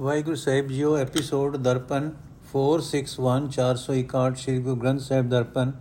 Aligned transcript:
ਵਾਹਿਗੁਰੂ 0.00 0.36
ਸਾਹਿਬ 0.36 0.68
ਜੀਓ 0.68 0.96
episode 0.96 1.56
Darpan 1.56 2.04
461 2.52 3.48
461 3.54 4.38
Sri 4.42 4.58
Guru 4.58 4.76
Granth 4.76 5.00
Sahib 5.00 5.28
Darpan, 5.28 5.72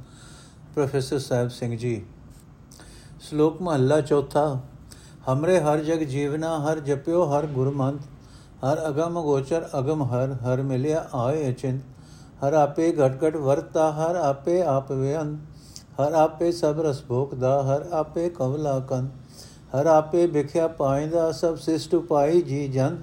professor 0.74 1.20
Sahib 1.20 1.50
Singh 1.50 1.78
ji. 1.78 1.92
ਸ਼ਲੋਕ 3.20 3.62
ਮਹੱਲਾ 3.62 4.00
ਚੌਥਾ, 4.02 4.44
ਹਮਰੇ 5.30 5.60
ਹਰ 5.60 5.84
ਜਗ 5.84 6.04
ਜੀਵਨਾ, 6.06 6.50
ਹਰ 6.60 6.80
ਜਪਿਓ 6.80 7.24
ਹਰ 7.26 7.46
ਗੁਰਮੰਤ, 7.48 8.02
ਹਰ 8.66 8.82
ਅਗਮ 8.90 9.22
ਗੋਚਰ 9.22 9.70
ਅਗਮ 9.80 10.04
ਹਰ 10.04 10.34
ਹਰ 10.44 10.62
ਮਿਲਿਆ 10.64 11.06
ਆਏ 11.14 11.50
ਅਚਿੰਤ, 11.50 11.82
ਹਰ 12.44 12.54
ਆਪੇ 12.54 12.92
ਘਟ 12.92 13.24
ਘਟ 13.24 13.38
ਵਰਤਾ, 13.38 13.90
ਹਰ 13.92 14.16
ਆਪੇ 14.16 14.62
ਆਪ 14.64 14.92
ਵੇਅੰ 14.92 15.36
ਹਰ 16.02 16.14
ਆਪੇ 16.14 16.52
ਸਭ 16.52 16.82
ਰਸ 16.82 17.04
ਭੋਗਦਾ, 17.04 17.62
ਹਰ 17.64 17.88
ਆਪੇ 17.92 18.30
ਕਵਲਾ 18.30 18.80
ਕੰਨ 18.80 19.10
ਹਰ 19.76 19.86
ਆਪੇ 19.86 20.26
ਵਿਖਿਆ 20.28 20.68
ਪਾਇਦਾ, 20.68 21.32
ਸਭ 21.32 21.58
ਸਿਸ਼ਟ 21.58 21.96
ਉਪਾਈ 21.96 22.42
ਜੀ 22.42 22.68
ਜਨ 22.68 22.98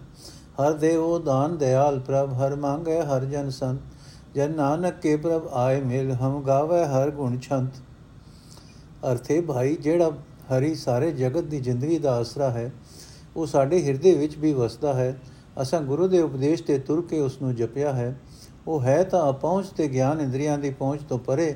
ਹਰ 0.61 0.73
ਦੇਵੋ 0.73 1.18
ਦਾਨ 1.18 1.57
ਦਿਆਲ 1.57 1.98
ਪ੍ਰਭ, 2.00 2.32
ਹਰ 2.32 2.54
ਮੰਗੇ, 2.56 3.01
ਹਰ 3.01 3.24
ਜਨ 3.24 3.51
ਸੰਤ। 3.51 3.80
ਜਨ 4.34 4.55
ਨਾਨਕ 4.56 5.01
ਕੇ 5.01 5.16
ਪ੍ਰਭ 5.16 5.48
ਆਏ 5.52 5.80
ਮਿਲ, 5.80 6.12
ਹਮ 6.12 6.42
ਗਾਵੇ 6.42 6.84
ਹਰ 6.84 7.10
ਗੁਣ 7.10 7.38
ਛੰਤ। 7.38 7.74
ਅਰਥੇ 9.12 9.41
ਭਾਈ, 9.41 9.77
ਜਿਹੜਾ 9.77 10.11
ਹਰੀ 10.52 10.74
ਸਾਰੇ 10.74 11.11
ਜਗਤ 11.12 11.45
ਦੀ 11.45 11.61
ਜ਼ਿੰਦਗੀ 11.61 11.98
ਦਾ 11.98 12.16
ਆਸਰਾ 12.16 12.50
ਹੈ, 12.50 12.73
ਉਹ 13.37 13.47
ਸਾਡੇ 13.47 13.83
ਹਿਰਦੇ 13.84 14.14
ਵਿੱਚ 14.14 14.37
ਵੀ 14.38 14.52
ਵਸਦਾ 14.52 14.95
ਹੈ। 14.95 15.16
ਅਸਾਂ 15.62 15.80
ਗੁਰੂ 15.80 16.09
ਦੇ 16.09 16.20
ਉਪਦੇਸ਼ 16.23 16.62
ਤੇ 16.62 16.78
ਤੁਰ 16.78 17.02
ਕੇ 17.02 17.20
ਉਸ 17.20 17.41
ਨੂੰ 17.42 17.55
ਜਪਿਆ 17.55 17.92
ਹੈ। 17.92 18.20
ਉਹ 18.66 18.80
ਹੈ 18.83 19.02
ਤਾਂ 19.02 19.30
ਅਪਹੁੰਚ 19.30 19.66
ਤੇ 19.66 19.88
ਗਿਆਨ 19.88 20.20
ਇੰਦਰੀਆਂ 20.20 20.59
ਦੀ 20.59 20.70
ਪਹੁੰਚ 20.70 21.02
ਤੋਂ 21.09 21.19
ਪਰੇ, 21.19 21.55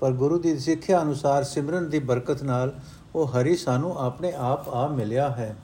ਪਰ 0.00 0.12
ਗੁਰੂ 0.12 0.38
ਦੀ 0.38 0.58
ਸਿੱਖਿਆ 0.58 1.02
ਅਨੁਸਾਰ 1.02 1.44
ਸਿਮਰਨ 1.44 1.88
ਦੀ 1.90 1.98
ਬਰਕਤ 1.98 2.42
ਨਾਲ 2.42 2.72
ਉਹ 3.14 3.26
ਹਰੀ 3.26 3.56
ਸਾਨੂੰ 3.56 3.98
ਆਪਣੇ 3.98 4.32
ਆਪ 4.36 4.68
ਆ 4.68 4.86
ਮਿਲਿਆ 4.86 5.28
ਹੈ। 5.28 5.56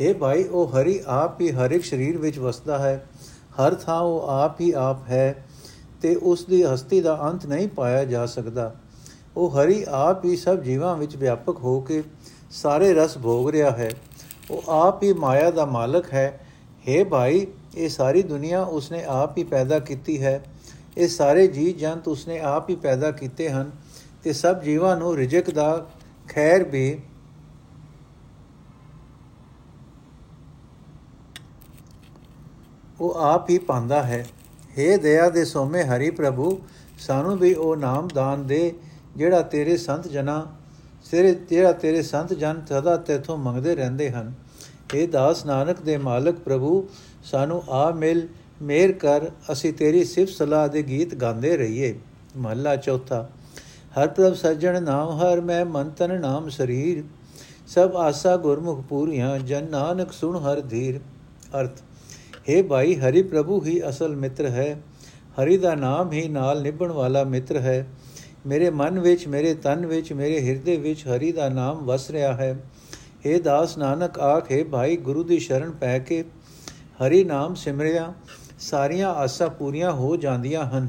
हे 0.00 0.16
ਭਾਈ, 0.16 0.44
ਉਹ 0.44 0.68
ਹਰੀ 0.68 1.00
ਆਪ 1.06 1.40
ਹੀ 1.40 1.50
ਹਰ 1.50 1.70
ਇੱਕ 1.70 1.84
ਸਰੀਰ 1.84 2.18
ਵਿੱਚ 2.18 2.38
ਵਸਦਾ 2.38 2.78
ਹੈ। 2.78 3.06
ਹਰ 3.60 3.74
ਥਾਂ 3.74 4.00
ਉਹ 4.00 4.28
ਆਪ 4.28 4.60
ਹੀ 4.60 4.72
ਆਪ 4.72 5.08
ਹੈ 5.08 5.44
ਤੇ 6.02 6.14
ਉਸ 6.14 6.44
ਦੀ 6.44 6.62
ਹਸਤੀ 6.62 7.00
ਦਾ 7.00 7.18
ਅੰਤ 7.22 7.46
ਨਹੀਂ 7.46 7.68
ਪਾਇਆ 7.68 8.04
ਜਾ 8.04 8.26
ਸਕਦਾ। 8.26 8.74
ਉਹ 9.36 9.50
ਹਰੀ 9.50 9.84
ਆਪ 9.88 10.24
ਹੀ 10.24 10.36
ਸਭ 10.36 10.60
ਜੀਵਾਂ 10.60 10.96
ਵਿੱਚ 10.96 11.16
ਵਿਆਪਕ 11.16 11.58
ਹੋ 11.58 11.80
ਕੇ 11.80 12.02
ਸਾਰੇ 12.50 12.94
ਰਸ 12.94 13.18
ਭੋਗ 13.18 13.50
ਰਿਹਾ 13.50 13.70
ਹੈ। 13.70 13.90
ਉਹ 14.50 14.62
ਆਪ 14.68 15.02
ਹੀ 15.02 15.12
ਮਾਇਆ 15.12 15.50
ਦਾ 15.50 15.66
ਮਾਲਕ 15.66 16.12
ਹੈ। 16.12 16.40
हे 16.88 17.08
ਭਾਈ, 17.08 17.46
ਇਹ 17.76 17.88
ਸਾਰੀ 17.88 18.22
ਦੁਨੀਆ 18.22 18.62
ਉਸਨੇ 18.62 19.04
ਆਪ 19.04 19.38
ਹੀ 19.38 19.44
ਪੈਦਾ 19.44 19.78
ਕੀਤੀ 19.78 20.22
ਹੈ। 20.22 20.44
ਇਹ 20.98 21.08
ਸਾਰੇ 21.08 21.46
ਜੀ 21.46 21.72
ਜੰਤ 21.72 22.08
ਉਸਨੇ 22.08 22.38
ਆਪ 22.38 22.70
ਹੀ 22.70 22.74
ਪੈਦਾ 22.76 23.10
ਕੀਤੇ 23.10 23.48
ਹਨ 23.50 23.70
ਤੇ 24.24 24.32
ਸਭ 24.32 24.60
ਜੀਵਾਂ 24.60 24.96
ਨੂੰ 24.96 25.16
ਰਿਜਕ 25.16 25.50
ਦਾ 25.50 25.86
ਖੈਰ 26.28 26.64
ਵੀ 26.64 27.00
ਉਹ 33.00 33.14
ਆਪ 33.14 33.50
ਹੀ 33.50 33.58
ਪਾਉਂਦਾ 33.58 34.02
ਹੈ। 34.02 34.26
हे 34.78 34.98
ਦਇਆ 35.00 35.28
ਦੇ 35.30 35.44
ਸੋਮੇ 35.44 35.82
ਹਰੀ 35.82 36.10
ਪ੍ਰਭੂ, 36.10 36.60
ਸਾਨੂੰ 36.98 37.38
ਵੀ 37.38 37.54
ਉਹ 37.54 37.76
ਨਾਮ 37.76 38.08
ਦਾਨ 38.14 38.46
ਦੇ, 38.46 38.74
ਜਿਹੜਾ 39.16 39.42
ਤੇਰੇ 39.42 39.76
ਸੰਤ 39.76 40.08
ਜਨਾ 40.08 40.46
ਸਿਰੇ 41.04 41.32
ਜਿਹੜਾ 41.50 41.72
ਤੇਰੇ 41.72 42.02
ਸੰਤ 42.02 42.32
ਜਨ 42.32 42.60
ਸਦਾ 42.68 42.96
ਤੇਥੋਂ 42.96 43.36
ਮੰਗਦੇ 43.38 43.74
ਰਹਿੰਦੇ 43.74 44.10
ਹਨ। 44.10 44.32
हे 44.94 45.06
ਦਾਸ 45.10 45.44
ਨਾਨਕ 45.46 45.80
ਦੇ 45.80 45.96
ਮਾਲਕ 45.96 46.38
ਪ੍ਰਭੂ, 46.38 46.88
ਸਾਨੂੰ 47.24 47.62
ਆ 47.68 47.90
ਮਿਲ, 47.90 48.28
ਮੇਰ 48.62 48.92
ਕਰ, 48.92 49.30
ਅਸੀਂ 49.52 49.72
ਤੇਰੀ 49.72 50.04
ਸਿਫਤ 50.04 50.32
ਸਲਾਹ 50.32 50.68
ਦੇ 50.68 50.82
ਗੀਤ 50.82 51.14
ਗਾਉਂਦੇ 51.14 51.56
ਰਹੀਏ। 51.56 51.94
ਮਹੱਲਾ 52.36 52.76
ਚੌਥਾ, 52.76 53.28
ਹਰ 53.98 54.08
ਪ੍ਰਭ 54.08 54.34
ਸੱਜਣ 54.34 54.82
ਨਾਮ 54.82 55.10
ਹਰ 55.18 55.40
ਮੈਂ 55.40 55.64
ਮਨ 55.64 55.90
ਤਨ 55.90 56.20
ਨਾਮ 56.20 56.48
ਸਰੀਰ, 56.48 57.02
ਸਭ 57.68 57.96
ਆਸਾ 57.96 58.36
ਗੁਰਮੁਖ 58.36 58.80
ਪੂਰੀਆਂ, 58.80 59.38
ਜਨ 59.38 59.70
ਨਾਨਕ 59.70 60.12
ਸੁਣ 60.12 60.38
ਹਰ 60.38 60.60
ਧੀਰ। 60.60 61.00
ਅਰਥ 61.60 61.82
हे 62.48 62.64
ਭਾਈ, 62.64 62.94
ਹਰੀ 62.94 63.22
ਪ੍ਰਭੂ 63.22 63.64
ਹੀ 63.64 63.88
ਅਸਲ 63.88 64.16
ਮਿੱਤਰ 64.16 64.46
ਹੈ। 64.46 64.82
ਹਰੀ 65.42 65.56
ਦਾ 65.56 65.74
ਨਾਮ 65.74 66.12
ਹੀ 66.12 66.28
ਨਾਲ 66.28 66.62
ਨਿਭਣ 66.62 66.92
ਵਾਲਾ 66.92 67.24
ਮਿੱਤਰ 67.24 67.56
ਹੈ। 67.56 67.86
ਮੇਰੇ 68.46 68.70
ਮਨ 68.70 69.00
ਵਿੱਚ, 69.00 69.26
ਮੇਰੇ 69.28 69.54
ਤਨ 69.54 69.86
ਵਿੱਚ, 69.86 70.12
ਮੇਰੇ 70.12 70.40
ਹਿਰਦੇ 70.40 70.76
ਵਿੱਚ 70.76 71.06
ਹਰੀ 71.06 71.32
ਦਾ 71.32 71.48
ਨਾਮ 71.48 71.84
ਵਸ 71.84 72.10
ਰਿਹਾ 72.10 72.32
ਹੈ। 72.32 72.64
हे 73.26 73.42
ਦਾਸ 73.42 73.78
ਨਾਨਕ, 73.78 74.18
ਆਖੇ 74.18 74.64
ਭਾਈ, 74.64 74.96
ਗੁਰੂ 74.96 75.24
ਦੀ 75.24 75.38
ਸ਼ਰਨ 75.38 75.70
ਪੈ 75.70 75.98
ਕੇ 75.98 76.24
ਹਰੀ 77.02 77.24
ਨਾਮ 77.24 77.54
ਸਿਮਰਿਆ। 77.54 78.14
ਸਾਰੀਆਂ 78.58 79.08
ਆਸਾਂ 79.08 79.48
ਪੂਰੀਆਂ 79.48 79.92
ਹੋ 79.92 80.16
ਜਾਂਦੀਆਂ 80.16 80.64
ਹਨ। 80.64 80.88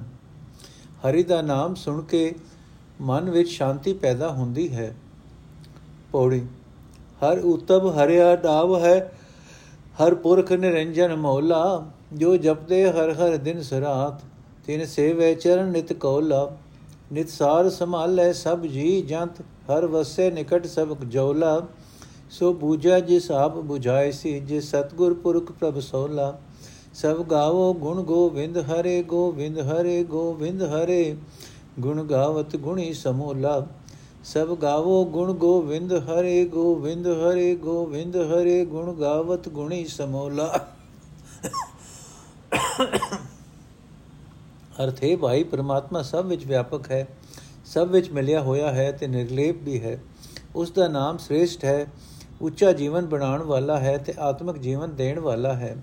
ਹਰੀ 1.01 1.23
ਦਾ 1.23 1.41
ਨਾਮ 1.41 1.75
ਸੁਣ 1.75 2.01
ਕੇ 2.01 2.35
ਮਨ 3.01 3.29
ਵਿੱਚ 3.29 3.49
ਸ਼ਾਂਤੀ 3.49 3.93
ਪੈਦਾ 3.93 4.29
ਹੁੰਦੀ 4.29 4.73
ਹੈ। 4.75 4.95
ਪੌੜੀ, 6.11 6.41
ਹਰ 7.23 7.39
ਉਤਬ 7.39 7.93
ਹਰਿਆ 7.97 8.35
ਨਾਮ 8.35 8.79
ਹੈ। 8.79 9.11
ਹਰ 9.99 10.15
ਪੁਰਖ 10.15 10.51
ਨਿਰੰਜਨ 10.51 11.15
ਮੌਲਾ, 11.15 11.91
ਜੋ 12.13 12.37
ਜਪਦੇ 12.37 12.91
ਹਰ 12.91 13.11
ਹਰ 13.13 13.37
ਦਿਨ 13.37 13.61
ਸਰਾਤ 13.61 14.21
ਤਿਨ 14.65 14.85
ਸੇਵੇ 14.85 15.35
ਚਰਨ 15.35 15.65
ਨਿਤ 15.65 15.93
ਕੌਲਾ, 15.93 16.57
ਨਿਤ 17.13 17.29
ਸਾਰ 17.29 17.69
ਸੰਭਾਲੇ 17.69 18.33
ਸਭ 18.33 18.61
ਜੀ 18.61 19.01
ਜੰਤ, 19.01 19.41
ਹਰ 19.41 19.85
ਵਸੇ 19.85 20.31
ਨਿਕਟ 20.31 20.65
ਸਭ 20.65 20.93
ਜੋਲਾ। 21.03 21.61
ਸੋ 22.31 22.53
ਬੂਝਾ 22.53 22.99
ਜਿਸ 22.99 23.31
ਆਪ 23.31 23.57
부ਝਾਏ 23.57 24.11
ਸੀ, 24.11 24.39
ਜਿਸ 24.39 24.69
ਸਤਗੁਰ 24.71 25.13
ਪੁਰਖ 25.13 25.51
ਪ੍ਰਭ 25.51 25.79
ਸੋਲਾ। 25.79 26.39
ਸਭ 26.93 27.21
ਗਾਵੋ 27.23 27.73
ਗੁਣ 27.73 28.03
ਗੋਬਿੰਦ 28.03 28.57
ਹਰੇ 28.57 29.03
ਗੋਬਿੰਦ 29.03 29.59
ਹਰੇ 29.59 30.03
ਗੋਬਿੰਦ 30.03 30.63
ਹਰੇ। 30.63 31.15
ਗੁਣ 31.79 32.03
ਗਾਵਤ 32.03 32.55
ਗੁਣੀ 32.55 32.93
ਸਮੋਲਾ। 32.93 33.67
ਸਭ 34.23 34.49
ਗਾਵੋ 34.57 35.03
ਗੁਣ 35.05 35.33
ਗੋਬਿੰਦ 35.33 35.93
ਹਰੇ 35.93 36.45
ਗੋਬਿੰਦ 36.45 37.07
ਹਰੇ 37.07 37.55
ਗੋਬਿੰਦ 37.55 38.15
ਹਰੇ 38.15 38.65
ਗੁਣ 38.65 38.93
ਗਾਵਤ 38.93 39.49
ਗੁਣੀ 39.49 39.85
ਸਮੋਲਾ। 39.85 40.67
ਅਰਥੇ 44.83 45.15
ਭਾਈ, 45.15 45.43
ਪ੍ਰਮਾਤਮਾ 45.43 46.01
ਸਭ 46.01 46.25
ਵਿੱਚ 46.25 46.45
ਵਿਆਪਕ 46.45 46.91
ਹੈ, 46.91 47.07
ਸਭ 47.65 47.87
ਵਿੱਚ 47.87 48.09
ਮਿਲਿਆ 48.11 48.41
ਹੋਇਆ 48.41 48.71
ਹੈ 48.71 48.91
ਤੇ 48.91 49.07
ਨਿਰਲੇਪ 49.07 49.63
ਵੀ 49.63 49.81
ਹੈ। 49.81 49.99
ਉਸ 50.55 50.71
ਦਾ 50.71 50.87
ਨਾਮ 50.87 51.17
ਸ੍ਰੇਸ਼ਟ 51.17 51.65
ਹੈ, 51.65 51.87
ਉੱਚਾ 52.41 52.71
ਜੀਵਨ 52.71 53.05
ਬਣਾਉਣ 53.05 53.43
ਵਾਲਾ 53.43 53.79
ਹੈ 53.79 53.97
ਤੇ 53.97 54.13
ਆਤਮਿਕ 54.19 54.57
ਜੀਵਨ 54.57 54.95
ਦੇਣ 54.95 55.19
ਵਾਲਾ 55.19 55.53
ਹੈ। 55.53 55.75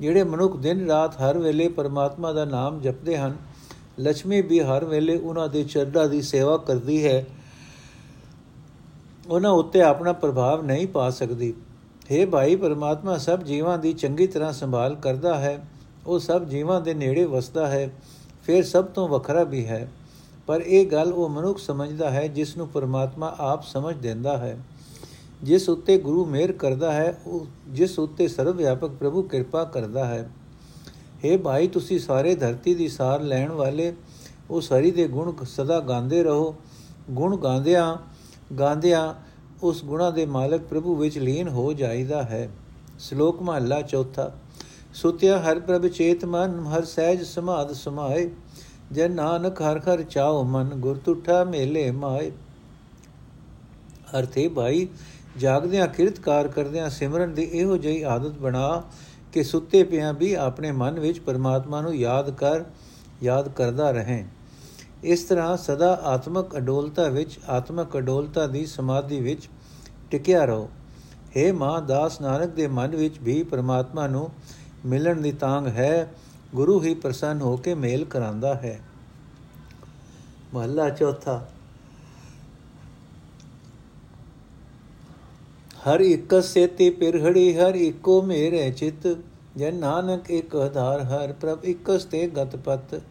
ਜਿਹੜੇ 0.00 0.22
ਮਨੁੱਖ 0.24 0.56
ਦਿਨ 0.56 0.86
ਰਾਤ 0.86 1.20
ਹਰ 1.20 1.38
ਵੇਲੇ 1.38 1.68
ਪਰਮਾਤਮਾ 1.68 2.32
ਦਾ 2.32 2.44
ਨਾਮ 2.44 2.80
ਜਪਦੇ 2.80 3.16
ਹਨ 3.16 3.36
ਲక్ష్ਮੀ 4.00 4.40
ਵੀ 4.42 4.60
ਹਰ 4.60 4.84
ਵੇਲੇ 4.84 5.16
ਉਹਨਾਂ 5.16 5.48
ਦੇ 5.48 5.64
ਚਰਨਾਂ 5.64 6.08
ਦੀ 6.08 6.22
ਸੇਵਾ 6.22 6.56
ਕਰਦੀ 6.56 7.04
ਹੈ 7.04 7.24
ਉਹਨਾਂ 9.28 9.50
ਉੱਤੇ 9.50 9.82
ਆਪਣਾ 9.82 10.12
ਪ੍ਰਭਾਵ 10.12 10.62
ਨਹੀਂ 10.62 10.86
ਪਾ 10.86 11.10
ਸਕਦੀ। 11.10 11.54
हे 12.12 12.30
ਭਾਈ, 12.30 12.56
ਪਰਮਾਤਮਾ 12.56 13.18
ਸਭ 13.18 13.42
ਜੀਵਾਂ 13.42 13.78
ਦੀ 13.78 13.92
ਚੰਗੀ 13.92 14.26
ਤਰ੍ਹਾਂ 14.26 14.52
ਸੰਭਾਲ 14.52 14.94
ਕਰਦਾ 14.94 15.38
ਹੈ। 15.38 15.68
ਉਹ 16.06 16.18
ਸਭ 16.18 16.44
ਜੀਵਾਂ 16.44 16.80
ਦੇ 16.80 16.94
ਨੇੜੇ 16.94 17.24
ਵਸਦਾ 17.24 17.66
ਹੈ, 17.66 17.90
ਫਿਰ 18.44 18.64
ਸਭ 18.64 18.84
ਤੋਂ 18.84 19.08
ਵੱਖਰਾ 19.08 19.44
ਵੀ 19.44 19.66
ਹੈ। 19.66 19.92
ਪਰ 20.46 20.60
ਇਹ 20.60 20.86
ਗੱਲ 20.86 21.12
ਉਹ 21.12 21.28
ਮਨੁੱਖ 21.28 21.58
ਸਮਝਦਾ 21.58 22.10
ਹੈ, 22.10 22.26
ਜਿਸ 22.26 22.56
ਨੂੰ 22.56 22.68
ਪਰਮਾਤਮਾ 22.68 23.36
ਆਪ 23.38 23.62
ਸਮਝ 23.62 23.96
ਦਿੰਦਾ 23.96 24.36
ਹੈ। 24.36 24.58
ਜਿਸ 25.42 25.68
ਉੱਤੇ 25.68 25.98
ਗੁਰੂ 25.98 26.24
ਮਿਹਰ 26.24 26.52
ਕਰਦਾ 26.52 26.92
ਹੈ, 26.92 27.18
ਉਹ 27.26 27.46
ਜਿਸ 27.68 27.98
ਉੱਤੇ 27.98 28.28
ਸਰਵ 28.28 28.56
ਵਿਆਪਕ 28.56 28.90
ਪ੍ਰਭੂ 28.90 29.22
ਕਿਰਪਾ 29.22 29.64
ਕਰਦਾ 29.64 30.04
ਹੈ। 30.04 30.30
हे 31.24 31.38
ਭਾਈ, 31.38 31.68
ਤੁਸੀਂ 31.68 31.98
ਸਾਰੇ 31.98 32.34
ਧਰਤੀ 32.34 32.74
ਦੀ 32.74 32.88
ਸਾਰ 32.88 33.22
ਲੈਣ 33.22 33.52
ਵਾਲੇ, 33.52 33.92
ਉਸ 34.50 34.72
ਹਰੀ 34.72 34.90
ਦੇ 34.90 35.08
ਗੁਣ 35.08 35.32
ਸਦਾ 35.44 35.80
ਗਾਉਂਦੇ 35.80 36.22
ਰਹੋ। 36.22 36.54
ਗੁਣ 37.10 37.36
ਗਾਉਂਦਿਆਂ 37.36 37.96
ਗਾਉਂਦਿਆਂ 38.58 39.14
ਉਸ 39.62 39.84
ਗੁਣਾ 39.84 40.10
ਦੇ 40.10 40.26
ਮਾਲਕ 40.26 40.60
ਪ੍ਰਭੂ 40.60 40.94
ਵਿੱਚ 40.94 41.18
ਲੀਨ 41.18 41.48
ਹੋ 41.48 41.72
ਜਾਈਦਾ 41.72 42.22
ਹੈ। 42.22 42.48
ਸ਼ਲੋਕ 42.98 43.42
ਮਹਲਾ 43.42 43.80
ਚੌਥਾ, 43.82 44.30
ਸੁਤਿਆ 44.94 45.38
ਹਰ 45.40 45.60
ਪ੍ਰਭ 45.60 45.86
ਚੇਤ 45.86 46.24
ਮਨ, 46.24 46.58
ਹਰ 46.66 46.84
ਸਹਿਜ 46.84 47.22
ਸਮਾਦ 47.22 47.72
ਸਮਾਏ। 47.72 48.30
ਜਨ 48.92 49.12
ਨਾਨਕ 49.12 49.62
ਹਰ 49.62 49.78
ਹਰ 49.78 50.02
ਚਾਉ 50.02 50.42
ਮਨ, 50.44 50.68
ਗੁਰ 50.68 50.96
ਤੁਠਾ 50.96 51.44
ਮੇਲੇ 51.44 51.90
ਮਾਏ। 51.90 52.30
ਅਰਥੇ, 54.18 54.48
ਭਾਈ, 54.48 54.88
ਜਾਗਦਿਆਂ 55.38 55.86
ਕਿਰਤਕਾਰ 55.88 56.48
ਕਰਦਿਆਂ 56.48 56.90
ਸਿਮਰਨ 56.90 57.34
ਦੀ 57.34 57.42
ਇਹੋ 57.42 57.76
ਜਿਹੀ 57.76 58.02
ਆਦਤ 58.02 58.38
ਬਣਾ 58.38 58.82
ਕਿ 59.32 59.42
ਸੁੱਤੇ 59.42 59.82
ਪਿਆਂ 59.84 60.12
ਵੀ 60.14 60.34
ਆਪਣੇ 60.34 60.72
ਮਨ 60.72 61.00
ਵਿੱਚ 61.00 61.20
ਪਰਮਾਤਮਾ 61.20 61.80
ਨੂੰ 61.80 61.94
ਯਾਦ 61.96 62.30
ਕਰ, 62.30 62.64
ਯਾਦ 63.22 63.48
ਕਰਦਾ 63.48 63.90
ਰਹੇ। 63.90 64.24
ਇਸ 65.04 65.22
ਤਰ੍ਹਾਂ 65.22 65.56
ਸਦਾ 65.56 65.94
ਆਤਮਕ 65.94 66.56
ਅਡੋਲਤਾ 66.56 67.08
ਵਿੱਚ, 67.08 67.38
ਆਤਮਕ 67.48 67.98
ਅਡੋਲਤਾ 67.98 68.46
ਦੀ 68.46 68.66
ਸਮਾਧੀ 68.66 69.20
ਵਿੱਚ 69.20 69.48
ਟਿਕਿਆ 70.10 70.44
ਰਹੋ। 70.44 70.70
हे 71.36 71.54
ਮਾਂ, 71.54 71.82
ਦਾਸ 71.82 72.20
ਨਾਨਕ 72.20 72.48
ਦੇ 72.48 72.66
ਮਨ 72.66 72.96
ਵਿੱਚ 72.96 73.18
ਵੀ 73.18 73.42
ਪਰਮਾਤਮਾ 73.42 74.06
ਨੂੰ 74.06 74.30
ਮਿਲਣ 74.86 75.20
ਦੀ 75.20 75.32
ਤਾਂਗ 75.32 75.66
ਹੈ। 75.66 76.14
ਗੁਰੂ 76.54 76.82
ਹੀ 76.82 76.94
ਪ੍ਰਸੰਨ 76.94 77.40
ਹੋ 77.40 77.56
ਕੇ 77.56 77.74
ਮੇਲ 77.74 78.04
ਕਰਾਂਦਾ 78.04 78.54
ਹੈ। 78.54 78.80
ਮਹੱਲਾ 80.54 80.90
ਚੌਥਾ। 80.90 81.46
ਹਰ 85.88 86.00
ਇੱਕ 86.00 86.42
ਸੇਤੀ 86.42 86.90
ਪਿਰਹੜੀ, 86.90 87.58
ਹਰ 87.58 87.74
ਇੱਕੋ 87.74 88.22
ਮੇਰੇ 88.22 88.70
ਚਿਤ। 88.70 89.18
ਜਨ 89.56 89.74
ਨਾਨਕ 89.74 90.30
ਇੱਕ 90.30 90.56
ਆਧਾਰ, 90.56 91.00
ਹਰ 91.00 91.32
ਪ੍ਰਭ 91.32 91.64
ਇੱਕਸ 91.64 92.04
ਤੇ 92.04 92.28
ਗਤਪਤ। 92.28 93.02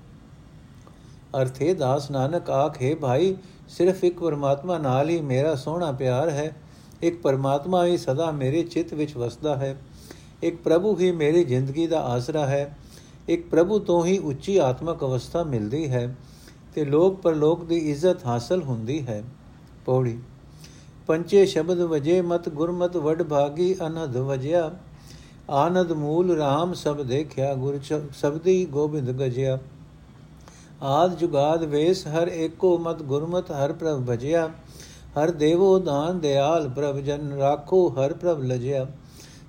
ਅਰਥੇ 1.37 1.73
ਦਾਸ 1.73 2.11
ਨਾਨਕ 2.11 2.49
ਆਖੇ 2.49 2.95
ਭਾਈ, 2.95 3.35
ਸਿਰਫ 3.69 4.03
ਇੱਕ 4.03 4.19
ਪਰਮਾਤਮਾ 4.19 4.77
ਨਾਲ 4.77 5.09
ਹੀ 5.09 5.21
ਮੇਰਾ 5.21 5.55
ਸੋਹਣਾ 5.55 5.91
ਪਿਆਰ 5.91 6.29
ਹੈ। 6.29 6.55
ਇੱਕ 7.01 7.21
ਪਰਮਾਤਮਾ 7.21 7.85
ਹੀ 7.85 7.97
ਸਦਾ 7.97 8.31
ਮੇਰੇ 8.31 8.63
ਚਿੱਤ 8.63 8.93
ਵਿੱਚ 8.93 9.17
ਵਸਦਾ 9.17 9.55
ਹੈ। 9.55 9.81
ਇੱਕ 10.43 10.63
ਪ੍ਰਭੂ 10.63 10.97
ਹੀ 10.99 11.11
ਮੇਰੀ 11.11 11.43
ਜ਼ਿੰਦਗੀ 11.43 11.87
ਦਾ 11.87 12.01
ਆਸਰਾ 12.01 12.45
ਹੈ। 12.45 12.77
ਇੱਕ 13.29 13.49
ਪ੍ਰਭੂ 13.49 13.79
ਤੋਂ 13.79 14.05
ਹੀ 14.05 14.17
ਉੱਚੀ 14.17 14.57
ਆਤਮਕ 14.57 15.01
ਅਵਸਥਾ 15.01 15.43
ਮਿਲਦੀ 15.43 15.89
ਹੈ 15.89 16.15
ਤੇ 16.75 16.85
ਲੋਕ 16.85 17.21
ਪਰਲੋਕ 17.21 17.65
ਦੀ 17.65 17.77
ਇੱਜ਼ਤ 17.77 18.25
ਹਾਸਲ 18.25 18.63
ਹੁੰਦੀ 18.63 19.07
ਹੈ। 19.07 19.23
ਪੌੜੀ। 19.85 20.19
ਪੰਚੇ 21.07 21.45
ਸ਼ਬਦ 21.45 21.77
ਵਜੇ 21.77 22.21
ਮਤ 22.21 22.49
ਗੁਰਮਤ 22.49 22.97
ਵਡ 22.97 23.23
ਭਾਗੀ 23.23 23.75
ਅਨਹਦ 23.87 24.17
ਵਜਿਆ। 24.17 24.71
ਆਨੰਦ 25.49 25.91
ਮੂਲ 25.91 26.41
RAM 26.41 26.73
ਸਭ 26.73 27.01
ਦੇਖਿਆ, 27.01 27.53
ਗੁਰ 27.55 27.79
ਸਬਦੀ 28.21 28.65
ਗੋਬਿੰਦ 28.65 29.11
ਗਜਿਆ। 29.11 29.59
ਆਦ 30.81 31.17
ਜੁਗਾਦ 31.17 31.63
ਵੇਸ 31.63 32.07
ਹਰ 32.07 32.27
ਏਕੋ 32.27 32.77
ਮਤ 32.77 33.01
ਗੁਰਮਤ, 33.01 33.51
ਹਰ 33.51 33.73
ਪ੍ਰਭ 33.73 34.05
ਭਜਿਆ। 34.05 34.49
ਹਰ 35.17 35.31
ਦੇਵੋ 35.31 35.79
ਦਾਨ 35.79 36.19
ਦਿਆਲ 36.19 36.67
ਪ੍ਰਭ, 36.69 36.97
ਜਨ 36.97 37.31
ਰਾਖੋ 37.33 37.87
ਹਰ 37.89 38.13
ਪ੍ਰਭ 38.13 38.43
ਲਜਿਆ। 38.43 38.87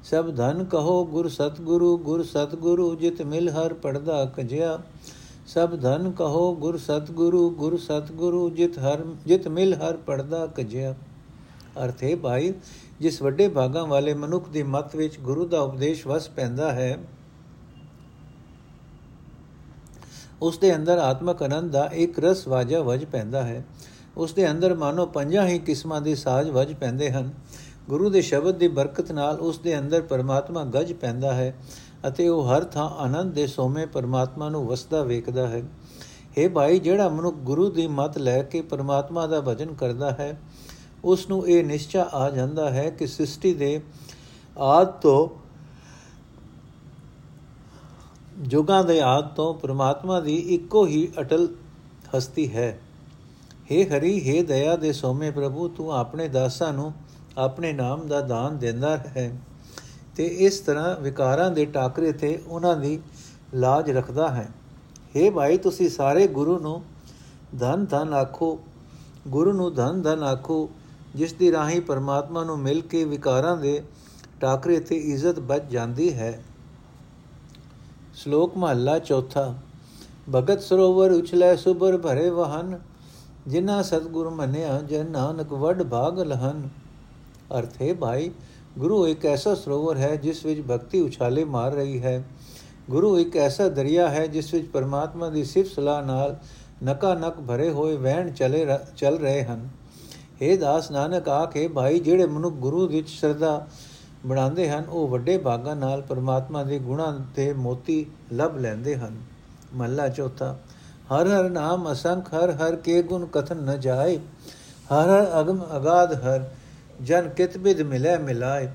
ਸਭ 0.05 0.31
ਧਨ 0.37 0.65
ਕਹੋ 0.65 1.05
ਗੁਰ 1.05 1.29
ਸਤਗੁਰੂ 1.29 1.97
ਗੁਰ 1.99 2.23
ਸਤਗੁਰੂ 2.23 2.95
ਜਿਤ 2.95 3.23
ਮਿਲ 3.23 3.49
ਹਰ 3.49 3.75
ਪੜਦਾ 3.75 4.25
ਕਜਿਆ। 4.37 4.79
ਸਭ 5.47 5.81
ਧਨ 5.81 6.11
ਕਹੋ 6.11 6.55
ਗੁਰ 6.55 6.77
ਸਤਗੁਰੂ 6.79 7.51
ਗੁਰ 7.51 7.77
ਸਤਗੁਰੂ 7.77 8.51
ਜਿਤ 8.51 8.79
ਹਰ, 8.79 9.05
ਜਿਤ 9.27 9.49
ਮਿਲ 9.49 9.75
ਹਰ 9.75 9.97
ਪੜਦਾ 9.97 10.47
ਕਜਿਆ। 10.47 10.95
ਅਰਥੇ 11.85 12.15
ਭਾਈ, 12.15 12.53
ਜਿਸ 13.01 13.23
ਵੱਡੇ 13.23 13.49
ਭਾਗਾਂ 13.49 13.87
ਵਾਲੇ 13.87 14.15
ਮਨੁੱਖ 14.15 14.49
ਦੀ 14.49 14.63
ਮਤ 14.63 14.97
ਵਿੱਚ 14.97 15.19
ਗੁਰੂ 15.19 15.47
ਦਾ 15.47 15.61
ਉਪਦੇਸ਼ 15.61 16.07
ਵਸ 16.07 16.29
ਪੈਂਦਾ 16.29 16.73
ਹੈ 16.73 16.99
ਉਸ 20.43 20.59
ਦੇ 20.59 20.77
ਅੰਦਰ 20.77 20.99
ਆਤਮਕ 20.99 21.43
ਆਨੰਦ 21.43 21.71
ਦਾ 21.71 21.91
ਇੱਕ 21.93 22.19
ਰਸ 22.19 22.49
ਵਾਜਾ 22.49 22.83
ਵਜ 22.83 23.05
ਪੈਂਦਾ 23.05 23.43
ਹੈ। 23.43 23.65
ਉਸ 24.17 24.33
ਦੇ 24.33 24.51
ਅੰਦਰ 24.51 24.75
ਮਾਨੋ 24.75 25.07
ਪੰਜਾਂ 25.07 25.47
ਹੀ 25.47 25.59
ਕਿਸਮਾਂ 25.59 26.01
ਦੇ 26.01 26.15
ਸਾਜ਼ 26.15 26.51
ਵਜ 26.51 26.75
ਪੈਂਦੇ 26.75 27.11
ਹਨ। 27.11 27.31
ਗੁਰੂ 27.89 28.11
ਦੇ 28.11 28.21
ਸ਼ਬਦ 28.21 28.55
ਦੀ 28.55 28.69
ਬਰਕਤ 28.69 29.13
ਨਾਲ 29.13 29.41
ਉਸ 29.41 29.59
ਦੇ 29.59 29.79
ਅੰਦਰ 29.79 30.03
ਪਰਮਾਤਮਾ 30.03 30.65
ਗੱਜ 30.65 30.93
ਪੈਂਦਾ 30.93 31.35
ਹੈ 31.35 31.55
ਅਤੇ 32.09 32.29
ਉਹ 32.29 32.49
ਹਰ 32.49 32.65
ਥਾਂ 32.65 32.89
ਆਨੰਦ 32.91 33.35
ਦੇ 33.35 33.47
ਸੋਮੇ 33.47 33.87
ਪਰਮਾਤਮਾ 33.87 34.49
ਨੂੰ 34.49 34.67
ਵਸਦਾ 34.67 35.03
ਵੇਖਦਾ 35.03 35.47
ਹੈ। 35.49 35.63
हे 36.39 36.51
ਭਾਈ, 36.51 36.79
ਜਿਹੜਾ 36.79 37.09
ਮਨੁੱਖ 37.09 37.37
ਗੁਰੂ 37.37 37.71
ਦੀ 37.71 37.87
ਮਤ 37.87 38.19
ਲੈ 38.19 38.43
ਕੇ 38.43 38.63
ਪਰਮਾਤਮਾ 38.63 39.27
ਦਾ 39.27 39.41
ਭਜਨ 39.41 39.75
ਕਰਦਾ 39.75 40.11
ਹੈ 40.11 40.41
ਉਸ 41.05 41.29
ਨੂੰ 41.29 41.49
ਇਹ 41.49 41.65
ਨਿਸ਼ਚਾ 41.65 42.09
ਆ 42.13 42.31
ਜਾਂਦਾ 42.31 42.71
ਹੈ 42.71 42.91
ਕਿ 42.91 43.07
ਸ੍ਰਿਸ਼ਟੀ 43.07 43.55
ਦੇ 43.55 43.81
ਆਦ 44.59 44.87
ਤੋਂ 44.87 45.42
ਜੁਗਾਂ 48.44 48.84
ਦੇ 48.84 49.00
ਆਦ 49.02 49.28
ਤੋਂ 49.36 49.54
ਪ੍ਰਮਾਤਮਾ 49.54 50.20
ਦੀ 50.20 50.36
ਇੱਕੋ 50.56 50.86
ਹੀ 50.86 51.08
ਅਟਲ 51.22 51.48
ਹਸਤੀ 52.16 52.48
ਹੈ 52.54 52.70
हे 53.70 53.84
ਹਰੀ 53.88 54.14
हे 54.22 54.44
ਦਇਆ 54.46 54.76
ਦੇ 54.76 54.92
ਸੋਮੇ 54.94 55.32
ਪ੍ਰਭੂ 55.32 55.68
ਤੂੰ 55.68 55.92
ਆਪਣੇ 55.94 56.28
ਦਾਸਾਂ 56.30 56.72
ਨੂੰ 56.74 56.92
ਆਪਣੇ 57.38 57.72
ਨਾਮ 57.74 58.08
ਦਾ 58.08 58.22
ਦਾਨ 58.24 58.58
ਦਿੰਦਾ 58.58 58.96
ਹੈ 59.08 59.32
ਤੇ 60.18 60.26
ਇਸ 60.42 60.60
ਤਰ੍ਹਾਂ 60.60 60.96
ਵਿਕਾਰਾਂ 60.98 61.50
ਦੇ 61.52 61.66
ਟਾਕਰੇ 61.66 62.12
ਤੇ 62.12 62.38
ਉਹਨਾਂ 62.48 62.76
ਦੀ 62.76 63.00
ਲਾਜ 63.56 63.92
ਰੱਖਦਾ 63.92 64.30
ਹੈ 64.30 64.50
हे 65.16 65.32
ਭਾਈ 65.32 65.58
ਤੁਸੀਂ 65.58 65.90
ਸਾਰੇ 65.90 66.28
ਗੁਰੂ 66.30 66.58
ਨੂੰ 66.60 66.82
ਧਨ 67.56 67.86
ਧਨ 67.86 68.14
ਆਖੋ 68.14 68.58
ਗੁਰੂ 69.28 69.54
ਨੂੰ 69.54 69.74
ਧਨ 69.76 70.02
ਧਨ 70.02 70.24
ਆਖੋ 70.24 70.68
ਜਿਸ 71.16 71.34
ਦੀ 71.34 71.52
ਰਾਹੀਂ 71.52 71.82
ਪਰਮਾਤਮਾ 71.82 72.44
ਨੂੰ 72.44 72.58
ਮਿਲ 72.60 72.82
ਕੇ 72.82 73.04
ਵਿਕਾਰਾਂ 73.06 73.56
ਦੇ 73.58 73.82
ਟਾਕਰੇ 74.40 74.80
ਤੇ 74.80 74.96
ਇੱਜ਼ਤ 75.06 75.40
ਬਚ 75.42 75.70
ਜਾਂਦੀ 75.70 76.14
ਹੈ 76.14 76.40
ਸ਼ਲੋਕ 78.23 78.57
ਮਹੱਲਾ 78.57 78.99
ਚੌਥਾ, 78.99 79.55
ਭਗਤ 80.31 80.61
ਸਰੋਵਰ 80.61 81.11
ਉਛਲੇ 81.11 81.57
ਸੁਬਰ 81.57 81.97
ਭਰੇ 81.99 82.29
ਵਹਨ 82.31 82.79
ਜਿਨਾ 83.49 83.81
ਸਤਗੁਰ 83.83 84.29
ਮੰਨਿਆ 84.31 84.79
ਜਨ 84.81 85.11
ਨਾਨਕ 85.11 85.53
ਵੱਡ 85.53 85.83
ਭਾਗ 85.83 86.21
ਲਹਨ। 86.21 86.69
ਅਰਥੇ 87.59 87.93
ਭਾਈ, 87.93 88.31
ਗੁਰੂ 88.79 89.07
ਇੱਕ 89.07 89.27
ਐਸਾ 89.27 89.55
ਸਰੋਵਰ 89.55 89.97
ਹੈ 89.97 90.15
ਜਿਸ 90.17 90.45
ਵਿੱਚ 90.47 90.61
ਭਗਤੀ 90.61 91.01
ਉਛਾਲੇ 91.01 91.45
ਮਾਰ 91.45 91.73
ਰਹੀ 91.73 92.03
ਹੈ। 92.03 92.23
ਗੁਰੂ 92.91 93.19
ਇੱਕ 93.19 93.37
ਐਸਾ 93.37 93.69
ਦਰਿਆ 93.69 94.09
ਹੈ 94.09 94.27
ਜਿਸ 94.27 94.53
ਵਿੱਚ 94.55 94.69
ਪਰਮਾਤਮਾ 94.69 95.29
ਦੀ 95.29 95.45
ਸਿਫਤ 95.45 95.75
ਸਲਾਹ 95.75 96.03
ਨਾਲ 96.03 96.37
ਨਕਾ 96.85 97.15
ਨਕ 97.15 97.41
ਭਰੇ 97.41 97.71
ਹੋਏ 97.71 97.97
ਵਹਿਣ 97.97 98.31
ਚਲੇ 98.31 98.67
ਚੱਲ 98.97 99.19
ਰਹੇ 99.19 99.45
ਹਨ। 99.45 99.69
हे 100.43 100.57
ਦਾਸ 100.59 100.91
ਨਾਨਕ, 100.91 101.29
ਆਖੇ 101.29 101.69
ਭਾਈ, 101.69 101.99
ਜਿਹੜੇ 101.99 102.27
ਮਨੁੱਖ 102.27 102.55
ਗੁਰੂ 102.57 102.87
ਵਿੱਚ 102.89 103.09
ਸ਼ਰਧਾ 103.09 103.67
ਬਣਾਉਂਦੇ 104.27 104.71
ਹਨ, 104.71 104.85
ਉਹ 104.85 105.09
ਵੱਡੇ 105.09 105.39
ਭਾਗਾਂ 105.39 105.77
ਨਾਲ 105.77 106.03
ਪਰਮਾਤਮਾ 106.03 106.63
ਦੇ 106.63 106.79
ਗੁਣਾਂ 106.79 107.21
ਤੇ 107.35 107.53
ਮੋਤੀ 107.53 108.07
ਲਭ 108.33 108.57
ਲੈਂਦੇ 108.57 108.97
ਹਨ। 108.97 109.17
ਮਹਲਾ 109.75 110.09
ਚੌਥਾ, 110.09 110.57
ਹਰ 111.15 111.29
ਹਰ 111.29 111.51
ਨਾਮ 111.51 111.93
ਅਸੰਖ, 111.93 112.35
ਹਰ 112.35 112.51
ਹਰ 112.51 112.77
ਕੇ 112.77 113.03
ਗੁਣ 113.03 113.27
ਕਥਨ 113.27 113.57
ਨ 113.57 113.81
ਜਾਏ। 113.81 114.19
ਹਰ 114.95 115.09
ਹਰ 115.09 115.41
ਅਗਮ 115.41 115.67
ਅਗਾਧ, 115.77 116.13
ਹਰ 116.13 116.51
ਜਨ 117.03 117.29
ਕਿਤ 117.29 117.59
ਬਿਦ 117.59 117.81
ਮਿਲੇ 117.81 118.19
ਮਿਲਾਏ। 118.19 118.67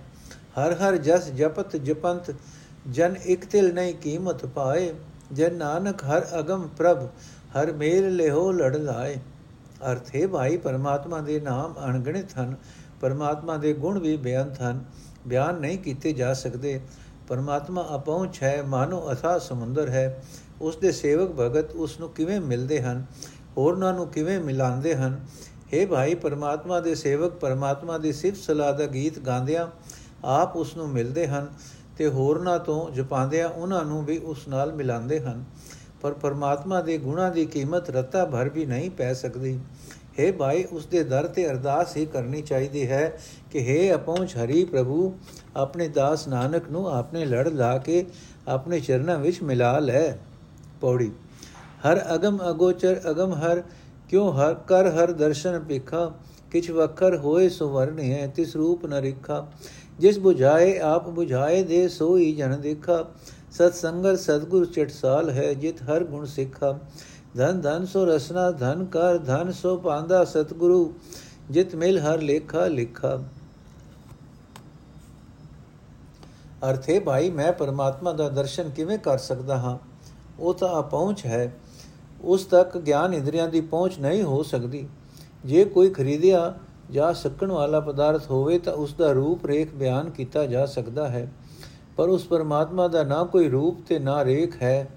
ਹਰ 0.59 0.73
ਹਰ 0.73 0.97
ਜਸ 0.97 1.31
ਜਪਤ 1.31 1.75
ਜਪੰਤ, 1.75 2.35
ਜਨ 2.91 3.15
ਇਕ 3.25 3.45
ਤਿਲ 3.45 3.73
ਨਹੀਂ 3.73 3.95
ਕੀਮਤ 3.95 4.45
ਪਾਏ। 4.45 4.93
ਜਨ 5.33 5.55
ਨਾਨਕ 5.55 6.03
ਹਰ 6.03 6.39
ਅਗਮ 6.39 6.67
ਪ੍ਰਭ, 6.77 7.07
ਹਰ 7.57 7.71
ਮੇਲ 7.71 8.15
ਲਿਹੋ 8.15 8.51
ਲੜ 8.51 8.75
ਲਾਏ। 8.75 9.17
ਅਰਥੇ 9.91 10.27
ਭਾਈ, 10.27 10.57
ਪਰਮਾਤਮਾ 10.57 11.19
ਦੇ 11.19 11.39
ਨਾਮ 11.39 11.73
ਅਣਗਿਣਤ 11.85 12.37
ਹਨ। 12.39 12.55
ਪਰਮਾਤਮਾ 13.01 13.57
ਦੇ 13.57 13.73
ਗੁਣ 13.73 13.99
ਵੀ 13.99 14.17
ਬੇਅੰਤ 14.17 14.61
ਹਨ। 14.61 14.83
ਬਿਆਨ 15.27 15.55
ਨਹੀਂ 15.55 15.77
ਕੀਤੇ 15.77 16.13
ਜਾ 16.13 16.33
ਸਕਦੇ। 16.33 16.79
ਪਰਮਾਤਮਾ 17.27 17.89
ਅਪਹੁੰਚ 17.95 18.43
ਹੈ 18.43 18.63
ਮਾਨੋ 18.63 19.11
ਅਥਾ 19.13 19.37
ਸਮੁੰਦਰ 19.39 19.89
ਹੈ। 19.89 20.23
ਉਸ 20.61 20.77
ਦੇ 20.77 20.91
ਸੇਵਕ 20.91 21.31
ਭਗਤ 21.31 21.71
ਉਸ 21.71 21.99
ਨੂੰ 21.99 22.09
ਕਿਵੇਂ 22.09 22.41
ਮਿਲਦੇ 22.41 22.81
ਹਨ? 22.81 23.05
ਹੋਰਨਾਂ 23.57 23.93
ਨੂੰ 23.93 24.07
ਕਿਵੇਂ 24.07 24.39
ਮਿਲਾਉਂਦੇ 24.39 24.95
ਹਨ? 24.95 25.25
हे 25.73 25.87
ਭਾਈ, 25.87 26.15
ਪਰਮਾਤਮਾ 26.15 26.79
ਦੇ 26.79 26.95
ਸੇਵਕ 26.95 27.31
ਪਰਮਾਤਮਾ 27.31 27.97
ਦੀ 27.97 28.13
ਸਿਫਤ 28.13 28.37
ਸਲਾਹ 28.37 28.73
ਦਾ 28.73 28.85
ਗੀਤ 28.85 29.19
ਗਾਉਂਦਿਆਂ 29.19 29.67
ਆਪ 30.25 30.55
ਉਸ 30.55 30.77
ਨੂੰ 30.77 30.89
ਮਿਲਦੇ 30.89 31.27
ਹਨ 31.27 31.47
ਤੇ 31.97 32.07
ਹੋਰਨਾਂ 32.07 32.59
ਤੋਂ 32.59 32.91
ਜਪਾਉਂਦਿਆਂ 32.91 33.49
ਉਹਨਾਂ 33.49 33.85
ਨੂੰ 33.85 34.05
ਵੀ 34.05 34.17
ਉਸ 34.17 34.47
ਨਾਲ 34.47 34.73
ਮਿਲਾਉਂਦੇ 34.73 35.19
ਹਨ। 35.19 35.43
ਪਰ 36.01 36.13
ਪਰਮਾਤਮਾ 36.13 36.81
ਦੇ 36.81 36.97
ਗੁਣਾਂ 36.97 37.31
ਦੀ 37.31 37.45
ਕੀਮਤ 37.45 37.89
ਰਤਾ 37.89 38.25
ਭਰ 38.25 38.49
ਵੀ 38.49 38.65
ਨਹੀਂ 38.65 38.89
ਪੈ 38.91 39.13
ਸਕਦੀ। 39.13 39.59
हे 40.19 40.33
ਭਾਈ, 40.33 40.63
ਉਸ 40.63 40.85
ਦੇ 40.85 41.03
ਦਰ 41.03 41.27
ਤੇ 41.27 41.49
ਅਰਦਾਸ 41.49 41.97
ਹੀ 41.97 42.05
ਕਰਨੀ 42.05 42.41
ਚਾਹੀਦੀ 42.41 42.87
ਹੈ 42.87 43.19
ਕਿ 43.57 43.63
हे 43.67 43.95
ਅਪਹੁੰਚ 43.95 44.35
ਹਰੀ 44.37 44.63
ਪ੍ਰਭੂ 44.65 45.11
ਆਪਣੇ 45.55 45.87
ਦਾਸ 45.89 46.27
ਨਾਨਕ 46.27 46.69
ਨੂੰ 46.71 46.87
ਆਪਣੇ 46.89 47.25
ਲੜ 47.25 47.47
ਲਾ 47.49 47.77
ਕੇ 47.77 48.05
ਆਪਣੇ 48.47 48.79
ਚਰਨਾਂ 48.79 49.17
ਵਿੱਚ 49.17 49.41
ਮਿਲਾ 49.43 49.77
ਲੈ 49.79 50.01
ਪੌੜੀ 50.81 51.11
ਹਰ 51.85 52.01
ਅਗਮ 52.15 52.37
ਅਗੋਚਰ 52.49 52.99
ਅਗਮ 53.11 53.33
ਹਰ 53.35 53.61
ਕਿਉ 54.09 54.29
ਹਰ 54.31 54.53
ਕਰ 54.67 54.89
ਹਰ 54.91 55.11
ਦਰਸ਼ਨ 55.13 55.59
ਪਿਖਾ 55.59 56.11
ਕਿਛ 56.51 56.69
ਵਖਰ 56.71 57.17
ਹੋਏ 57.17 57.47
ਸੁਵਰਣ 57.49 57.99
ਹੈ 57.99 58.27
ਤਿਸ 58.35 58.55
ਰੂਪ 58.55 58.85
ਨ 58.85 58.99
ਰਿਖਾ 59.01 59.45
ਜਿਸ 59.99 60.19
부ਝਾਏ 60.19 60.77
ਆਪ 60.85 61.07
부ਝਾਏ 61.09 61.63
ਦੇ 61.63 61.87
ਸੋਈ 61.87 62.31
ਜਨ 62.33 62.55
ਦੇਖਾ 62.61 63.03
ਸਤ 63.51 63.73
ਸੰਗਰ 63.73 64.15
ਸਤਗੁਰ 64.17 64.65
ਚਟਸਾਲ 64.67 65.29
ਹੈ 65.29 65.53
ਜਿਤ 65.55 65.81
ਹਰ 65.81 66.03
ਗੁਣ 66.03 66.25
ਸਿੱਖਾ 66.27 66.77
ਧਨ 67.37 67.61
ਧਨ 67.61 67.85
ਸੋ 67.85 68.05
ਰਸਨਾ 68.05 68.49
ਧਨ 68.59 68.85
ਕਰ 68.91 69.17
ਧਨ 69.25 69.51
ਸੋ 69.53 69.75
ਪਾਂਦਾ 69.79 70.23
ਸਤਗੁਰੂ 70.25 70.93
ਜਿਤ 71.49 71.75
ਮਿਲ 71.75 71.99
ਹਰ 71.99 72.21
ਲੇਖਾ 72.21 72.67
ਲਿਖਾ 72.67 73.17
ਅਰਥੇ, 76.63 76.99
ਭਾਈ, 76.99 77.29
ਮੈਂ 77.29 77.51
ਪਰਮਾਤਮਾ 77.51 78.13
ਦਾ 78.13 78.29
ਦਰਸ਼ਨ 78.29 78.69
ਕਿਵੇਂ 78.69 78.97
ਕਰ 78.97 79.17
ਸਕਦਾ 79.17 79.57
ਹਾਂ? 79.57 79.77
ਉਹ 80.39 80.53
ਤਾਂ 80.53 80.83
ਪਹੁੰਚ 80.83 81.25
ਹੈ। 81.25 81.55
ਉਸ 82.21 82.45
ਤੱਕ 82.45 82.77
ਗਿਆਨ 82.77 83.13
ਇੰਦਰੀਆਂ 83.13 83.47
ਦੀ 83.47 83.61
ਪਹੁੰਚ 83.61 83.99
ਨਹੀਂ 83.99 84.23
ਹੋ 84.23 84.43
ਸਕਦੀ। 84.43 84.87
ਜੇ 85.45 85.65
ਕੋਈ 85.65 85.89
ਖਰੀਦਿਆ 85.89 86.53
ਜਾ 86.91 87.13
ਸਕਣ 87.13 87.51
ਵਾਲਾ 87.51 87.79
ਪਦਾਰਥ 87.79 88.31
ਹੋਵੇ 88.31 88.59
ਤਾਂ 88.59 88.73
ਉਸ 88.73 88.93
ਦਾ 88.93 89.11
ਰੂਪ 89.11 89.45
ਰੇਖ 89.45 89.75
ਬਿਆਨ 89.75 90.09
ਕੀਤਾ 90.09 90.45
ਜਾ 90.45 90.65
ਸਕਦਾ 90.65 91.07
ਹੈ। 91.07 91.33
ਪਰ 91.97 92.09
ਉਸ 92.09 92.25
ਪਰਮਾਤਮਾ 92.25 92.87
ਦਾ 92.87 93.03
ਨਾ 93.03 93.23
ਕੋਈ 93.23 93.49
ਰੂਪ 93.49 93.87
ਤੇ 93.87 93.99
ਨਾ 93.99 94.25
ਰੇਖ 94.25 94.63
ਹੈ। 94.63 94.87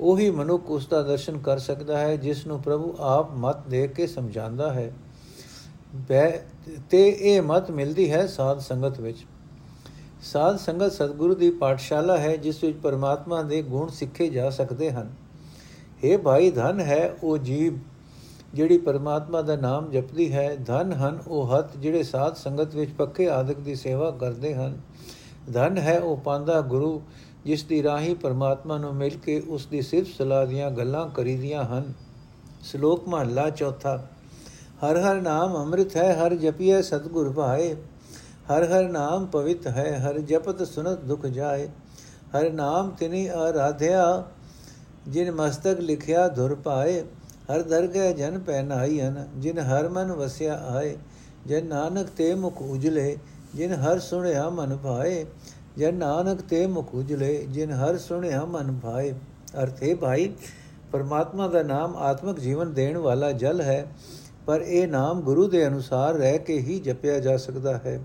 ਉਹੀ 0.00 0.30
ਮਨੁੱਖ 0.30 0.70
ਉਸ 0.70 0.86
ਦਾ 0.86 1.02
ਦਰਸ਼ਨ 1.02 1.38
ਕਰ 1.38 1.58
ਸਕਦਾ 1.58 1.98
ਹੈ, 1.98 2.16
ਜਿਸ 2.16 2.46
ਨੂੰ 2.46 2.62
ਪ੍ਰਭੂ 2.62 2.94
ਆਪ 3.00 3.30
ਮਤ 3.30 3.66
ਦੇ 3.66 3.88
ਕੇ 3.88 4.06
ਸਮਝਾਉਂਦਾ 4.06 4.72
ਹੈ। 4.72 4.92
ਤੇ 6.90 7.08
ਇਹ 7.20 7.42
ਮਤ 7.42 7.70
ਮਿਲਦੀ 7.70 8.12
ਹੈ 8.12 8.26
ਸਾਧ 8.26 8.58
ਸੰਗਤ 8.58 9.00
ਵਿੱਚ। 9.00 9.26
ਸਾਧ 10.24 10.56
ਸੰਗਤ 10.56 10.92
ਸਤਿਗੁਰੂ 10.92 11.34
ਦੀ 11.34 11.50
ਪਾਠਸ਼ਾਲਾ 11.50 12.16
ਹੈ, 12.16 12.36
ਜਿਸ 12.36 12.64
ਵਿੱਚ 12.64 12.78
ਪਰਮਾਤਮਾ 12.78 13.42
ਦੇ 13.42 13.62
ਗੁਣ 13.62 13.88
ਸਿੱਖੇ 13.88 14.28
ਜਾ 14.28 14.50
ਸਕਦੇ 14.50 14.90
ਹਨ। 14.90 15.12
हे 16.04 16.18
ਭਾਈ, 16.18 16.50
ਧਨ 16.50 16.80
ਹੈ 16.80 17.16
ਉਹ 17.22 17.38
ਜੀਵ, 17.38 17.78
ਜਿਹੜੀ 18.54 18.78
ਪਰਮਾਤਮਾ 18.78 19.42
ਦਾ 19.42 19.56
ਨਾਮ 19.56 19.90
ਜਪਦੀ 19.90 20.32
ਹੈ। 20.32 20.56
ਧਨ 20.66 20.92
ਹਨ 20.92 21.18
ਉਹ 21.28 21.46
ਹੱਥ, 21.46 21.76
ਜਿਹੜੇ 21.76 22.02
ਸਾਧ 22.02 22.34
ਸੰਗਤ 22.34 22.74
ਵਿੱਚ 22.74 22.90
ਪੱਕੇ 22.90 23.30
ਆਦਿਕ 23.30 23.58
ਦੀ 23.58 23.74
ਸੇਵਾ 23.74 24.10
ਕਰਦੇ 24.10 24.54
ਹਨ। 24.54 24.80
ਧਨ 25.52 25.78
ਹੈ 25.78 26.00
ਉਹ 26.00 26.16
ਪਾਂਦਾ 26.16 26.60
ਗੁਰੂ, 26.60 27.02
ਜਿਸ 27.44 27.64
ਦੀ 27.64 27.82
ਰਾਹੀ 27.82 28.14
ਪਰਮਾਤਮਾ 28.14 28.78
ਨੂੰ 28.78 28.94
ਮਿਲ 28.94 29.18
ਕੇ 29.18 29.40
ਉਸ 29.40 29.66
ਦੀ 29.66 29.82
ਸਿਫਤ 29.82 30.10
ਸਲਾਹ 30.18 30.46
ਦੀਆਂ 30.46 30.70
ਗੱਲਾਂ 30.70 31.08
ਕਰੀਦੀਆਂ 31.08 31.64
ਹਨ। 31.64 31.92
ਸ਼ਲੋਕ 32.62 33.08
ਮਹਲਾ 33.08 33.50
ਚੌਥਾ। 33.50 33.96
ਹਰ 34.86 34.96
ਹਰ 34.96 35.20
ਨਾਮ 35.20 35.56
ਅੰਮ੍ਰਿਤ 35.56 35.96
ਹੈ, 35.96 36.14
ਹਰ 36.14 36.34
ਜਪੀਏ 36.34 36.82
ਸਤਗੁਰ 36.82 37.32
ਭਾਏ। 37.32 37.76
ਹਰ 38.50 38.64
ਹਰ 38.64 38.88
ਨਾਮ 38.88 39.26
ਪਵਿੱਤ 39.26 39.66
ਹੈ, 39.66 39.98
ਹਰ 39.98 40.18
ਜਪਤ 40.18 40.62
ਸੁਨਤ 40.62 41.00
ਦੁਖ 41.00 41.26
ਜਾਏ। 41.26 41.68
ਹਰ 42.36 42.50
ਨਾਮ 42.50 42.90
ਤਿਨੀ 42.90 43.26
ਆਰਾਧਿਆ, 43.26 44.24
ਜਿਨ 45.08 45.30
ਮਸਤਕ 45.32 45.80
ਲਿਖਿਆ 45.80 46.28
ਧੁਰ 46.28 46.54
ਪਾਏ। 46.54 47.00
ਹਰ 47.52 47.62
ਦਰਗਹਿ 47.62 48.12
ਜਨ 48.14 48.38
ਪਹਿਨਾਈ 48.38 49.00
ਹਨ, 49.00 49.28
ਜਿਨ 49.36 49.58
ਹਰ 49.58 49.88
ਮਨ 49.88 50.12
ਵਸਿਆ 50.12 50.54
ਆਏ। 50.54 50.96
ਜਨ 51.46 51.66
ਨਾਨਕ 51.66 52.08
ਤੇ 52.16 52.34
ਮੁਖ 52.34 52.62
ਉਜਲੇ, 52.62 53.16
ਜਿਨ 53.54 53.72
ਹਰ 53.72 53.98
ਸੁਣਿਆ 53.98 54.48
ਮਨ 54.48 54.76
ਭਾਏ। 54.76 55.24
ਜਨ 55.78 55.94
ਨਾਨਕ 55.94 56.40
ਤੇ 56.40 56.66
ਮੁਖ 56.66 56.94
ਉਜਲੇ, 56.94 57.46
ਜਿਨ 57.50 57.70
ਹਰ 57.70 57.98
ਸੁਣਿਆ 57.98 58.44
ਮਨ 58.44 58.78
ਭਾਏ। 58.82 59.14
ਅਰਥੇ 59.62 59.94
ਭਾਈ, 59.94 60.32
ਪਰਮਾਤਮਾ 60.92 61.48
ਦਾ 61.48 61.62
ਨਾਮ 61.62 61.96
ਆਤਮਿਕ 61.96 62.40
ਜੀਵਨ 62.40 62.72
ਦੇਣ 62.72 62.98
ਵਾਲਾ 62.98 63.32
ਜਲ 63.32 63.60
ਹੈ, 63.60 63.86
ਪਰ 64.46 64.60
ਇਹ 64.60 64.88
ਨਾਮ 64.88 65.20
ਗੁਰੂ 65.20 65.48
ਦੇ 65.48 65.66
ਅਨੁਸਾਰ 65.66 66.14
ਰਹਿ 66.14 66.38
ਕੇ 66.38 66.58
ਹੀ 66.58 66.78
ਜਪਿਆ 66.80 67.18
ਜਾ 67.18 67.36
ਸਕਦਾ 67.36 67.76
ਹੈ। 67.76 68.00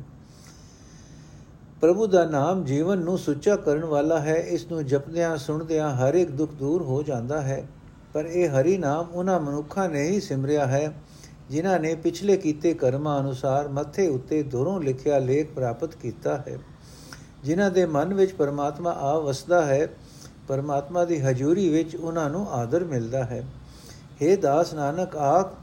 ਪ੍ਰਭੂ 1.81 2.07
ਦਾ 2.07 2.23
ਨਾਮ 2.25 2.63
ਜੀਵਨ 2.63 2.97
ਨੂੰ 2.97 3.17
ਸੁੱਚਾ 3.17 3.55
ਕਰਨ 3.55 3.83
ਵਾਲਾ 3.85 4.19
ਹੈ, 4.19 4.35
ਇਸ 4.35 4.65
ਨੂੰ 4.71 4.85
ਜਪਦਿਆਂ 4.85 5.37
ਸੁਣਦਿਆਂ 5.37 5.89
ਹਰ 5.95 6.13
ਇੱਕ 6.13 6.31
ਦੁੱਖ 6.31 6.53
ਦੂਰ 6.53 6.81
ਹੋ 6.81 7.03
ਜਾਂਦਾ 7.03 7.41
ਹੈ। 7.41 7.67
ਪਰ 8.13 8.25
ਇਹ 8.25 8.49
ਹਰੀ 8.49 8.77
ਨਾਮ 8.77 9.07
ਉਹਨਾਂ 9.11 9.39
ਮਨੁੱਖਾਂ 9.39 9.89
ਨੇ 9.89 10.03
ਹੀ 10.07 10.19
ਸਿਮਰਿਆ 10.19 10.65
ਹੈ, 10.67 10.91
ਜਿਨ੍ਹਾਂ 11.49 11.79
ਨੇ 11.79 11.95
ਪਿਛਲੇ 11.95 12.37
ਕੀਤੇ 12.37 12.73
ਕਰਮਾਂ 12.73 13.19
ਅਨੁਸਾਰ 13.19 13.67
ਮੱਥੇ 13.67 14.07
ਉੱਤੇ 14.07 14.43
ਦੋਰੋਂ 14.43 14.81
ਲਿਖਿਆ 14.81 15.19
ਲੇਖ 15.19 15.53
ਪ੍ਰਾਪਤ 15.53 15.95
ਕੀਤਾ 15.95 16.37
ਹੈ। 16.37 16.57
ਜਿਨ੍ਹਾਂ 17.43 17.71
ਦੇ 17.71 17.85
ਮਨ 17.85 18.13
ਵਿੱਚ 18.13 18.33
ਪਰਮਾਤਮਾ 18.33 18.91
ਆ 18.91 19.17
ਵਸਦਾ 19.19 19.65
ਹੈ, 19.65 19.87
ਪਰਮਾਤਮਾ 20.47 21.05
ਦੀ 21.05 21.19
ਹਜ਼ੂਰੀ 21.19 21.69
ਵਿੱਚ 21.69 21.95
ਉਹਨਾਂ 21.95 22.29
ਨੂੰ 22.29 22.47
ਆਦਰ 22.51 22.83
ਮਿਲਦਾ 22.83 23.23
ਹੈ। 23.23 23.43
हे 24.23 24.39
ਦਾਸ 24.39 24.73
ਨਾਨਕ, 24.73 25.15
ਆਖ 25.15 25.53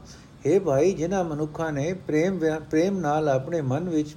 हे 0.47 0.59
ਭਾਈ, 0.61 0.91
ਜਿਨ੍ਹਾਂ 0.91 1.23
ਮਨੁੱਖਾਂ 1.23 1.71
ਨੇ 1.71 1.93
ਪ੍ਰੇਮ 2.07 2.39
ਪ੍ਰੇਮ 2.69 2.97
ਨਾਲ 2.99 3.29
ਆਪਣੇ 3.29 3.61
ਮਨ 3.61 3.89
ਵਿੱਚ 3.89 4.15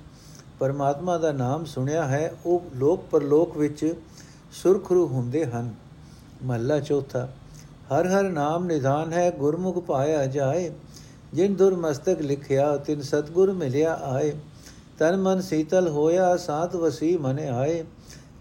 ਪਰਮਾਤਮਾ 0.60 1.18
ਦਾ 1.18 1.32
ਨਾਮ 1.32 1.64
ਸੁਣਿਆ 1.64 2.06
ਹੈ, 2.06 2.32
ਉਹ 2.46 2.62
ਲੋਕ 2.74 3.04
ਪਰਲੋਕ 3.10 3.56
ਵਿੱਚ 3.56 3.94
ਸੁਰਖਰੂ 4.52 5.06
ਹੁੰਦੇ 5.06 5.44
ਹਨ। 5.46 5.74
ਮਹੱਲਾ 6.44 6.80
ਚੌਥਾ, 6.80 7.28
ਹਰ 7.92 8.06
ਹਰ 8.06 8.22
ਨਾਮ 8.22 8.66
ਨਿਧਾਨ 8.66 9.12
ਹੈ, 9.12 9.30
ਗੁਰਮੁਖ 9.30 9.78
ਪਾਇਆ 9.78 10.26
ਜਾਏ। 10.26 10.70
ਜਿਨ 11.34 11.54
ਦੁਰਮਸਤਕ 11.54 12.20
ਲਿਖਿਆ, 12.20 12.76
ਤਿਨ 12.76 13.02
ਸਤਗੁਰ 13.02 13.52
ਮਿਲਿਆ 13.52 13.94
ਆਏ। 13.94 14.32
ਤਨ 14.98 15.16
ਮਨ 15.16 15.40
ਸੀਤਲ 15.40 15.88
ਹੋਇਆ, 15.88 16.36
ਸਾਤ 16.36 16.76
ਵਸੀ 16.76 17.16
ਮਨ 17.16 17.38
ਆਏ। 17.38 17.84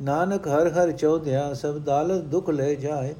ਨਾਨਕ 0.01 0.47
ਹਰ 0.47 0.69
ਹਰ 0.69 0.91
ਚੌਧਿਆ, 0.91 1.53
ਸਭ 1.53 1.77
ਦਾਲਤ 1.77 2.23
ਦੁਖ 2.23 2.49
ਲੈ 2.49 2.73
ਜਾਏ। 2.73 3.15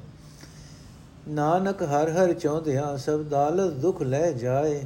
ਨਾਨਕ 1.28 1.82
ਹਰ 1.82 2.10
ਹਰ 2.10 2.32
ਚੌਧਿਆ, 2.32 2.96
ਸਭ 2.96 3.22
ਦਾਲਤ 3.22 3.72
ਦੁਖ 3.72 4.02
ਲੈ 4.02 4.32
ਜਾਏ। 4.32 4.84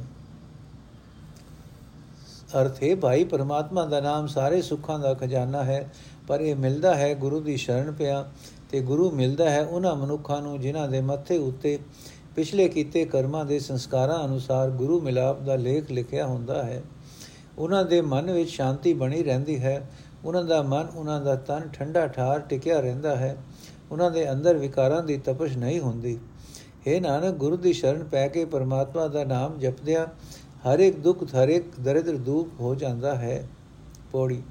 ਅਰਥ 2.61 2.83
ਹੈ 2.83 2.95
ਭਾਈ, 2.95 3.23
ਪਰਮਾਤਮਾ 3.23 3.85
ਦਾ 3.85 3.99
ਨਾਮ 4.01 4.27
ਸਾਰੇ 4.27 4.61
ਸੁੱਖਾਂ 4.61 4.99
ਦਾ 4.99 5.13
ਖਜ਼ਾਨਾ 5.13 5.63
ਹੈ, 5.63 5.91
ਪਰ 6.27 6.39
ਇਹ 6.39 6.55
ਮਿਲਦਾ 6.55 6.95
ਹੈ 6.95 7.15
ਗੁਰੂ 7.15 7.39
ਦੀ 7.39 7.57
ਸ਼ਰਨ 7.57 7.91
ਪਿਆ 7.91 8.31
ਤੇ 8.69 8.81
ਗੁਰੂ 8.81 9.11
ਮਿਲਦਾ 9.11 9.49
ਹੈ 9.49 9.65
ਉਹਨਾਂ 9.65 9.95
ਮਨੁੱਖਾਂ 9.95 10.41
ਨੂੰ 10.41 10.59
ਜਿਨ੍ਹਾਂ 10.59 10.87
ਦੇ 10.87 11.01
ਮੱਥੇ 11.01 11.37
ਉੱਤੇ 11.37 11.79
ਪਿਛਲੇ 12.35 12.67
ਕੀਤੇ 12.67 13.05
ਕਰਮਾਂ 13.05 13.45
ਦੇ 13.45 13.59
ਸੰਸਕਾਰਾਂ 13.59 14.25
ਅਨੁਸਾਰ 14.25 14.69
ਗੁਰੂ 14.69 15.01
ਮਿਲਾਪ 15.01 15.41
ਦਾ 15.41 15.55
ਲੇਖ 15.55 15.91
ਲਿਖਿਆ 15.91 16.25
ਹੁੰਦਾ 16.27 16.63
ਹੈ। 16.63 16.83
ਉਹਨਾਂ 17.57 17.85
ਦੇ 17.85 18.01
ਮਨ 18.01 18.31
ਵਿੱਚ 18.31 18.49
ਸ਼ਾਂਤੀ 18.49 18.93
ਬਣੀ 18.93 19.23
ਰਹਿੰਦੀ 19.23 19.59
ਹੈ। 19.59 19.89
ਉਹਨਾਂ 20.25 20.43
ਦਾ 20.43 20.61
ਮਨ, 20.61 20.87
ਉਹਨਾਂ 20.95 21.21
ਦਾ 21.21 21.35
ਤਨ 21.35 21.61
ਠੰਡਾ 21.73 22.07
ਠਾਰ 22.07 22.39
ਟਿਕਿਆ 22.39 22.79
ਰਹਿੰਦਾ 22.79 23.15
ਹੈ। 23.15 23.37
ਉਹਨਾਂ 23.91 24.11
ਦੇ 24.11 24.31
ਅੰਦਰ 24.31 24.57
ਵਿਕਾਰਾਂ 24.57 25.03
ਦੀ 25.03 25.17
ਤਪਸ਼ 25.17 25.57
ਨਹੀਂ 25.57 25.79
ਹੁੰਦੀ। 25.79 26.19
हे 26.87 27.01
ਨਾਨਕ, 27.01 27.35
ਗੁਰੂ 27.35 27.57
ਦੀ 27.57 27.73
ਸ਼ਰਨ 27.73 28.03
ਪੈ 28.03 28.27
ਕੇ 28.27 28.45
ਪਰਮਾਤਮਾ 28.45 29.07
ਦਾ 29.07 29.23
ਨਾਮ 29.23 29.59
ਜਪਦਿਆਂ 29.59 30.07
ਹਰ 30.65 30.79
ਇੱਕ 30.79 30.99
ਦੁੱਖ, 30.99 31.23
ਹਰ 31.35 31.49
ਇੱਕ 31.49 31.79
ਦਰਿਦਰ 31.79 32.17
ਦੂਰ 32.17 32.49
ਹੋ 32.59 32.73
ਜਾਂਦਾ 32.75 33.15
ਹੈ। 33.15 33.47
ਪੌੜੀ, 34.11 34.41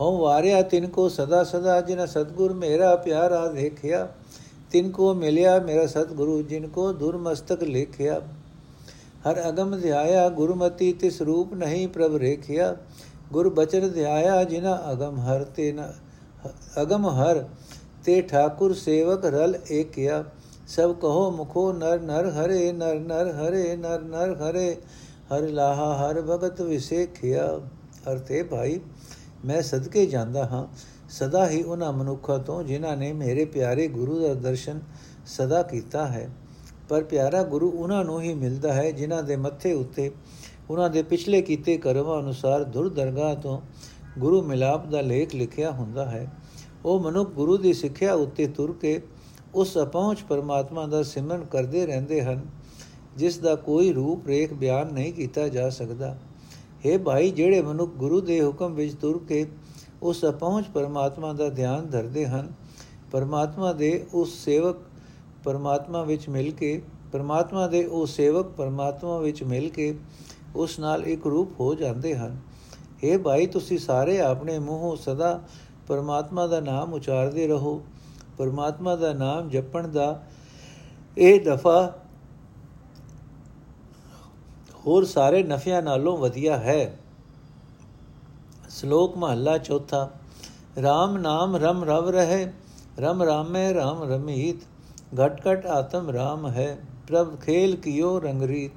ਹਉ 0.00 0.18
ਵਾਰਿਆ 0.18 0.62
ਤਿਨ 0.62 0.86
ਕੋ 0.88 1.08
ਸਦਾ 1.08 1.42
ਸਦਾ 1.44 1.80
ਜਿਨ 1.80 2.04
ਸਤਗੁਰ 2.06 2.52
ਮੇਰਾ 2.52 2.94
ਪਿਆਰਾ 2.96 3.46
ਦੇਖਿਆ, 3.46 4.08
ਤਿਨ 4.70 4.90
ਕੋ 4.90 5.12
ਮਿਲਿਆ 5.14 5.58
ਮੇਰਾ 5.58 5.86
ਸਤਗੁਰੂ, 5.86 6.42
ਜਿਨ 6.42 6.68
ਕੋ 6.68 6.92
ਦੁਰਮਸਤਕ 6.92 7.62
ਲਿਖਿਆ। 7.62 8.20
ਹਰ 9.26 9.48
ਅਗਮ 9.48 9.78
ਧਿਆਇਆ 9.80 10.28
ਗੁਰਮਤੀ, 10.28 10.92
ਤਿਸ 10.92 11.20
ਰੂਪ 11.22 11.54
ਨਹੀਂ 11.54 11.88
ਪ੍ਰਭ 11.88 12.16
ਰੇਖਿਆ। 12.16 12.76
ਗੁਰ 13.32 13.48
ਬਚਨ 13.48 13.88
ਧਿਆਇਆ 13.90 14.42
ਜਿਨਾ 14.44 14.78
ਅਗਮ 14.92 15.18
ਹਰ 15.18 15.44
ਤੇ 15.44 15.72
ਨ, 15.72 15.92
ਅਗਮ 16.82 17.06
ਹਰ 17.08 17.44
ਤੇ 18.04 18.20
ਠਾਕੁਰ 18.22 18.74
ਸੇਵਕ 18.74 19.24
ਰਲ 19.24 19.58
ਏਕਿਆ। 19.70 20.24
ਸਭ 20.68 20.94
ਕਹੋ 20.94 21.30
ਮੁਖੋ 21.30 21.72
ਨਰ 21.72 22.00
ਨਰ 22.00 22.28
ਹਰੇ, 22.28 22.72
ਨਰ 22.72 22.98
ਨਰ 23.00 23.30
ਹਰੇ, 23.30 23.76
ਨਰ 23.76 24.00
ਨਰ 24.00 24.34
ਹਰੇ। 24.34 24.76
ਹਰ 25.34 25.42
ਲਾਹਾ, 25.42 25.94
ਹਰ 25.96 26.22
ਭਗਤ 26.22 26.60
ਵਿਸੇਖਿਆ। 26.60 27.60
ਅਰਥੇ 28.12 28.42
ਭਾਈ, 28.42 28.80
ਮੈਂ 29.44 29.62
ਸਦਕੇ 29.62 30.06
ਜਾਂਦਾ 30.06 30.46
ਹਾਂ। 30.46 30.66
ਸਦਾ 31.10 31.48
ਹੀ 31.48 31.62
ਉਹਨਾਂ 31.62 31.92
ਮਨੁੱਖਾਂ 31.92 32.38
ਤੋਂ 32.38 32.62
ਜਿਨ੍ਹਾਂ 32.62 32.96
ਨੇ 32.96 33.12
ਮੇਰੇ 33.12 33.44
ਪਿਆਰੇ 33.44 33.88
ਗੁਰੂ 33.88 34.28
ਦਾ 34.28 34.34
ਦਰਸ਼ਨ 34.34 34.80
ਸਦਾ 35.26 35.62
ਕੀਤਾ 35.62 36.06
ਹੈ। 36.06 36.30
ਪਰ 36.88 37.02
ਪਿਆਰਾ 37.02 37.42
ਗੁਰੂ 37.42 37.70
ਉਹਨਾਂ 37.70 38.04
ਨੂੰ 38.04 38.20
ਹੀ 38.20 38.34
ਮਿਲਦਾ 38.34 38.72
ਹੈ 38.72 38.90
ਜਿਨ੍ਹਾਂ 38.90 39.22
ਦੇ 39.22 39.36
ਮੱਥੇ 39.36 39.72
ਉੱਤੇ, 39.72 40.10
ਉਹਨਾਂ 40.70 40.90
ਦੇ 40.90 41.02
ਪਿਛਲੇ 41.02 41.42
ਕੀਤੇ 41.42 41.76
ਕਰਮਾਂ 41.78 42.20
ਅਨੁਸਾਰ 42.20 42.64
ਦੁਰ 42.64 42.88
ਦਰਗਾਹ 42.88 43.36
ਤੋਂ 43.36 43.60
ਗੁਰੂ 44.18 44.42
ਮਿਲਾਪ 44.42 44.86
ਦਾ 44.86 45.00
ਲੇਖ 45.00 45.34
ਲਿਖਿਆ 45.34 45.70
ਹੁੰਦਾ 45.70 46.06
ਹੈ। 46.06 46.32
ਉਹ 46.84 47.00
ਮਨੁੱਖ 47.00 47.30
ਗੁਰੂ 47.30 47.56
ਦੀ 47.56 47.72
ਸਿੱਖਿਆ 47.72 48.14
ਉੱਤੇ 48.14 48.46
ਤੁਰ 48.46 48.72
ਕੇ 48.80 49.02
ਉਸ 49.54 49.78
ਅਪਹੁੰਚ 49.78 50.22
ਪਰਮਾਤਮਾ 50.28 50.86
ਦਾ 50.86 51.02
ਸਿਮਰਨ 51.02 51.44
ਕਰਦੇ 51.44 51.86
ਰਹਿੰਦੇ 51.86 52.22
ਹਨ। 52.22 52.57
ਜਿਸ 53.18 53.38
ਦਾ 53.38 53.54
ਕੋਈ 53.54 53.92
ਰੂਪ 53.92 54.26
ਰੇਖ 54.26 54.52
ਬਿਆਨ 54.52 54.92
ਨਹੀਂ 54.92 55.12
ਕੀਤਾ 55.12 55.48
ਜਾ 55.48 55.68
ਸਕਦਾ। 55.70 56.16
ਹੈ 56.86 56.98
ਭਾਈ, 56.98 57.30
ਜਿਹੜੇ 57.30 57.62
ਮਨੁੱਖ 57.62 57.92
ਗੁਰੂ 57.92 58.20
ਦੇ 58.20 58.40
ਹੁਕਮ 58.44 58.74
ਵਿੱਚ 58.74 58.94
ਤੁਰ 58.94 59.18
ਕੇ 59.28 59.46
ਉਸ 60.02 60.24
ਅਪਹੁੰਚ 60.24 60.66
ਪਰਮਾਤਮਾ 60.74 61.32
ਦਾ 61.32 61.48
ਧਿਆਨ 61.48 61.86
ਧਰਦੇ 61.86 62.26
ਹਨ, 62.26 62.52
ਪਰਮਾਤਮਾ 63.10 63.72
ਦੇ 63.72 64.06
ਉਸ 64.14 64.34
ਸੇਵਕ 64.44 64.76
ਪਰਮਾਤਮਾ 65.44 66.02
ਵਿੱਚ 66.04 66.28
ਮਿਲ 66.28 66.50
ਕੇ, 66.50 66.82
ਪਰਮਾਤਮਾ 67.12 67.66
ਦੇ 67.66 67.84
ਉਹ 67.84 68.06
ਸੇਵਕ 68.06 68.46
ਪਰਮਾਤਮਾ 68.56 69.18
ਵਿੱਚ 69.18 69.42
ਮਿਲ 69.42 69.68
ਕੇ 69.68 69.94
ਉਸ 70.56 70.78
ਨਾਲ 70.78 71.04
ਇੱਕ 71.04 71.26
ਰੂਪ 71.26 71.60
ਹੋ 71.60 71.74
ਜਾਂਦੇ 71.74 72.14
ਹਨ। 72.14 72.36
اے 73.04 73.18
ਭਾਈ, 73.22 73.46
ਤੁਸੀਂ 73.46 73.78
ਸਾਰੇ 73.78 74.20
ਆਪਣੇ 74.20 74.58
ਮੂੰਹੋਂ 74.58 74.96
ਸਦਾ 74.96 75.40
ਪਰਮਾਤਮਾ 75.88 76.46
ਦਾ 76.46 76.60
ਨਾਮ 76.60 76.92
ਉਚਾਰਦੇ 76.92 77.46
ਰਹੋ। 77.46 77.80
ਪਰਮਾਤਮਾ 78.38 78.96
ਦਾ 78.96 79.12
ਨਾਮ 79.12 79.48
ਜਪਣ 79.48 79.88
ਦਾ 79.88 80.22
ਇਹ 81.18 81.40
ਦਫਾ 81.40 81.78
ਹੋਰ 84.86 85.04
ਸਾਰੇ 85.04 85.42
ਨਫਿਆਂ 85.42 85.82
ਨਾਲੋਂ 85.82 86.16
ਵਧੀਆ 86.16 86.56
ਹੈ। 86.56 86.98
ਸ਼ਲੋਕ 88.70 89.16
ਮਹੱਲਾ 89.16 89.56
ਚੌਥਾ 89.58 90.08
RAM 90.78 91.18
ਨਾਮ 91.20 91.56
ਰਮ 91.56 91.84
ਰਵ 91.84 92.08
ਰਹੇ, 92.08 92.46
ਰਮ 92.98 93.22
ਰਾਮੇ 93.22 93.70
RAM 93.72 94.04
ਰਮੀਤ, 94.08 94.56
ਘਟ 95.14 95.40
ਘਟ 95.48 95.66
ਆਤਮ 95.66 96.10
RAM 96.10 96.48
ਹੈ, 96.48 96.76
ਪ੍ਰਭ 97.06 97.36
ਖੇਲ 97.36 97.76
ਕੀਓ 97.76 98.18
ਰੰਗਰੀਤ, 98.20 98.72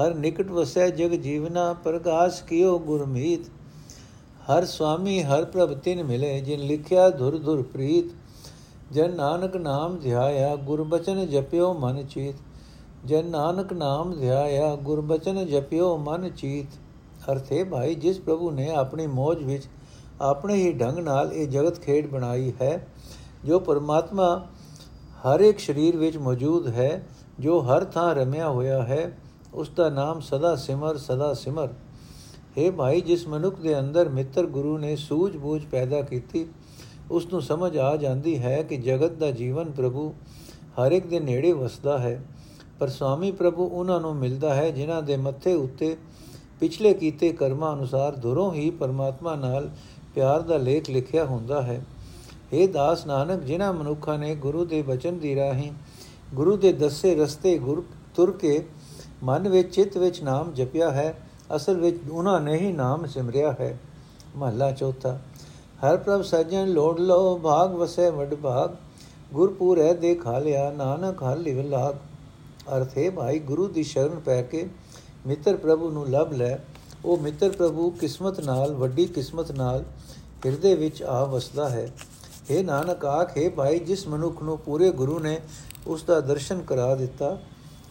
ਹਰ 0.00 0.14
ਨਿਕਟ 0.14 0.50
ਵਸੈ 0.50 0.88
ਜਗ 0.90 1.14
ਜੀਵਨਾ, 1.14 1.72
ਪ੍ਰਗਾਸ 1.72 2.42
ਕੀਓ 2.42 2.78
ਗੁਰਮੀਤ। 2.78 3.50
ਹਰ 4.50 4.64
ਸੁਆਮੀ 4.64 5.22
ਹਰ 5.22 5.44
ਪ੍ਰਭ 5.44 5.74
ਤਿਨ 5.74 6.02
ਮਿਲੇ, 6.04 6.40
ਜਿਨ 6.40 6.60
ਲਿਖਿਆ 6.60 7.10
ਧੁਰ 7.10 7.38
ਧੁਰ 7.38 7.62
ਪ੍ਰੀਤ। 7.62 8.12
ਜਨ 8.92 9.14
ਨਾਨਕ 9.16 9.56
ਨਾਮ 9.56 9.96
ਧਿਆਇਆ 9.96 10.56
ਗੁਰਬਚਨ 10.56 11.26
ਜਪਿਓ 11.26 11.72
ਮਨ 11.74 12.06
ਚੀਤ। 12.06 12.36
ਜਨ 13.06 13.26
ਨਾਨਕ 13.26 13.72
ਨਾਮ 13.72 14.20
ਧਿਆਇਆ, 14.20 14.76
ਗੁਰਬਚਨ 14.76 15.46
ਜਪਿਓ 15.46 15.96
ਮਨ 15.96 16.30
ਚੀਤ। 16.30 16.66
ਅਰਥੇ 17.32 17.64
ਭਾਈ, 17.64 17.94
ਜਿਸ 17.94 18.20
ਪ੍ਰਭੂ 18.20 18.50
ਨੇ 18.50 18.70
ਆਪਣੀ 18.70 19.06
ਮੋਜ 19.06 19.42
ਵਿੱਚ 19.42 19.64
ਆਪਣੇ 20.20 20.54
ਹੀ 20.54 20.72
ਢੰਗ 20.72 20.98
ਨਾਲ 20.98 21.32
ਇਹ 21.32 21.48
ਜਗਤ 21.48 21.80
ਖੇਡ 21.80 22.06
ਬਣਾਈ 22.06 22.52
ਹੈ, 22.62 22.86
ਜੋ 23.44 23.58
ਪਰਮਾਤਮਾ 23.58 24.46
ਹਰ 25.26 25.40
ਇੱਕ 25.40 25.58
ਸਰੀਰ 25.58 25.96
ਵਿੱਚ 25.96 26.16
ਮੌਜੂਦ 26.16 26.68
ਹੈ, 26.68 27.06
ਜੋ 27.40 27.60
ਹਰ 27.60 27.84
ਥਾਂ 27.84 28.14
ਰਮਿਆ 28.14 28.48
ਹੋਇਆ 28.48 28.82
ਹੈ, 28.82 29.18
ਉਸ 29.54 29.70
ਦਾ 29.70 29.88
ਨਾਮ 29.90 30.20
ਸਦਾ 30.20 30.56
ਸਿਮਰ 30.56 30.96
ਸਦਾ 30.96 31.34
ਸਿਮਰ। 31.34 31.68
ਹੈ 32.58 32.70
ਭਾਈ, 32.70 33.00
ਜਿਸ 33.00 33.28
ਮਨੁੱਖ 33.28 33.60
ਦੇ 33.60 33.78
ਅੰਦਰ 33.78 34.08
ਮਿੱਤਰ 34.08 34.46
ਗੁਰੂ 34.46 34.78
ਨੇ 34.78 34.96
ਸੂਝ-ਬੂਝ 34.96 35.62
ਪੈਦਾ 35.64 36.02
ਕੀਤੀ, 36.02 36.46
ਉਸ 37.10 37.26
ਨੂੰ 37.26 37.42
ਸਮਝ 37.42 37.78
ਆ 37.78 37.96
ਜਾਂਦੀ 37.96 38.38
ਹੈ 38.38 38.62
ਕਿ 38.62 38.76
ਜਗਤ 38.76 39.12
ਦਾ 39.12 39.30
ਜੀਵਨ 39.30 39.70
ਪ੍ਰਭੂ 39.70 40.14
ਹਰ 40.82 40.92
ਇੱਕ 40.92 41.06
ਦੇ 41.06 41.20
ਨੇੜੇ 41.20 41.52
ਵਸਦਾ 41.52 41.98
ਹੈ। 41.98 42.24
ਪਰ 42.78 42.88
ਸਵਾਮੀ 42.88 43.30
ਪ੍ਰਭੂ 43.30 43.66
ਉਹਨਾਂ 43.66 44.00
ਨੂੰ 44.00 44.14
ਮਿਲਦਾ 44.16 44.54
ਹੈ, 44.54 44.70
ਜਿਨ੍ਹਾਂ 44.70 45.02
ਦੇ 45.02 45.16
ਮੱਥੇ 45.16 45.54
ਉੱਤੇ 45.54 45.96
ਪਿਛਲੇ 46.60 46.92
ਕੀਤੇ 46.94 47.32
ਕਰਮਾਂ 47.32 47.72
ਅਨੁਸਾਰ 47.74 48.16
ਦੁਰੋਂ 48.16 48.52
ਹੀ 48.52 48.70
ਪਰਮਾਤਮਾ 48.70 49.34
ਨਾਲ 49.34 49.70
ਪਿਆਰ 50.14 50.40
ਦਾ 50.40 50.56
ਲੇਖ 50.56 50.90
ਲਿਖਿਆ 50.90 51.24
ਹੁੰਦਾ 51.24 51.62
ਹੈ। 51.62 51.80
ਇਹ 52.52 52.68
ਦਾਸ 52.68 53.06
ਨਾਨਕ, 53.06 53.42
ਜਿਨ੍ਹਾਂ 53.42 53.72
ਮਨੁੱਖਾਂ 53.72 54.18
ਨੇ 54.18 54.34
ਗੁਰੂ 54.34 54.64
ਦੇ 54.64 54.82
ਬਚਨ 54.82 55.18
ਦੀ 55.18 55.34
ਰਾਹੀਂ 55.36 55.70
ਗੁਰੂ 56.34 56.56
ਦੇ 56.56 56.72
ਦੱਸੇ 56.72 57.14
ਰਸਤੇ 57.14 57.56
ਗੁਰ 57.58 57.82
ਤੁਰ 58.14 58.30
ਕੇ 58.30 58.64
ਮਨ 59.22 59.48
ਵਿੱਚ, 59.48 59.74
ਚਿੱਤ 59.74 59.96
ਵਿੱਚ 59.96 60.22
ਨਾਮ 60.22 60.52
ਜਪਿਆ 60.52 60.90
ਹੈ, 60.90 61.14
ਅਸਲ 61.56 61.80
ਵਿੱਚ 61.80 61.98
ਉਹਨਾਂ 62.10 62.40
ਨੇ 62.40 62.56
ਹੀ 62.56 62.72
ਨਾਮ 62.72 63.06
ਸਿਮਰਿਆ 63.06 63.54
ਹੈ। 63.60 63.78
ਮਹੱਲਾ 64.36 64.70
ਚੌਥਾ, 64.70 65.18
ਹਰ 65.80 65.96
ਪ੍ਰਭ 65.96 66.22
ਸਜਣ 66.22 66.68
ਲੋੜ 66.68 66.98
ਲੋ 67.00 67.38
ਭਾਗ 67.38 67.74
ਵਸੇ 67.74 68.08
ਵਡ 68.10 68.34
ਭਾਗ 68.34 68.70
ਗੁਰਪੂਰ 69.32 69.80
ਹੈ 69.80 69.92
ਦੇ 69.94 70.14
ਖਾ 70.14 70.38
ਲਿਆ, 70.38 70.70
ਨਾਨਕ 70.70 71.22
ਹਰ 71.22 71.36
ਲਿਵ 71.36 71.60
ਲਾਗ। 71.60 71.94
ਅਰਥ 72.76 72.98
ਹੈ 72.98 73.10
ਭਾਈ, 73.10 73.38
ਗੁਰੂ 73.38 73.68
ਦੀ 73.68 73.82
ਸ਼ਰਨ 73.82 74.20
ਪੈ 74.20 74.42
ਕੇ 74.42 74.68
ਮਿੱਤਰ 75.26 75.56
ਪ੍ਰਭੂ 75.56 75.90
ਨੂੰ 75.90 76.08
ਲਭ 76.10 76.32
ਲੈ। 76.32 76.58
ਉਹ 77.04 77.18
ਮਿੱਤਰ 77.18 77.50
ਪ੍ਰਭੂ 77.50 77.90
ਕਿਸਮਤ 77.90 78.40
ਨਾਲ, 78.40 78.72
ਵੱਡੀ 78.72 79.06
ਕਿਸਮਤ 79.06 79.52
ਨਾਲ 79.52 79.84
ਹਿਰਦੇ 80.46 80.74
ਵਿੱਚ 80.74 81.02
ਆ 81.02 81.24
ਵਸਦਾ 81.24 81.68
ਹੈ। 81.68 81.92
ਇਹ 82.50 82.64
ਨਾਨਕ, 82.64 83.04
ਆਖੇ 83.04 83.48
ਭਾਈ, 83.48 83.78
ਜਿਸ 83.78 84.08
ਮਨੁੱਖ 84.08 84.42
ਨੂੰ 84.42 84.58
ਪੂਰੇ 84.58 84.90
ਗੁਰੂ 84.90 85.18
ਨੇ 85.18 85.40
ਉਸ 85.86 86.02
ਦਾ 86.02 86.20
ਦਰਸ਼ਨ 86.20 86.60
ਕਰਾ 86.60 86.94
ਦਿੱਤਾ, 86.94 87.38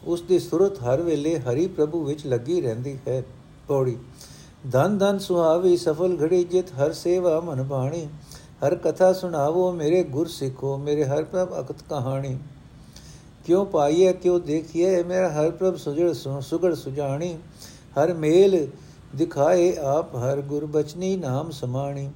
ਉਸ 0.06 0.22
ਦੀ 0.22 0.40
ਸੁਰਤ 0.40 0.84
ਹਰ 0.84 1.02
ਵੇਲੇ 1.02 1.40
ਹਰੀ 1.40 1.68
ਪ੍ਰਭੂ 1.68 2.04
ਵਿੱਚ 2.04 2.28
ਲੱਗੀ 2.28 2.62
ਰਹਿੰਦੀ 2.62 3.00
ਹੈ। 3.08 3.24
ਪੌੜੀ। 3.68 3.98
ਧਨ 4.72 4.98
ਧਨ 4.98 5.20
ਸੁਹਾਵੀ, 5.20 5.78
ਸਫਲ 5.78 6.18
ਘੜੀ 6.24 6.44
ਜਿਤ, 6.44 6.70
ਹਰ 6.72 6.94
ਸੇਵਾ 6.94 7.40
ਮਨ 7.40 7.64
ਬਾਣੀ। 7.64 8.08
ਹਰ 8.68 8.76
ਕਥਾ 8.76 9.14
ਸੁਣਾਵੋ, 9.14 9.72
ਮੇਰੇ 9.72 10.04
ਗੁਰ 10.04 10.28
ਸਿੱਖੋ, 10.28 10.78
ਮੇਰੇ 10.78 11.06
ਹਰ 11.06 11.24
ਪ੍ਰਭ 11.24 11.60
ਅਕਤ 11.60 11.84
ਕਹਾਣੀ। 11.90 12.38
ਕਿਉ 13.46 13.64
ਪਾਈਏ 13.66 14.14
ਕਿਉ 14.14 14.40
ਦੇਖੀਏ 14.40 15.04
ਮੇਰਾ 15.04 15.30
ਹਰ 15.32 15.52
ਪ੍ਰਭ 15.52 15.76
ਸੁਜੜ 15.76 16.12
ਸੁਗੜ 16.42 16.74
ਸੁਜਾਣੀ, 16.74 17.38
ਹਰ 17.98 18.14
ਮੇਲ 18.14 18.68
ਦਿਖਾਏ 19.16 19.76
ਆਪ, 19.76 20.16
ਹਰ 20.16 20.42
ਗੁਰ 20.42 20.66
ਬਚਨੀ 20.66 21.16
ਨਾਮ 21.16 21.50
ਸਮਾਣੀ। 21.52 22.10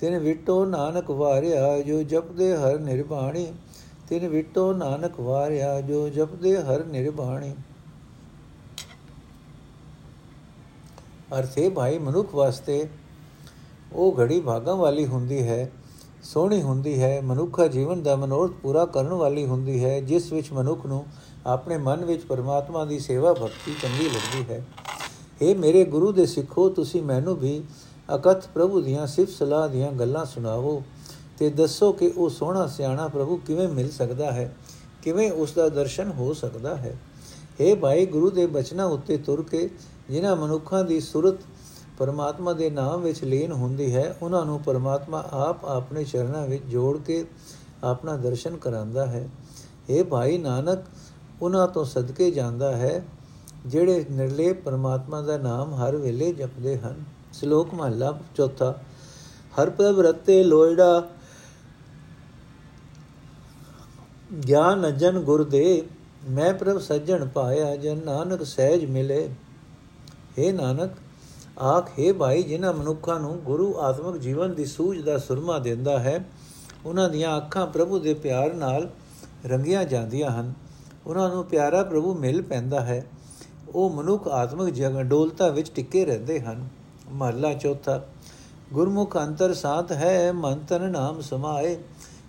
ਤਿਨ 0.00 0.18
ਵਿਟੋ 0.18 0.64
ਨਾਨਕ 0.64 1.10
ਵਾਰਿਆ, 1.10 1.80
ਜੋ 1.80 2.02
ਜਪਦੇ 2.02 2.56
ਹਰ 2.56 2.78
ਨਿਰਬਾਣੀ। 2.78 3.46
ਤਿਨ 4.08 4.28
ਵਿਟੋ 4.28 4.72
ਨਾਨਕ 4.72 5.18
ਵਾਰਿਆ, 5.20 5.80
ਜੋ 5.80 6.08
ਜਪਦੇ 6.08 6.56
ਹਰ 6.58 6.84
ਨਿਰਬਾਣੀ। 6.84 7.54
ਅਰਥੇ 11.38 11.68
ਭਾਈ 11.68 11.98
ਮਨੁੱਖ 11.98 12.34
ਵਾਸਤੇ 12.34 12.86
ਉਹ 13.92 14.14
ਘੜੀ 14.20 14.40
ਭਾਗਾਂ 14.40 14.76
ਵਾਲੀ 14.76 15.06
ਹੁੰਦੀ 15.06 15.42
ਹੈ। 15.48 15.70
ਸੋਹਣੀ 16.22 16.62
ਹੁੰਦੀ 16.62 17.00
ਹੈ, 17.02 17.20
ਮਨੁੱਖਾ 17.24 17.66
ਜੀਵਨ 17.66 18.02
ਦਾ 18.02 18.16
ਮਨੋਰਥ 18.16 18.52
ਪੂਰਾ 18.52 18.84
ਕਰਨ 18.86 19.12
ਵਾਲੀ 19.12 19.46
ਹੁੰਦੀ 19.46 19.84
ਹੈ, 19.84 20.00
ਜਿਸ 20.00 20.32
ਵਿੱਚ 20.32 20.52
ਮਨੁੱਖ 20.52 20.86
ਨੂੰ 20.86 21.04
ਆਪਣੇ 21.46 21.76
ਮਨ 21.78 22.04
ਵਿੱਚ 22.04 22.24
ਪਰਮਾਤਮਾ 22.24 22.84
ਦੀ 22.84 22.98
ਸੇਵਾ 22.98 23.32
ਭਗਤੀ 23.32 23.74
ਚੰਗੀ 23.82 24.04
ਲੱਗਦੀ 24.04 24.52
ਹੈ। 24.52 24.64
ਇਹ 25.42 25.56
ਮੇਰੇ 25.56 25.84
ਗੁਰੂ 25.84 26.12
ਦੇ 26.12 26.26
ਸਿੱਖੋ, 26.26 26.68
ਤੁਸੀਂ 26.68 27.02
ਮੈਨੂੰ 27.02 27.36
ਵੀ 27.36 27.62
ਅਕਥ 28.14 28.48
ਪ੍ਰਭੂ 28.54 28.80
ਦੀਆਂ 28.80 29.06
ਸਿਫਤ 29.06 29.32
ਸਲਾਹ 29.32 29.68
ਦੀਆਂ 29.68 29.92
ਗੱਲਾਂ 29.92 30.24
ਸੁਣਾਵੋ 30.24 30.82
ਤੇ 31.38 31.50
ਦੱਸੋ 31.50 31.92
ਕਿ 31.92 32.12
ਉਹ 32.16 32.28
ਸੋਹਣਾ 32.28 32.66
ਸਿਆਣਾ 32.66 33.08
ਪ੍ਰਭੂ 33.08 33.36
ਕਿਵੇਂ 33.36 33.68
ਮਿਲ 33.68 33.90
ਸਕਦਾ 33.90 34.32
ਹੈ, 34.32 34.54
ਕਿਵੇਂ 35.02 35.30
ਉਸ 35.32 35.52
ਦਾ 35.52 35.68
ਦਰਸ਼ਨ 35.68 36.10
ਹੋ 36.10 36.32
ਸਕਦਾ 36.32 36.76
ਹੈ। 36.76 36.98
हे 37.60 37.76
ਭਾਈ 37.76 38.06
ਗੁਰੂ 38.06 38.30
ਦੇ 38.30 38.46
ਬਚਨਾਂ 38.46 38.86
ਉੱਤੇ 38.86 39.16
ਤੁਰ 39.16 39.42
ਕੇ, 39.42 39.70
ਜਿਨ੍ਹਾਂ 40.10 40.36
ਮਨੁੱਖਾਂ 40.36 40.84
ਦੀ 40.84 41.00
ਸੁਰਤ 41.00 41.34
ਪਰਮਾਤਮਾ 41.98 42.52
ਦੇ 42.52 42.70
ਨਾਮ 42.70 43.00
ਵਿੱਚ 43.00 43.24
ਲੀਨ 43.24 43.52
ਹੁੰਦੀ 43.52 43.94
ਹੈ, 43.94 44.16
ਉਹਨਾਂ 44.22 44.44
ਨੂੰ 44.44 44.60
ਪਰਮਾਤਮਾ 44.60 45.24
ਆਪ 45.32 45.64
ਆਪਣੇ 45.64 46.04
ਚਰਨਾਂ 46.04 46.46
ਵਿੱਚ 46.46 46.64
ਜੋੜ 46.64 46.98
ਕੇ 46.98 47.24
ਆਪਣਾ 47.84 48.16
ਦਰਸ਼ਨ 48.16 48.56
ਕਰਾਂਦਾ 48.56 49.06
ਹੈ। 49.06 49.28
ਇਹ 49.90 50.04
ਭਾਈ 50.04 50.38
ਨਾਨਕ, 50.38 50.78
ਉਹਨਾਂ 51.42 51.68
ਤੋਂ 51.68 51.84
ਸਦਕੇ 51.84 52.30
ਜਾਂਦਾ 52.30 52.76
ਹੈ, 52.76 53.04
ਜਿਹੜੇ 53.66 54.04
ਨਿਰਲੇ 54.10 54.52
ਪਰਮਾਤਮਾ 54.52 55.22
ਦਾ 55.22 55.36
ਨਾਮ 55.38 55.74
ਹਰ 55.74 55.96
ਵੇਲੇ 55.96 56.32
ਜਪਦੇ 56.32 56.78
ਹਨ। 56.78 57.04
ਸ਼ਲੋਕ 57.32 57.74
ਮਹਲਾ 57.74 58.18
ਚੌਥਾ 58.34 58.74
ਹਰ 59.58 59.70
ਪ੍ਰਭ 59.70 60.00
ਰਤੇ 60.00 60.42
ਲੋਇੜਾ, 60.44 61.08
ਗਿਆਨ 64.48 64.88
ਅਜਨ 64.88 65.20
ਗੁਰ 65.20 65.44
ਦੇ, 65.44 65.82
ਮੈਂ 66.30 66.54
ਪ੍ਰਭ 66.54 66.78
ਸੱਜਣ 66.78 67.26
ਪਾਇਆ, 67.28 67.76
ਜਨ 67.76 68.00
ਨਾਨਕ 68.04 68.42
ਸਹਿਜ 68.42 68.84
ਮਿਲੇ। 68.84 69.28
हे 70.38 70.52
ਨਾਨਕ 70.54 70.90
ਆਖ, 71.60 71.90
ਹੈ 72.00 72.12
ਭਾਈ, 72.12 72.42
ਜਿਨ੍ਹਾਂ 72.42 72.72
ਮਨੁੱਖਾਂ 72.72 73.20
ਨੂੰ 73.20 73.36
ਗੁਰੂ 73.36 73.78
ਆਤਮਿਕ 73.78 74.20
ਜੀਵਨ 74.20 74.54
ਦੀ 74.54 74.64
ਸੂਝ 74.64 75.04
ਦਾ 75.04 75.18
ਸੁਰਮਾ 75.18 75.58
ਦਿੰਦਾ 75.58 75.98
ਹੈ 75.98 76.24
ਉਹਨਾਂ 76.86 77.08
ਦੀਆਂ 77.08 77.36
ਅੱਖਾਂ 77.36 77.66
ਪ੍ਰਭੂ 77.66 77.98
ਦੇ 77.98 78.14
ਪਿਆਰ 78.14 78.54
ਨਾਲ 78.54 78.90
ਰੰਗੀਆਂ 79.46 79.84
ਜਾਂਦੀਆਂ 79.84 80.30
ਹਨ। 80.30 80.52
ਉਹਨਾਂ 81.06 81.28
ਨੂੰ 81.28 81.44
ਪਿਆਰਾ 81.44 81.82
ਪ੍ਰਭੂ 81.82 82.14
ਮਿਲ 82.14 82.42
ਪੈਂਦਾ 82.42 82.80
ਹੈ। 82.80 83.06
ਉਹ 83.68 83.90
ਮਨੁੱਖ 83.90 84.28
ਆਤਮਿਕ 84.28 84.74
ਜਗਨ 84.74 85.02
ਡੋਲਤਾ 85.02 85.48
ਵਿੱਚ 85.48 85.70
ਟਿੱਕੇ 85.70 86.04
ਰਹਿੰਦੇ 86.04 86.40
ਹਨ। 86.40 86.68
ਮਹਲਾ 87.10 87.54
ਚੌਥਾ, 87.54 88.02
ਗੁਰਮੁਖ 88.72 89.16
ਅੰਤਰ 89.16 89.54
ਸਾਥ 89.54 89.92
ਹੈ, 89.92 90.32
ਮਨ 90.32 90.58
ਤਨ 90.68 90.90
ਨਾਮ 90.90 91.20
ਸਮਾਏ। 91.20 91.78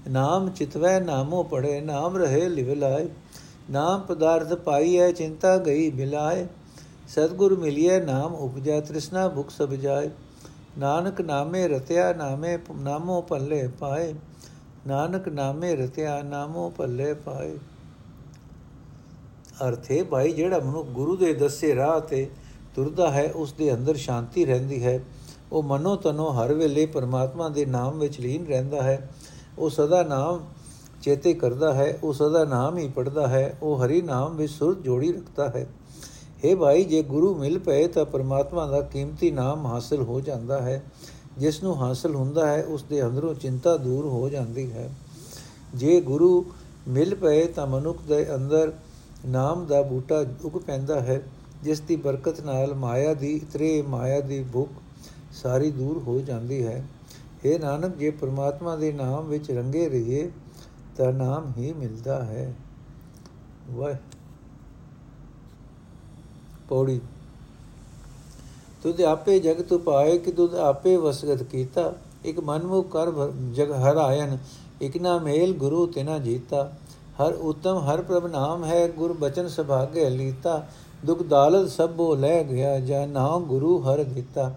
ਨਾਮ 0.09 0.49
ਚਿਤਵੈ, 0.49 0.99
ਨਾਮੋ 0.99 1.43
ਪੜੇ 1.43 1.81
ਨਾਮ 1.81 2.17
ਰਹੇ 2.17 2.49
ਲਿਵ 2.49 2.73
ਲਾਏ 2.73 3.09
ਨਾਮ 3.71 4.01
ਪਦਾਰਥ 4.01 4.53
ਪਾਈਐ, 4.53 5.11
ਚਿੰਤਾ 5.11 5.57
ਗਈ 5.57 5.89
ਬਿਲਾਏ। 5.89 6.47
ਸਤਗੁਰ 7.09 7.59
ਮਿਲਿਏ 7.59 7.99
ਨਾਮ 7.99 8.35
ਉਪਜੈ 8.35 8.81
ਤ੍ਰਿਸ਼ਨਾ 8.81 9.27
ਭੁਖ 9.27 9.49
ਸਭ 9.49 9.69
ਜਾਏ। 9.69 10.09
ਨਾਨਕ 10.77 11.21
ਨਾਮੇ 11.21 11.67
ਰਤਿਆ 11.67 12.13
ਨਾਮੇ 12.13 12.57
ਨਾਮੋ 12.75 13.21
ਪੱਲੇ 13.21 13.67
ਪਾਏ। 13.67 14.13
ਨਾਨਕ 14.87 15.27
ਨਾਮੇ 15.27 15.75
ਰਤਿਆ 15.75 16.21
ਨਾਮੋ 16.21 16.69
ਪੱਲੇ 16.69 17.13
ਪਾਏ। 17.13 17.57
ਅਰਥੇ 19.67 20.03
ਭਾਈ, 20.03 20.33
ਜਿਹੜਾ 20.33 20.59
ਮਨੁ 20.59 20.83
ਗੁਰੂ 20.83 21.17
ਦੇ 21.17 21.33
ਦੱਸੇ 21.33 21.75
ਰਾਹ 21.75 21.99
ਤੇ 21.99 22.29
ਤੁਰਦਾ 22.75 23.11
ਹੈ, 23.11 23.31
ਉਸ 23.35 23.53
ਦੇ 23.53 23.73
ਅੰਦਰ 23.73 23.95
ਸ਼ਾਂਤੀ 23.95 24.45
ਰਹਿੰਦੀ 24.45 24.83
ਹੈ। 24.85 24.99
ਉਹ 25.51 25.63
ਮਨੋ 25.63 25.95
ਤਨੋ 25.95 26.29
ਹਰ 26.29 26.53
ਵੇਲੇ 26.53 26.85
ਪਰਮਾਤਮਾ 26.85 27.49
ਦੇ 27.49 27.65
ਨਾਮ 27.65 27.99
ਵਿੱਚ 27.99 28.19
ਲੀਨ 28.19 28.47
ਰਹਿੰਦਾ 28.47 28.83
ਹੈ। 28.83 29.09
ਉਹ 29.57 29.69
ਸਦਾ 29.69 30.03
ਨਾਮ 30.03 30.45
ਚੇਤੇ 31.01 31.33
ਕਰਦਾ 31.33 31.73
ਹੈ, 31.73 31.99
ਉਹ 32.03 32.13
ਸਦਾ 32.13 32.45
ਨਾਮ 32.45 32.77
ਹੀ 32.77 32.87
ਪੜਦਾ 32.87 33.27
ਹੈ। 33.27 33.57
ਉਹ 33.61 33.85
ਹਰੀ 33.85 34.01
ਨਾਮ 34.01 34.35
ਵਿੱਚ 34.35 34.53
ਸੁਰਤ 34.53 34.77
ਜੋੜੀ 34.77 35.13
ਰੱਖਦਾ 35.13 35.47
ਹੈ। 35.47 35.67
हे 36.45 36.57
ਭਾਈ, 36.57 36.83
ਜੇ 36.83 37.03
ਗੁਰੂ 37.03 37.35
ਮਿਲ 37.35 37.59
ਪਏ 37.59 37.87
ਤਾਂ 37.87 38.05
ਪਰਮਾਤਮਾ 38.05 38.67
ਦਾ 38.67 38.81
ਕੀਮਤੀ 38.81 39.31
ਨਾਮ 39.31 39.65
ਹਾਸਲ 39.65 40.01
ਹੋ 40.01 40.21
ਜਾਂਦਾ 40.21 40.61
ਹੈ। 40.61 40.83
ਜਿਸ 41.37 41.63
ਨੂੰ 41.63 41.75
ਹਾਸਲ 41.75 42.15
ਹੁੰਦਾ 42.15 42.47
ਹੈ, 42.47 42.63
ਉਸ 42.63 42.83
ਦੇ 42.83 43.05
ਅੰਦਰੋਂ 43.05 43.35
ਚਿੰਤਾ 43.35 43.77
ਦੂਰ 43.77 44.05
ਹੋ 44.05 44.29
ਜਾਂਦੀ 44.29 44.71
ਹੈ। 44.71 44.89
ਜੇ 45.75 46.01
ਗੁਰੂ 46.01 46.45
ਮਿਲ 46.87 47.15
ਪਏ 47.15 47.45
ਤਾਂ 47.45 47.67
ਮਨੁੱਖ 47.67 48.01
ਦੇ 48.01 48.35
ਅੰਦਰ 48.35 48.73
ਨਾਮ 49.25 49.65
ਦਾ 49.65 49.81
ਬੂਟਾ 49.81 50.25
ਉਗ 50.45 50.51
ਪੈਂਦਾ 50.51 50.99
ਹੈ, 50.99 51.21
ਜਿਸ 51.63 51.79
ਦੀ 51.79 51.95
ਬਰਕਤ 51.95 52.41
ਨਾਲ 52.41 52.73
ਮਾਇਆ 52.73 53.13
ਦੀ 53.13 53.33
ਇਤਰੇ 53.35 53.81
ਮਾਇਆ 53.81 54.19
ਦੀ 54.19 54.45
ਭੁੱਖ 54.53 54.69
ਸਾਰੀ 55.31 55.71
ਦੂਰ 55.71 55.97
ਹੋ 55.97 56.19
ਜਾਂਦੀ 56.19 56.65
ਹੈ। 56.67 56.87
हे 57.45 57.59
ਨਾਨਕ, 57.59 57.97
ਜੇ 57.97 58.09
ਪ੍ਰਮਾਤਮਾ 58.09 58.75
ਦੇ 58.75 58.91
ਨਾਮ 58.91 59.27
ਵਿੱਚ 59.27 59.51
ਰੰਗੇ 59.51 59.89
ਰਹੀਏ 59.89 60.31
ਤਾਂ 60.97 61.13
ਨਾਮ 61.13 61.51
ਹੀ 61.57 61.73
ਮਿਲਦਾ 61.73 62.23
ਹੈ। 62.23 62.53
ਵਾਹ 63.69 63.93
ਪੌੜੀ। 66.69 66.99
ਤੁਧ 68.83 69.01
ਆਪੇ 69.03 69.39
ਜਗਤ 69.39 69.71
ਉਪਾਏ 69.73 70.17
ਕਿ 70.17 70.31
ਤੁਧ 70.31 70.55
ਆਪੇ 70.55 70.95
ਵਸਗਤ 70.97 71.43
ਕੀਤਾ। 71.43 71.91
ਇਕ 72.25 72.39
ਮਨਮੁਖ 72.39 72.91
ਕਰ 72.91 73.11
ਜਗ 73.53 73.71
ਹਰ 73.73 73.97
ਆਇਨ, 73.97 74.37
ਇਕ 74.81 74.97
ਨਾ 74.97 75.17
ਮੇਲ 75.19 75.53
ਗੁਰੂ 75.53 75.85
ਤਿਨਾ 75.87 76.17
ਜੀਤਾ। 76.17 76.63
ਹਰ 77.19 77.33
ਉਤਮ, 77.33 77.77
ਹਰ 77.79 78.01
ਪ੍ਰਭ 78.01 78.25
ਨਾਮ 78.27 78.63
ਹੈ, 78.65 78.87
ਗੁਰ 78.89 79.13
ਬਚਨ 79.13 79.47
ਸੁਭਾਗੇ 79.47 80.09
ਲੀਤਾ। 80.09 80.65
ਦੁਖ 81.05 81.21
ਦਾਲਤ 81.23 81.69
ਸਭੋ 81.69 82.13
ਲੈ 82.15 82.43
ਗਿਆ, 82.43 82.79
ਜਾ 82.79 83.05
ਨਾਮ 83.05 83.43
ਗੁਰੂ 83.43 83.77
ਹਰ 83.81 84.03
ਦਿੱਤਾ। 84.05 84.51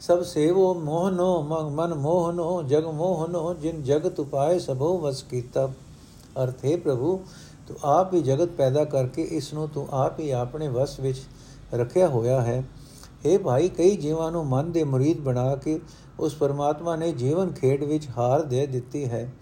ਸਭ 0.00 0.22
ਸੇਵੋ 0.22 0.72
ਮੋਹਨੋ 0.74 1.42
ਮਨ 1.70 1.94
ਮੋਹਨੋ, 1.94 2.62
ਜਗ 2.62 2.86
ਮੋਹਨੋ, 2.86 3.54
ਜਿਨ 3.54 3.82
ਜਗਤ 3.82 4.20
ਉਪਾਏ 4.20 4.58
ਸਭੋ 4.58 4.96
ਵਸ 4.98 5.22
ਕੀਤਾ। 5.22 5.66
ਅਰਥੇ 6.42 6.76
ਪ੍ਰਭੂ, 6.76 7.20
ਤੂੰ 7.68 7.76
ਆਪ 7.84 8.12
ਹੀ 8.14 8.22
ਜਗਤ 8.22 8.48
ਪੈਦਾ 8.48 8.84
ਕਰਕੇ 8.84 9.22
ਇਸ 9.30 9.52
ਨੂੰ 9.54 9.68
ਤੂੰ 9.68 9.86
ਆਪ 9.92 10.20
ਹੀ 10.20 10.30
ਆਪਣੇ 10.30 10.68
ਵਸ 10.68 11.00
ਵਿੱਚ 11.00 11.18
ਰੱਖਿਆ 11.76 12.08
ਹੋਇਆ 12.08 12.40
ਹੈ। 12.40 12.64
ਇਹ 13.24 13.38
ਭਾਈ, 13.38 13.68
ਕਈ 13.68 13.96
ਜੀਵਾਂ 13.96 14.32
ਨੂੰ 14.32 14.46
ਮਨ 14.46 14.72
ਦੇ 14.72 14.84
ਮੁਰੀਦ 14.84 15.20
ਬਣਾ 15.20 15.56
ਕੇ 15.56 15.80
ਉਸ 16.20 16.34
ਪਰਮਾਤਮਾ 16.34 16.96
ਨੇ 16.96 17.12
ਜੀਵਨ 17.12 17.52
ਖੇਡ 17.52 17.84
ਵਿੱਚ 17.84 18.08
ਹਾਰ 18.18 18.42
ਦੇ 18.42 18.66
ਦਿੱਤੀ 18.66 19.04
ਹੈ। 19.04 19.32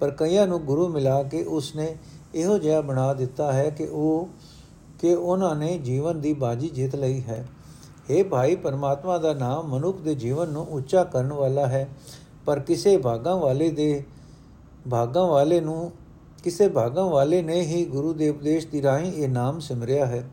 ਪਰ 0.00 0.10
ਕਈਆਂ 0.10 0.46
ਨੂੰ 0.46 0.60
ਗੁਰੂ 0.60 0.88
ਮਿਲਾ 0.88 1.22
ਕੇ 1.22 1.42
ਉਸਨੇ 1.42 1.96
ਇਹੋ 2.34 2.58
ਜਿਹਾ 2.58 2.80
ਬਣਾ 2.80 3.14
ਦਿੱਤਾ 3.14 3.52
ਹੈ 3.52 3.70
ਕਿ 3.70 3.84
ਉਹ, 3.84 4.28
ਕਿ 5.00 5.14
ਉਹਨਾਂ 5.14 5.54
ਨੇ 5.54 5.78
ਜੀਵਨ 5.78 6.20
ਦੀ 6.20 6.32
ਬਾਜੀ 6.32 6.68
ਜਿੱਤ 6.68 6.96
ਲਈ 6.96 7.22
ਹੈ। 7.22 7.48
ਇਹ 8.10 8.24
ਭਾਈ, 8.24 8.56
ਪਰਮਾਤਮਾ 8.56 9.18
ਦਾ 9.18 9.32
ਨਾਮ 9.32 9.66
ਮਨੁੱਖ 9.66 9.98
ਦੇ 9.98 10.14
ਜੀਵਨ 10.14 10.48
ਨੂੰ 10.48 10.66
ਉੱਚਾ 10.66 11.04
ਕਰਨ 11.04 11.32
ਵਾਲਾ 11.32 11.66
ਹੈ। 11.66 11.88
ਪਰ 12.46 12.60
ਕਿਸੇ 12.60 12.96
ਭਾਗਾਂ 12.96 13.36
ਵਾਲੇ 13.36 13.70
ਦੇ, 13.70 14.04
ਭਾਗਾਂ 14.90 15.26
ਵਾਲੇ 15.26 15.60
ਨੂੰ, 15.60 15.92
ਕਿਸੇ 16.44 16.68
ਭਾਗਾਂ 16.68 17.04
ਵਾਲੇ 17.04 17.42
ਨੇ 17.42 17.60
ਹੀ 17.60 17.84
ਗੁਰੂ 17.84 18.12
ਦੇ 18.12 18.28
ਉਪਦੇਸ਼ 18.28 18.66
ਦੀ 18.66 18.82
ਰਾਹੀਂ 18.82 19.12
ਇਹ 19.12 19.28
ਨਾਮ 19.28 19.60
ਸਿਮਰਿਆ 19.60 20.06
ਹੈ। 20.06 20.30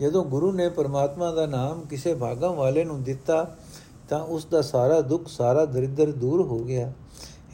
ਜਦੋਂ 0.00 0.24
ਗੁਰੂ 0.24 0.52
ਨੇ 0.52 0.68
ਪਰਮਾਤਮਾ 0.68 1.32
ਦਾ 1.32 1.46
ਨਾਮ 1.46 1.80
ਕਿਸੇ 1.80 2.14
ਭਾਗਾਂ 2.14 2.50
ਵਾਲੇ 2.50 2.84
ਨੂੰ 2.84 3.02
ਦਿੱਤਾ, 3.02 3.56
ਤਾਂ 4.08 4.20
ਉਸ 4.24 4.44
ਦਾ 4.44 4.62
ਸਾਰਾ 4.62 5.00
ਦੁੱਖ, 5.00 5.28
ਸਾਰਾ 5.28 5.64
ਦਰਿਦਰ 5.64 6.12
ਦੂਰ 6.12 6.42
ਹੋ 6.42 6.58
ਗਿਆ। 6.58 6.92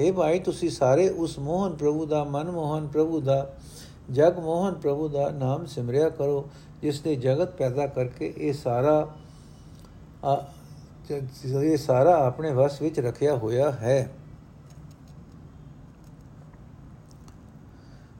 हे 0.00 0.12
ਭਾਈ, 0.12 0.38
ਤੁਸੀਂ 0.38 0.70
ਸਾਰੇ 0.70 1.08
ਉਸ 1.08 1.38
ਮੋਹਨ 1.38 1.76
ਪ੍ਰਭੂ 1.76 2.06
ਦਾ, 2.06 2.24
ਮਨ 2.24 2.50
ਮੋਹਨ 2.50 2.86
ਪ੍ਰਭੂ 2.86 3.20
ਦਾ, 3.20 3.46
ਜਗ 4.10 4.38
ਮੋਹਨ 4.38 4.74
ਪ੍ਰਭੂ 4.74 5.08
ਦਾ 5.08 5.30
ਨਾਮ 5.30 5.66
ਸਿਮਰਿਆ 5.66 6.08
ਕਰੋ, 6.08 6.48
ਜਿਸ 6.82 7.06
ਨੇ 7.06 7.14
ਜਗਤ 7.16 7.54
ਪੈਦਾ 7.54 7.86
ਕਰਕੇ 7.86 8.34
ਇਹ 8.36 8.52
ਸਾਰਾ 8.52 9.08
ਇਹ 11.10 11.76
ਸਾਰਾ 11.76 12.14
ਆਪਣੇ 12.26 12.52
ਵਸ 12.52 12.82
ਵਿੱਚ 12.82 13.00
ਰੱਖਿਆ 13.00 13.36
ਹੋਇਆ 13.36 13.70
ਹੈ। 13.70 14.10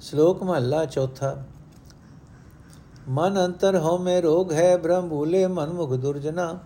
ਸ਼ਲੋਕ 0.01 0.43
ਮਹਲਾ 0.43 0.85
ਚੌਥਾ। 0.85 1.37
ਮਨ 3.09 3.45
ਅੰਤਰ 3.45 3.77
ਹੋ 3.77 3.97
ਮੇ 3.99 4.21
ਰੋਗ 4.21 4.53
ਹੈ, 4.53 4.77
ਬ੍ਰਹਮ 4.77 5.09
ਭੂਲੇ 5.09 5.47
ਮਨ 5.47 5.73
ਮੁਖ 5.73 5.92
ਦੁਰਜਨਾ। 5.95 6.59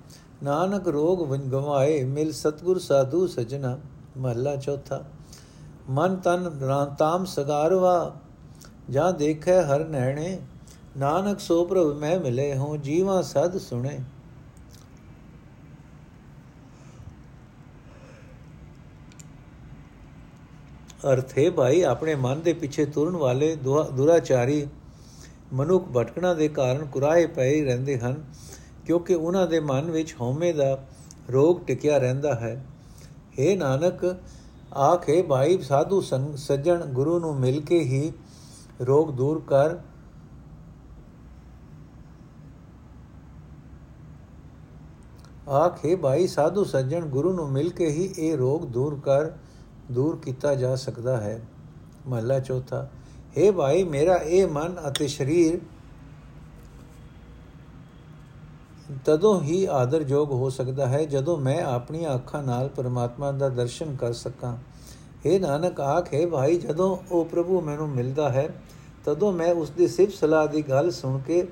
ਨਾਨਕ 0.42 0.86
ਰੋਗ 0.88 1.22
ਵਨ 1.22 1.48
ਗਵਾਏ, 1.50 2.02
ਮਿਲ 2.04 2.32
ਸਤਗੁਰ 2.32 2.78
ਸਾਧੂ 2.78 3.26
ਸਜਣਾ। 3.26 3.76
ਮਹਲਾ 4.18 4.54
ਚੌਥਾ, 4.56 5.02
ਮਨ 5.90 6.16
ਤਨ 6.16 6.50
ਤਾਮ 6.98 7.24
ਸਗਾਰਵਾ, 7.24 8.14
ਜਾਂ 8.90 9.12
ਦੇਖੈ 9.12 9.60
ਹਰ 9.62 9.84
ਨੈਣੇ। 9.84 10.38
ਨਾਨਕ 10.96 11.40
ਸੋ 11.40 11.64
ਪ੍ਰਭ 11.64 11.92
ਮੈਂ 11.96 12.18
ਮਿਲੇ 12.20 12.54
ਹੂੰ 12.56 12.80
ਜੀਵਾ 12.80 13.20
ਸਦ 13.22 13.58
ਸੁਣੇ। 13.58 13.98
ਅਰਥੇ 21.12 21.48
ਭਾਈ, 21.50 21.82
ਆਪਣੇ 21.82 22.14
ਮਨ 22.14 22.40
ਦੇ 22.40 22.52
ਪਿੱਛੇ 22.52 22.84
ਤੁਰਨ 22.86 23.16
ਵਾਲੇ 23.16 23.54
ਦੁਰਾਚਾਰੀ 23.56 24.66
ਮਨੁੱਖ 25.52 25.88
ਭਟਕਣਾ 25.92 26.32
ਦੇ 26.34 26.48
ਕਾਰਨ 26.48 26.84
ਕੁਰਾਏ 26.86 27.26
ਪਏ 27.26 27.62
ਰਹਿੰਦੇ 27.64 27.98
ਹਨ, 27.98 28.22
ਕਿਉਂਕਿ 28.86 29.14
ਉਹਨਾਂ 29.14 29.46
ਦੇ 29.46 29.60
ਮਨ 29.60 29.90
ਵਿੱਚ 29.90 30.14
ਹਉਮੈ 30.20 30.52
ਦਾ 30.52 30.76
ਰੋਗ 31.30 31.60
ਟਿਕਿਆ 31.66 31.98
ਰਹਿੰਦਾ 31.98 32.34
ਹੈ। 32.34 32.54
हे 33.38 33.56
ਨਾਨਕ, 33.58 34.04
ਆਖੇ 34.78 35.20
ਭਾਈ, 35.22 35.58
ਸਾਧੂ 35.58 36.00
ਸੱਜਣ, 36.36 36.84
ਗੁਰੂ 36.86 37.18
ਨੂੰ 37.18 37.34
ਮਿਲ 37.36 37.60
ਕੇ 37.60 37.80
ਹੀ 37.80 38.12
ਰੋਗ 38.80 39.10
ਦੂਰ 39.10 39.42
ਕਰ। 39.46 39.76
ਆਖੇ 45.50 45.94
ਭਾਈ, 45.96 46.26
ਸਾਧੂ 46.26 46.64
ਸੱਜਣ, 46.64 47.06
ਗੁਰੂ 47.06 47.32
ਨੂੰ 47.32 47.50
ਮਿਲ 47.52 47.70
ਕੇ 47.70 47.88
ਹੀ 47.88 48.04
ਇਹ 48.18 48.36
ਰੋਗ 48.36 48.64
ਦੂਰ 48.68 49.00
ਕਰ, 49.00 49.30
ਦੂਰ 49.90 50.16
ਕੀਤਾ 50.16 50.54
ਜਾ 50.54 50.74
ਸਕਦਾ 50.76 51.16
ਹੈ। 51.20 51.40
ਮਹਲਾ 52.06 52.38
ਚੌਥਾ 52.38 52.88
हे 53.38 53.52
ਭਾਈ, 53.52 53.82
ਮੇਰਾ 53.84 54.14
ਇਹ 54.16 54.46
ਮਨ 54.46 54.76
ਅਤੇ 54.88 55.06
ਸਰੀਰ 55.08 55.58
ਤਦੋਂ 59.04 59.40
ਹੀ 59.42 59.64
ਆਦਰਯੋਗ 59.64 60.30
ਹੋ 60.30 60.48
ਸਕਦਾ 60.50 60.86
ਹੈ 60.86 61.04
ਜਦੋਂ 61.04 61.36
ਮੈਂ 61.38 61.62
ਆਪਣੀਆਂ 61.62 62.14
ਅੱਖਾਂ 62.14 62.42
ਨਾਲ 62.42 62.68
ਪਰਮਾਤਮਾ 62.68 63.30
ਦਾ 63.32 63.48
ਦਰਸ਼ਨ 63.48 63.94
ਕਰ 63.96 64.12
ਸਕਾਂ। 64.12 64.56
हे 65.26 65.40
ਨਾਨਕ, 65.40 65.80
ਆਖੇ 65.80 66.26
ਭਾਈ, 66.26 66.56
ਜਦੋਂ 66.58 66.96
ਉਹ 67.10 67.24
ਪ੍ਰਭੂ 67.24 67.60
ਮੈਨੂੰ 67.60 67.88
ਮਿਲਦਾ 67.88 68.28
ਹੈ, 68.28 68.48
ਤਦੋਂ 69.04 69.32
ਮੈਂ 69.32 69.54
ਉਸ 69.54 69.70
ਦੀ 69.70 69.88
ਸਿਫਤ 69.88 70.14
ਸਲਾਹ 70.14 70.46
ਦੀ 70.48 70.62
ਗੱਲ 70.62 70.90
ਸੁਣ 70.90 71.18
ਕੇ 71.18 71.46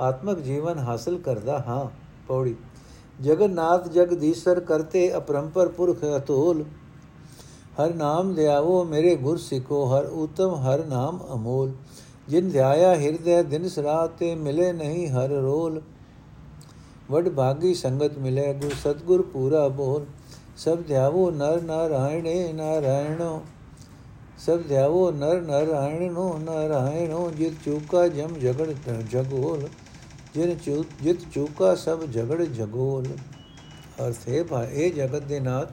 ਆਤਮਿਕ 0.00 0.38
ਜੀਵਨ 0.38 0.78
ਹਾਸਲ 0.78 1.18
ਕਰਦਾ 1.18 1.58
ਹਾਂ। 1.58 1.86
ਪੌੜੀ 2.28 2.54
ਜਗਨਨਾਥ 3.20 3.88
ਜਗਦੀਸ਼ਰ 3.88 4.60
ਕਰਤੇ 4.60 5.16
ਅਪਰੰਪਰ 5.16 5.68
ਪੁਰਖ 5.68 6.04
ਅਤੋਲ 6.16 6.64
ਹਰ 7.80 7.94
ਨਾਮ 7.94 8.30
ਲਿਆਵੋ, 8.30 8.84
ਮੇਰੇ 8.84 9.14
ਗੁਰ 9.16 9.38
ਸਿੱਖੋ, 9.38 9.84
ਹਰ 9.86 10.04
ਉਤਮ 10.04 10.54
ਹਰ 10.54 10.84
ਨਾਮ 10.84 11.18
ਅਮੋਲ। 11.34 11.72
ਜਿਨ 12.28 12.50
ਧਿਆਇਆ 12.50 12.94
ਹਿਰਦੇ, 12.94 13.42
ਦਿਨ 13.42 13.68
ਸਰਾਤ 13.68 14.10
ਤੇ 14.18 14.34
ਮਿਲੇ 14.34 14.72
ਨਹੀਂ 14.72 15.08
ਹਰ 15.08 15.28
ਰੋਲ। 15.28 15.80
ਵਡ 17.10 17.28
ਭਾਗੀ 17.28 17.74
ਸੰਗਤ 17.74 18.18
ਮਿਲੇ, 18.18 18.52
ਗੁਰ 18.54 18.74
ਸਤਗੁਰ 18.74 19.22
ਪੂਰਾ 19.22 19.68
ਬੋਲ। 19.68 20.04
ਸਭ 20.56 20.82
ਧਿਆਵੋ 20.82 21.30
ਨਰ 21.30 21.60
ਨਾਰਾਇਣੇ 21.62 22.52
ਨਾਰਾਇਣੋ। 22.52 23.42
ਸਭ 24.38 24.62
ਧਿਆਵੋ 24.68 25.10
ਨਰ 25.10 25.40
ਨਾਰਾਇਣੋ 25.40 26.38
ਨਾਰਾਇਣੋ, 26.38 27.30
ਜਿਤ 27.30 27.54
ਚੂਕਾ 27.64 28.06
ਜਮ 28.08 28.38
ਜਗੜ 28.38 28.72
ਜਗੋਲ। 29.10 29.68
ਜਿਨ 30.34 30.56
ਜਿਤ 31.02 31.16
ਚੂਕਾ 31.34 31.74
ਸਭ 31.74 32.00
ਝਗੜ 32.12 32.42
ਜਗੋਲ। 32.42 33.06
ਅਰਥ 34.06 34.28
ਹੈ 34.28 34.44
ਭਾ, 34.44 34.64
ਇਹ 34.64 34.92
ਜਗਤ 34.92 35.22
ਦੇ 35.22 35.40
ਨਾਥ 35.40 35.68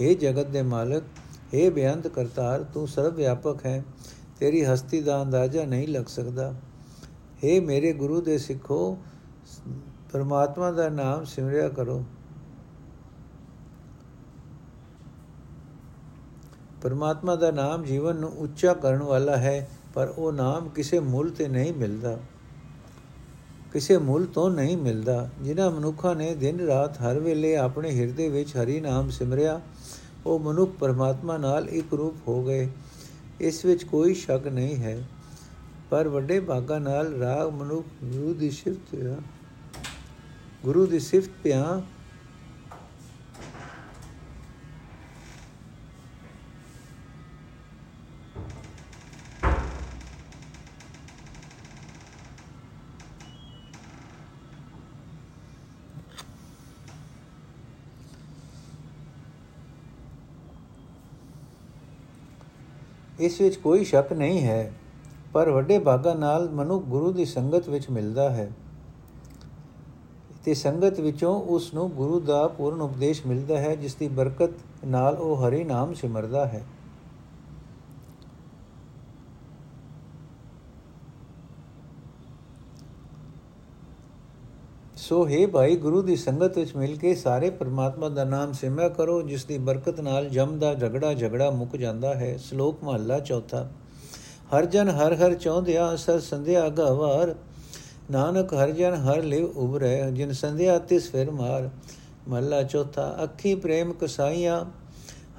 ਇਹ 0.00 0.16
ਜਗਤ 0.16 0.46
ਦੇ 0.46 0.62
ਮਾਲਕ 0.62 1.02
ਇਹ 1.54 1.70
ਬੇਅੰਤ 1.70 2.08
ਕਰਤਾਰ, 2.08 2.62
ਤੂੰ 2.62 2.88
ਸਰਵ 2.88 3.14
ਵਿਆਪਕ 3.14 3.66
ਹੈ, 3.66 3.84
ਤੇਰੀ 4.38 4.64
ਹਸਤੀ 4.64 5.00
ਦਾ 5.00 5.22
ਅੰਦਾਜ਼ਾ 5.22 5.64
ਨਹੀਂ 5.64 5.88
ਲੱਗ 5.88 6.04
ਸਕਦਾ। 6.04 6.54
हे 7.44 7.62
ਮੇਰੇ 7.62 7.92
ਗੁਰੂ 7.92 8.20
ਦੇ 8.20 8.38
ਸਿੱਖੋ, 8.38 8.98
ਪਰਮਾਤਮਾ 10.12 10.70
ਦਾ 10.70 10.88
ਨਾਮ 10.88 11.24
ਸਿਮਰਿਆ 11.24 11.68
ਕਰੋ। 11.68 12.04
ਪਰਮਾਤਮਾ 16.82 17.36
ਦਾ 17.36 17.50
ਨਾਮ 17.50 17.84
ਜੀਵਨ 17.84 18.16
ਨੂੰ 18.16 18.30
ਉੱਚਾ 18.30 18.74
ਕਰਨ 18.74 19.02
ਵਾਲਾ 19.02 19.36
ਹੈ, 19.36 19.68
ਪਰ 19.94 20.14
ਉਹ 20.18 20.32
ਨਾਮ 20.32 20.68
ਕਿਸੇ 20.68 21.00
ਮੁੱਲ 21.00 21.30
ਤੇ 21.30 21.48
ਨਹੀਂ 21.48 21.72
ਮਿਲਦਾ। 21.72 22.18
ਕਿਸੇ 23.72 23.98
ਮੁੱਲ 23.98 24.26
ਤੋਂ 24.26 24.50
ਨਹੀਂ 24.50 24.76
ਮਿਲਦਾ। 24.76 25.28
ਜਿਨ੍ਹਾਂ 25.42 25.70
ਮਨੁੱਖਾਂ 25.70 26.14
ਨੇ 26.14 26.34
ਦਿਨ 26.34 26.60
ਰਾਤ 26.60 27.00
ਹਰ 27.00 27.18
ਵੇਲੇ 27.18 27.56
ਆਪਣੇ 27.56 27.90
ਹਿਰਦੇ 27.90 28.28
ਵਿੱਚ 28.28 28.56
ਹਰੀ 28.56 28.80
ਨਾਮ 28.80 29.10
ਸਿਮਰਿਆ 29.10 29.60
ਉਹ 30.26 30.38
ਮਨੁੱਖ 30.38 30.72
ਪਰਮਾਤਮਾ 30.72 31.36
ਨਾਲ 31.36 31.68
ਇੱਕ 31.68 31.94
ਰੂਪ 31.94 32.28
ਹੋ 32.28 32.44
ਗਏ। 32.44 32.68
ਇਸ 33.40 33.64
ਵਿੱਚ 33.64 33.84
ਕੋਈ 33.84 34.14
ਸ਼ੱਕ 34.14 34.46
ਨਹੀਂ 34.46 34.76
ਹੈ। 34.76 35.08
ਪਰ 35.90 36.08
ਵੱਡੇ 36.08 36.40
ਭਾਗਾ 36.40 36.78
ਨਾਲ 36.78 37.12
ਰਾਗ 37.12 37.50
ਮਨੁੱਖ 37.50 37.86
ਗੁਰੂ 38.04 38.34
ਦੀ 38.34 38.50
ਸਿਫਤ 38.50 39.16
ਗੁਰੂ 40.64 40.86
ਦੀ 40.86 40.98
ਸਿਫਤ 40.98 41.30
ਪਿਆ 41.42 41.82
ਇਸ 63.22 63.40
ਵਿੱਚ 63.40 63.56
ਕੋਈ 63.56 63.84
ਸ਼ੱਕ 63.84 64.12
ਨਹੀਂ 64.12 64.42
ਹੈ, 64.42 64.72
ਪਰ 65.32 65.50
ਵੱਡੇ 65.50 65.78
ਭਾਗਾ 65.78 66.14
ਨਾਲ 66.14 66.50
ਮਨੁ 66.50 66.80
ਗੁਰੂ 66.80 67.12
ਦੀ 67.12 67.24
ਸੰਗਤ 67.24 67.68
ਵਿੱਚ 67.68 67.90
ਮਿਲਦਾ 67.90 68.30
ਹੈ। 68.30 68.50
ਤੇ 70.44 70.54
ਸੰਗਤ 70.54 71.00
ਵਿੱਚੋਂ 71.00 71.40
ਉਸ 71.42 71.74
ਨੂੰ 71.74 71.90
ਗੁਰੂ 71.90 72.20
ਦਾ 72.20 72.48
ਪੂਰਨ 72.48 72.80
ਉਪਦੇਸ਼ 72.80 73.26
ਮਿਲਦਾ 73.26 73.58
ਹੈ, 73.58 73.74
ਜਿਸ 73.76 73.94
ਦੀ 73.94 74.08
ਬਰਕਤ 74.08 74.50
ਨਾਲ 74.86 75.14
ਉਹ 75.14 75.36
ਹਰੀ 75.36 75.64
ਨਾਮ 75.64 75.94
ਸਿਮਰਦਾ 75.94 76.46
ਹੈ। 76.46 76.62
ਸੋ 85.02 85.28
ਹੈ 85.28 85.46
ਭਾਈ 85.46 85.76
ਗੁਰੂ 85.76 86.02
ਦੀ 86.02 86.16
ਸੰਗਤ 86.16 86.58
ਵਿੱਚ 86.58 86.76
ਮਿਲ 86.76 86.96
ਕੇ 86.96 87.14
ਸਾਰੇ 87.14 87.50
ਪਰਮਾਤਮਾ 87.50 88.08
ਦਾ 88.08 88.24
ਨਾਮ 88.24 88.52
ਸਿਮਰਿਆ 88.52 88.88
ਕਰੋ, 88.88 89.22
ਜਿਸ 89.22 89.44
ਦੀ 89.44 89.58
ਬਰਕਤ 89.58 90.00
ਨਾਲ 90.00 90.28
ਜਮ 90.28 90.58
ਦਾ 90.58 90.74
ਝਗੜਾ 90.74 91.14
ਝਗੜਾ 91.14 91.50
ਮੁੱਕ 91.50 91.76
ਜਾਂਦਾ 91.76 92.14
ਹੈ। 92.14 92.36
ਸ਼ਲੋਕ 92.36 92.84
ਮਹਲਾ 92.84 93.18
ਚੌਥਾ। 93.18 93.68
ਹਰ 94.56 94.64
ਜਨ 94.64 94.88
ਹਰ 94.88 95.14
ਹਰ 95.14 95.34
ਚੌਂਦਿਆ 95.34 95.94
ਅਸਰ 95.94 96.20
ਸੰਧਿਆ 96.20 96.68
ਗਵਾਰ। 96.68 97.34
ਨਾਨਕ 98.10 98.54
ਹਰ 98.54 98.70
ਜਨ 98.70 98.94
ਹਰ 98.94 99.22
ਲਿਵ 99.22 99.44
ਉਬਰੇ 99.44 100.10
ਜਿਨ 100.12 100.32
ਸੰਧਿਆ 100.32 100.78
ਤਿਸ 100.78 101.10
ਫਿਰ 101.10 101.30
ਮਾਰ। 101.30 101.70
ਮਹਲਾ 102.28 102.62
ਚੌਥਾ। 102.62 103.16
ਅੱਖੀ 103.22 103.54
ਪ੍ਰੇਮ 103.54 103.92
ਕਸਾਈਆਂ, 103.92 104.64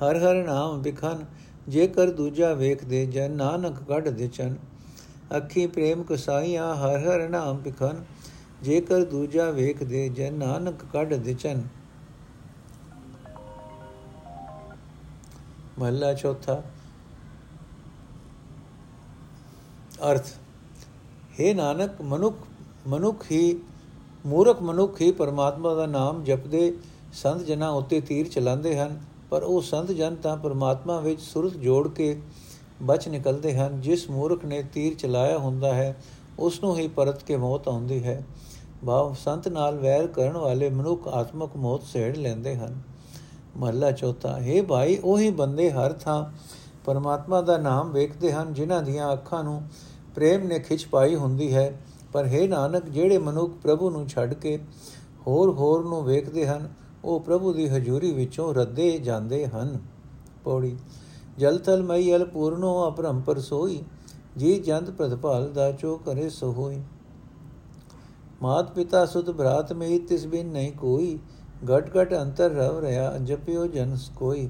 ਹਰ 0.04 0.18
ਹਰ 0.18 0.36
ਨਾਮ 0.36 0.82
ਵਿਖਨ। 0.82 1.26
ਜੇ 1.68 1.88
ਕਰ 1.88 2.12
ਦੂਜਾ 2.12 2.54
ਵੇਖਦੇ 2.54 3.06
ਜਨ, 3.06 3.32
ਨਾਨਕ 3.32 3.76
ਕੱਢ 3.88 4.10
ਦੇ 4.10 4.28
ਚਨ। 4.28 4.56
ਅੱਖੀ 5.38 5.68
ਪ੍ਰੇਮ 5.68 6.04
ਕਸਾਈਆਂ, 6.04 6.76
ਹਰ 6.76 7.00
ਹਰ 7.00 7.30
ਨਾਮ 7.30 7.58
ਵਿਖਨ। 7.58 8.04
ਜੇਕਰ 8.64 9.04
ਦੂਜਾ 9.04 9.50
ਵੇਖਦੇ 9.52 10.08
ਜੈ 10.10 10.30
ਨਾਨਕ 10.32 10.84
ਕੱਢ 10.94 11.14
ਦਿਚਨ। 11.14 11.64
ਮਹਲਾ 15.80 16.14
ਚੌਥਾ। 16.14 16.62
ਅਰਥ, 20.12 20.28
ਹੈ 21.40 21.54
ਨਾਨਕ, 21.54 22.02
ਮਨੁੱਖ 22.02 22.38
ਮਨੁੱਖ 22.88 23.26
ਹੀ, 23.32 23.60
ਮੂਰਖ 24.26 24.62
ਮਨੁੱਖ 24.62 25.02
ਹੀ 25.02 25.12
ਪਰਮਾਤਮਾ 25.12 25.74
ਦਾ 25.76 25.86
ਨਾਮ 25.86 26.24
ਜਪਦੇ 26.24 26.74
ਸੰਤ 27.14 27.46
ਜਨਾਂ 27.46 27.70
ਉੱਤੇ 27.72 28.02
ਤੀਰ 28.02 28.28
ਚਲਾਉਂਦੇ 28.28 28.78
ਹਨ, 28.80 29.00
ਪਰ 29.30 29.44
ਉਹ 29.44 29.62
ਸੰਤ 29.62 29.92
ਜਨ 29.92 30.16
ਤਾਂ 30.16 30.38
ਪਰਮਾਤਮਾ 30.38 31.00
ਵਿੱਚ 31.00 31.22
ਸੁਰਤ 31.22 31.54
ਜੋੜ 31.58 31.88
ਕੇ 31.88 32.18
ਬਚ 32.82 33.08
ਨਿਕਲਦੇ 33.08 33.58
ਹਨ। 33.58 33.80
ਜਿਸ 33.82 34.10
ਮੂਰਖ 34.10 34.46
ਨੇ 34.46 34.64
ਤੀਰ 34.74 34.94
ਚਲਾਇਆ 34.94 35.38
ਹੁੰਦਾ 35.38 35.74
ਹੈ 35.74 35.96
ਉਸ 36.40 36.64
ਨੂੰ 36.64 36.78
ਹੀ 36.78 36.88
ਪਰਤ 36.88 37.24
ਕੇ 37.24 37.38
ਮੌਤ 37.38 37.68
ਆਉਂਦੀ 37.68 38.04
ਹੈ। 38.04 38.26
ਭਾਵ 38.86 39.14
ਸੰਤ 39.14 39.48
ਨਾਲ 39.48 39.80
ਵੈਰ 39.80 40.08
ਕਰਨ 40.08 40.38
ਵਾਲੇ 40.38 40.70
ਮਨੁੱਖ 40.70 41.08
ਆਤਮਕ 41.08 41.58
ਮੌਤ 41.58 41.84
ਸੇੜ 41.84 42.18
ਲੈਂਦੇ 42.18 42.56
ਹਨ। 42.56 42.82
ਮਹੱਲਾ 43.58 43.92
ਚੌਥਾ, 43.92 44.42
ਹੈ 44.42 44.64
ਭਾਈ, 44.64 44.98
ਉਹੀ 45.04 45.32
ਬੰਦੇ 45.32 45.72
ਹਰ 45.72 45.94
ਥਾਂ 45.94 46.26
ਪਰਮਾਤਮਾ 46.86 47.42
ਦਾ 47.42 47.58
ਨਾਮ 47.58 47.92
ਵੇਖਦੇ 47.92 48.32
ਹਨ, 48.32 48.54
ਜਿਨ੍ਹਾਂ 48.54 48.84
ਦੀਆਂ 48.84 49.14
ਅੱਖਾਂ 49.14 49.44
ਨੂੰ 49.44 49.62
ਪ੍ਰੇਮ 50.16 50.48
ਨੇ 50.48 50.60
ਖਿੱਚ 50.60 50.86
ਪਾਈ 50.86 51.16
ਹੁੰਦੀ 51.16 51.54
ਹੈ। 51.54 51.82
ਪਰ 52.14 52.26
ਹੈ 52.26 52.48
ਨਾਨਕ, 52.48 52.90
ਜਿਹੜੇ 52.90 53.18
ਮਨੁੱਖ 53.18 53.54
ਪ੍ਰਭੂ 53.54 53.90
ਨੂੰ 53.90 54.08
ਛੱਡ 54.08 54.34
ਕੇ 54.34 54.60
ਹੋਰ 55.28 55.50
ਹੋਰ 55.50 55.84
ਨੂੰ 55.84 56.04
ਵੇਖਦੇ 56.04 56.48
ਹਨ, 56.48 56.74
ਉਹ 57.04 57.20
ਪ੍ਰਭੂ 57.20 57.54
ਦੀ 57.54 57.68
ਹਜ਼ੂਰੀ 57.70 58.12
ਵਿੱਚੋਂ 58.12 58.54
ਰੱਦੇ 58.54 59.00
ਜਾਂਦੇ 59.00 59.48
ਹਨ। 59.48 59.80
ਪੌੜੀ, 60.44 60.78
ਜਲ 61.38 61.58
ਤਲ 61.58 61.84
ਮਈ 61.84 62.14
ਅਲ 62.16 62.26
ਪੂਰਨੋ 62.26 62.88
ਅਪਰੰਪਰ 62.88 63.40
ਸੋਈ। 63.40 63.84
ਜੀ 64.38 64.60
ਜੰਤ 64.60 64.90
ਪ੍ਰਤਪਾਲ 64.90 65.50
ਦਾ 65.50 65.72
ਚੋ 65.72 65.98
ਕਰੇ 65.98 66.30
ਸੋ 66.30 66.52
ਹੋਈ। 66.52 66.82
ਮਾਤ 68.42 68.72
ਪਿਤਾ 68.72 69.06
ਸੁਧ 69.06 69.32
ਭਰਾਤ 69.32 69.74
ਮੇ 69.74 70.00
ਤਿਸ 70.00 70.28
ਬਿਨ 70.28 70.48
ਨਹੀਂ 70.48 70.72
ਕੋਈ। 70.72 71.20
ਘਟ 71.66 71.90
ਘਟ 71.98 72.14
ਅੰਤਰ 72.14 72.50
ਰਵ 72.50 72.80
ਰਿਆ 72.80 73.18
ਜਪਿਓ 73.24 73.68
ਜਨਸ 73.68 74.12
ਕੋਈ 74.16 74.50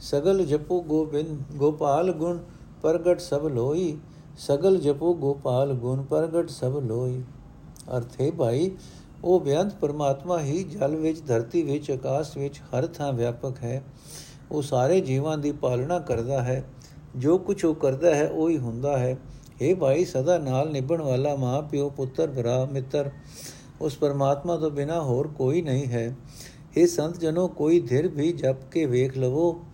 ਸਗਲ 0.00 0.46
ਜਪੋ 0.46 0.82
ਗੋਬਿੰਦ, 0.82 1.42
ਗੋਪਾਲ 1.56 2.12
ਗੁਣ 2.12 2.38
ਪ੍ਰਗਟ 2.82 3.20
ਸਭ 3.20 3.50
ਲੋਈ। 3.54 3.98
ਸਗਲ 4.38 4.78
ਜਪੋ 4.78 5.14
ਗੋਪਾਲ 5.14 5.72
ਗੁਣ 5.72 6.02
ਪ੍ਰਗਟ 6.02 6.48
ਸਭ 6.48 6.82
ਲੋਈ। 6.84 7.22
ਅਰਥੇ 7.96 8.30
ਭਾਈ, 8.30 8.70
ਉਹ 9.24 9.40
ਬਿਆੰਤ 9.40 9.74
ਪਰਮਾਤਮਾ 9.74 10.40
ਹੀ 10.40 10.64
ਜਲ 10.64 10.96
ਵਿੱਚ, 10.96 11.26
ਧਰਤੀ 11.26 11.62
ਵਿੱਚ, 11.62 11.90
ਆਕਾਸ਼ 11.90 12.38
ਵਿੱਚ 12.38 12.58
ਹਰ 12.58 12.86
ਥਾਂ 12.86 13.12
ਵਿਆਪਕ 13.12 13.52
ਹੈ। 13.62 13.84
ਉਹ 14.50 14.62
ਸਾਰੇ 14.62 15.00
ਜੀਵਾਂ 15.00 15.38
ਦੀ 15.38 15.52
ਪਾਲਣਾ 15.52 15.98
ਕਰਦਾ 15.98 16.42
ਹੈ। 16.42 16.64
ਜੋ 17.16 17.38
ਕੁਝ 17.38 17.64
ਉਹ 17.64 17.74
ਕਰਦਾ 17.74 18.14
ਹੈ, 18.14 18.28
ਉਹ 18.28 18.50
ਹੀ 18.50 18.58
ਹੁੰਦਾ 18.58 18.98
ਹੈ। 18.98 19.18
हे 19.62 19.76
ਭਾਈ, 19.76 20.04
ਸਦਾ 20.04 20.38
ਨਾਲ 20.38 20.70
ਨਿਭਣ 20.70 21.02
ਵਾਲਾ 21.02 21.36
ਮਾਂ, 21.36 21.62
ਪਿਓ, 21.62 21.90
ਪੁੱਤਰ, 21.90 22.30
ਭਰਾ, 22.30 22.64
ਮਿੱਤਰ, 22.64 23.10
ਉਸ 23.80 23.96
ਪਰਮਾਤਮਾ 23.96 24.56
ਤੋਂ 24.56 24.70
ਬਿਨਾ 24.70 25.00
ਹੋਰ 25.00 25.28
ਕੋਈ 25.28 25.62
ਨਹੀਂ 25.62 25.86
ਹੈ। 25.86 26.16
ਇਹ 26.76 26.86
ਸੰਤ 26.86 27.18
ਜਨੋ, 27.18 27.48
ਕੋਈ 27.48 27.80
ਧਿਰ 27.80 28.08
ਵੀ 28.08 28.32
ਜਪ 28.32 28.56
ਕੇ 28.70 28.86
ਵੇਖ 28.86 29.18
ਲਵੋ। 29.18 29.64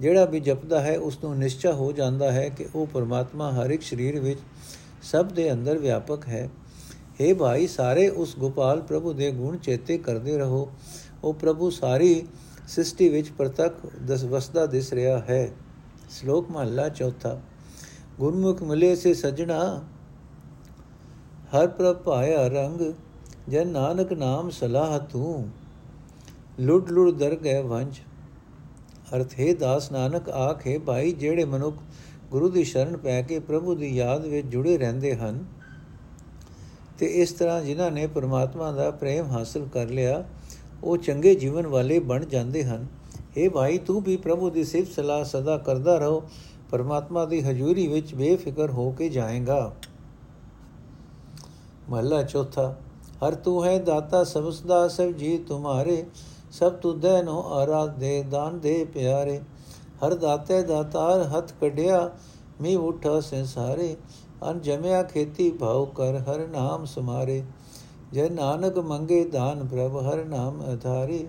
ਜਿਹੜਾ 0.00 0.24
ਵੀ 0.24 0.40
ਜਪਦਾ 0.40 0.80
ਹੈ, 0.80 0.98
ਉਸ 0.98 1.18
ਨੂੰ 1.24 1.38
ਨਿਸ਼ਚੈ 1.38 1.72
ਹੋ 1.72 1.92
ਜਾਂਦਾ 1.92 2.32
ਹੈ 2.32 2.48
ਕਿ 2.48 2.66
ਉਹ 2.74 2.86
ਪਰਮਾਤਮਾ 2.86 3.52
ਹਰ 3.52 3.70
ਇੱਕ 3.70 3.82
ਸਰੀਰ 3.82 4.20
ਵਿੱਚ 4.20 4.40
ਸਭ 5.02 5.26
ਦੇ 5.26 5.52
ਅੰਦਰ 5.52 5.78
ਵਿਆਪਕ 5.78 6.28
ਹੈ। 6.28 6.50
हे 7.20 7.36
ਭਾਈ, 7.36 7.66
ਸਾਰੇ 7.66 8.08
ਉਸ 8.08 8.36
ਗੋਪਾਲ 8.38 8.80
ਪ੍ਰਭੂ 8.80 9.12
ਦੇ 9.12 9.30
ਗੁਣ 9.30 9.56
ਚੇਤੇ 9.56 9.98
ਕਰਦੇ 9.98 10.38
ਰਹੋ। 10.38 10.68
ਉਹ 11.24 11.34
ਪ੍ਰਭੂ 11.34 11.70
ਸਾਰੀ 11.70 12.26
ਸ੍ਰਿਸ਼ਟੀ 12.68 13.08
ਵਿੱਚ 13.08 13.30
ਪ੍ਰਤੱਖ 13.30 13.74
ਦਸ 14.06 14.24
ਵਸਦਾ 14.24 14.66
ਦਿਸ 14.66 14.92
ਰਿਹਾ 14.92 15.18
ਹੈ। 15.18 15.50
ਸ਼ਲੋਕ 16.10 16.50
ਮਹਲਾ 16.50 16.88
ਚੌਥਾ, 16.88 17.40
ਗੁਰਮੁਖ 18.18 18.62
ਮਿਲੇ 18.62 18.94
ਸੇ 18.96 19.14
ਸਜਣਾ, 19.14 19.84
ਹਰ 21.54 21.66
ਪ੍ਰਭ 21.68 21.96
ਪਾਇਆ 21.96 22.46
ਰੰਗ 22.48 22.80
ਜਨ 23.48 23.68
ਨਾਨਕ 23.68 24.12
ਨਾਮ 24.12 24.50
ਸਲਾਹ 24.50 24.98
ਤੂੰ, 24.98 25.48
ਲੁੱਟ 26.60 26.90
ਲੁੱਟ 26.90 27.16
ਦਰ 27.16 27.36
ਗਏ 27.36 27.62
ਵੰਜ। 27.62 28.00
ਅਰਥ, 29.16 29.38
ਹੈ 29.40 29.54
ਦਾਸ 29.54 29.92
ਨਾਨਕ, 29.92 30.28
ਆਖੇ 30.28 30.78
ਭਾਈ, 30.78 31.12
ਜਿਹੜੇ 31.12 31.44
ਮਨੁੱਖ 31.44 31.76
ਗੁਰੂ 32.30 32.48
ਦੀ 32.48 32.64
ਸ਼ਰਨ 32.64 32.96
ਪੈ 32.96 33.22
ਕੇ 33.22 33.38
ਪ੍ਰਭੂ 33.38 33.74
ਦੀ 33.74 33.96
ਯਾਦ 33.96 34.26
ਵਿੱਚ 34.26 34.46
ਜੁੜੇ 34.46 34.78
ਰਹਿੰਦੇ 34.78 35.16
ਹਨ, 35.16 35.44
ਤੇ 36.98 37.06
ਇਸ 37.06 37.32
ਤਰ੍ਹਾਂ 37.32 37.60
ਜਿਨ੍ਹਾਂ 37.62 37.90
ਨੇ 37.90 38.06
ਪਰਮਾਤਮਾ 38.06 38.72
ਦਾ 38.72 38.90
ਪ੍ਰੇਮ 38.90 39.26
ਹਾਸਲ 39.26 39.68
ਕਰ 39.72 39.88
ਲਿਆ, 39.88 40.24
ਉਹ 40.84 40.96
ਚੰਗੇ 40.96 41.34
ਜੀਵਨ 41.34 41.66
ਵਾਲੇ 41.66 41.98
ਬਣ 41.98 42.24
ਜਾਂਦੇ 42.24 42.64
ਹਨ। 42.64 42.86
اے 43.38 43.50
ਭਾਈ, 43.50 43.78
ਤੂੰ 43.78 44.02
ਵੀ 44.02 44.16
ਪ੍ਰਭੂ 44.16 44.50
ਦੀ 44.50 44.64
ਸਿਫਤ 44.64 44.92
ਸਲਾਹ 44.92 45.24
ਸਦਾ 45.24 45.58
ਕਰਦਾ 45.58 45.98
ਰਹੋ, 45.98 46.22
ਪਰਮਾਤਮਾ 46.70 47.24
ਦੀ 47.24 47.40
ਹਜ਼ੂਰੀ 47.40 47.86
ਵਿੱਚ 47.88 48.14
ਬੇਫਿਕਰ 48.14 48.70
ਹੋ 48.70 48.90
ਕੇ 48.90 49.08
ਜਾਏਗਾ। 49.08 49.72
ਮਹਲਾ 51.90 52.22
ਚੌਥਾ, 52.22 52.74
ਹਰ 53.26 53.34
ਤੂੰ 53.34 53.64
ਹੈ 53.64 53.78
ਦਾਤਾ 53.78 54.24
ਸਬਸਦਾ 54.24 54.88
ਸਭ 54.88 55.10
ਜੀ 55.10 55.38
ਤੁਮਾਰੇ, 55.38 56.06
ਸਭ 56.50 56.72
ਤੁਧੈ 56.72 57.22
ਨੋ 57.22 57.42
ਆਰਾਧ 57.52 57.98
ਦੇ 57.98 58.22
ਦਾਨ 58.22 58.58
ਦੇ 58.58 58.84
ਪਿਆਰੇ। 58.84 59.40
ਹਰ 60.06 60.14
ਦਾਤੇ 60.14 60.62
ਦਾਤਾਰ 60.62 61.22
ਹੱਥ 61.22 61.52
ਕਢਿਆ 61.60 62.10
ਮੀ 62.60 62.76
ਉਠਾ 62.76 63.20
ਸੰਸਾਰੇ। 63.20 63.96
ਅਨ 64.50 64.60
ਜਮਿਆ 64.60 65.02
ਖੇਤੀ 65.02 65.50
ਭਾਉ 65.50 65.86
ਕਰ, 65.86 66.16
ਹਰ 66.18 66.48
ਨਾਮ 66.48 66.84
ਸਮਾਰੇ। 66.84 67.42
ਜੈ 68.12 68.28
ਨਾਨਕ 68.28 68.78
ਮੰਗੇ 68.78 69.24
ਦਾਨ 69.24 69.66
ਪ੍ਰਭ, 69.66 69.96
ਹਰ 69.96 70.24
ਨਾਮ 70.24 70.62
ਅਧਾਰੇ। 70.72 71.26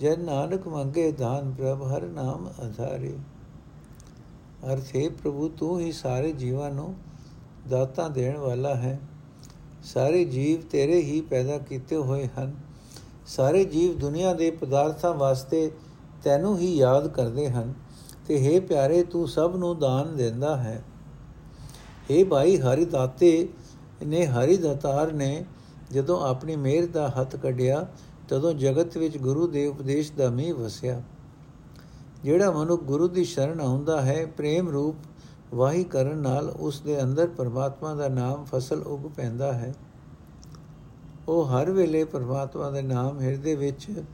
ਜੈ 0.00 0.16
ਨਾਨਕ 0.16 0.68
ਮੰਗੇ 0.68 1.12
ਦਾਨ 1.12 1.54
ਪ੍ਰਭ, 1.58 1.96
ਹਰ 1.96 2.02
ਨਾਮ 2.02 2.50
ਅਧਾਰੇ। 2.62 3.18
ਅਰਥੇ 4.72 5.08
ਪ੍ਰਭੂ, 5.08 5.48
ਤੂੰ 5.48 5.80
ਹੀ 5.80 5.92
ਸਾਰੇ 5.92 6.32
ਜੀਵਾਂ 6.32 6.70
ਨੂੰ 6.70 6.94
ਦਾਤਾ 7.68 8.08
ਦੇਣ 8.08 8.36
ਵਾਲਾ 8.36 8.74
ਹੈ। 8.74 9.00
ਸਾਰੇ 9.84 10.24
ਜੀਵ 10.24 10.60
ਤੇਰੇ 10.60 11.02
ਹੀ 11.02 11.20
ਪੈਦਾ 11.20 11.58
ਕੀਤੇ 11.58 11.96
ਹੋਏ 11.96 12.28
ਹਨ। 12.38 12.54
ਸਾਰੇ 13.26 13.64
ਜੀਵ 13.64 13.98
ਦੁਨੀਆ 13.98 14.34
ਦੇ 14.34 14.50
ਪਦਾਰਥਾਂ 14.50 15.14
ਵਾਸਤੇ 15.14 15.70
ਤੈਨੂੰ 16.24 16.58
ਹੀ 16.58 16.76
ਯਾਦ 16.76 17.08
ਕਰਦੇ 17.08 17.50
ਹਨ। 17.50 17.74
ਤੇ 18.26 18.56
हे 18.56 18.66
ਪਿਆਰੇ, 18.66 19.02
ਤੂੰ 19.02 19.28
ਸਭ 19.28 19.52
ਨੂੰ 19.56 19.78
ਦਾਨ 19.78 20.16
ਦਿੰਦਾ 20.16 20.56
ਹੈ। 20.56 20.84
हे 22.10 22.26
ਭਾਈ 22.26 22.56
ਹਰੀ 22.56 22.84
ਦਾਤੇ 22.84 23.48
ਨੇ 24.06 24.26
ਹਰੀ 24.26 24.56
ਦਾਤਾਰ 24.56 25.12
ਨੇ 25.12 25.44
ਜਦੋਂ 25.92 26.26
ਆਪਣੀ 26.26 26.56
ਮਿਹਰ 26.56 26.86
ਦਾ 26.86 27.12
ਹੱਥ 27.20 27.36
ਕੱਢਿਆ 27.36 27.86
ਤਦੋਂ 28.28 28.52
ਜਗਤ 28.52 28.96
ਵਿੱਚ 28.96 29.18
ਗੁਰੂ 29.18 29.46
ਦੇ 29.46 29.66
ਉਪਦੇਸ਼ 29.66 30.12
ਦਾ 30.12 30.30
ਮੀਂਹ 30.30 30.54
ਵਸਿਆ। 30.54 31.02
ਜਿਹੜਾ 32.24 32.50
ਮਨੁ 32.50 32.76
ਗੁਰੂ 32.76 33.08
ਦੀ 33.08 33.24
ਸ਼ਰਨ 33.24 33.60
ਆਉਂਦਾ 33.60 34.02
ਹੈ, 34.02 34.26
ਪ੍ਰੇਮ 34.26 34.68
ਰੂਪ 34.68 34.96
ਵਾਹੀ 35.54 35.84
ਕਰਨ 35.84 36.18
ਨਾਲ 36.18 36.50
ਉਸ 36.50 36.80
ਦੇ 36.80 37.02
ਅੰਦਰ 37.02 37.26
ਪਰਮਾਤਮਾ 37.26 37.94
ਦਾ 37.94 38.08
ਨਾਮ 38.08 38.44
ਫਸਲ 38.44 38.82
ਉਗ 38.82 39.00
ਪੈਂਦਾ 39.00 39.52
ਹੈ। 39.52 39.74
ਉਹ 41.28 41.44
ਹਰ 41.44 41.70
ਵੇਲੇ 41.70 42.04
ਪਰਮਾਤਮਾ 42.04 42.70
ਦੇ 42.70 42.82
ਨਾਮ 42.82 43.20
ਹਿਰਦੇ 43.20 43.54
ਵਿੱਚ 43.54 44.04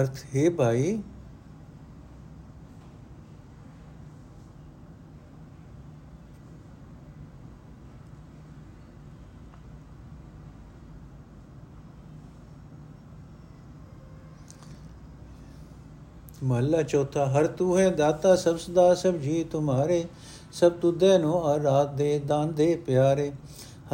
ਅਰਥ 0.00 0.24
ਹੈ 0.36 0.48
ਭਾਈ, 0.50 0.98
ਮਹਲਾ 16.44 16.82
ਚੌਥਾ, 16.82 17.24
ਹਰ 17.26 17.46
ਤੂੰ 17.46 17.78
ਹੈ 17.78 17.88
ਦਾਤਾ, 17.90 18.34
ਸਭ 18.36 18.56
ਸਦਾ, 18.56 18.94
ਸਭ 18.94 19.14
ਜੀ 19.14 19.44
ਤੁਮਾਰੇ, 19.44 20.04
ਸਭ 20.52 20.72
ਤੁਧੇ 20.72 21.16
ਨੂੰ 21.18 21.44
ਆਰਾਧ 21.44 21.94
ਦੇ 21.96 22.18
ਦਾਨ 22.18 22.52
ਦੇ 22.52 22.74
ਪਿਆਰੇ। 22.76 23.30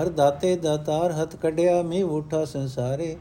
ਹਰ 0.01 0.09
ਦਾਤੇ 0.09 0.55
ਦਾਤਾਰ 0.57 1.13
ਹੱਥ 1.13 1.37
ਕਢਿਆ 1.37 1.83
ਮੀ 1.83 2.03
ਉਠਾ 2.03 2.45
ਸੰਸਾਰੇ। 2.45 3.17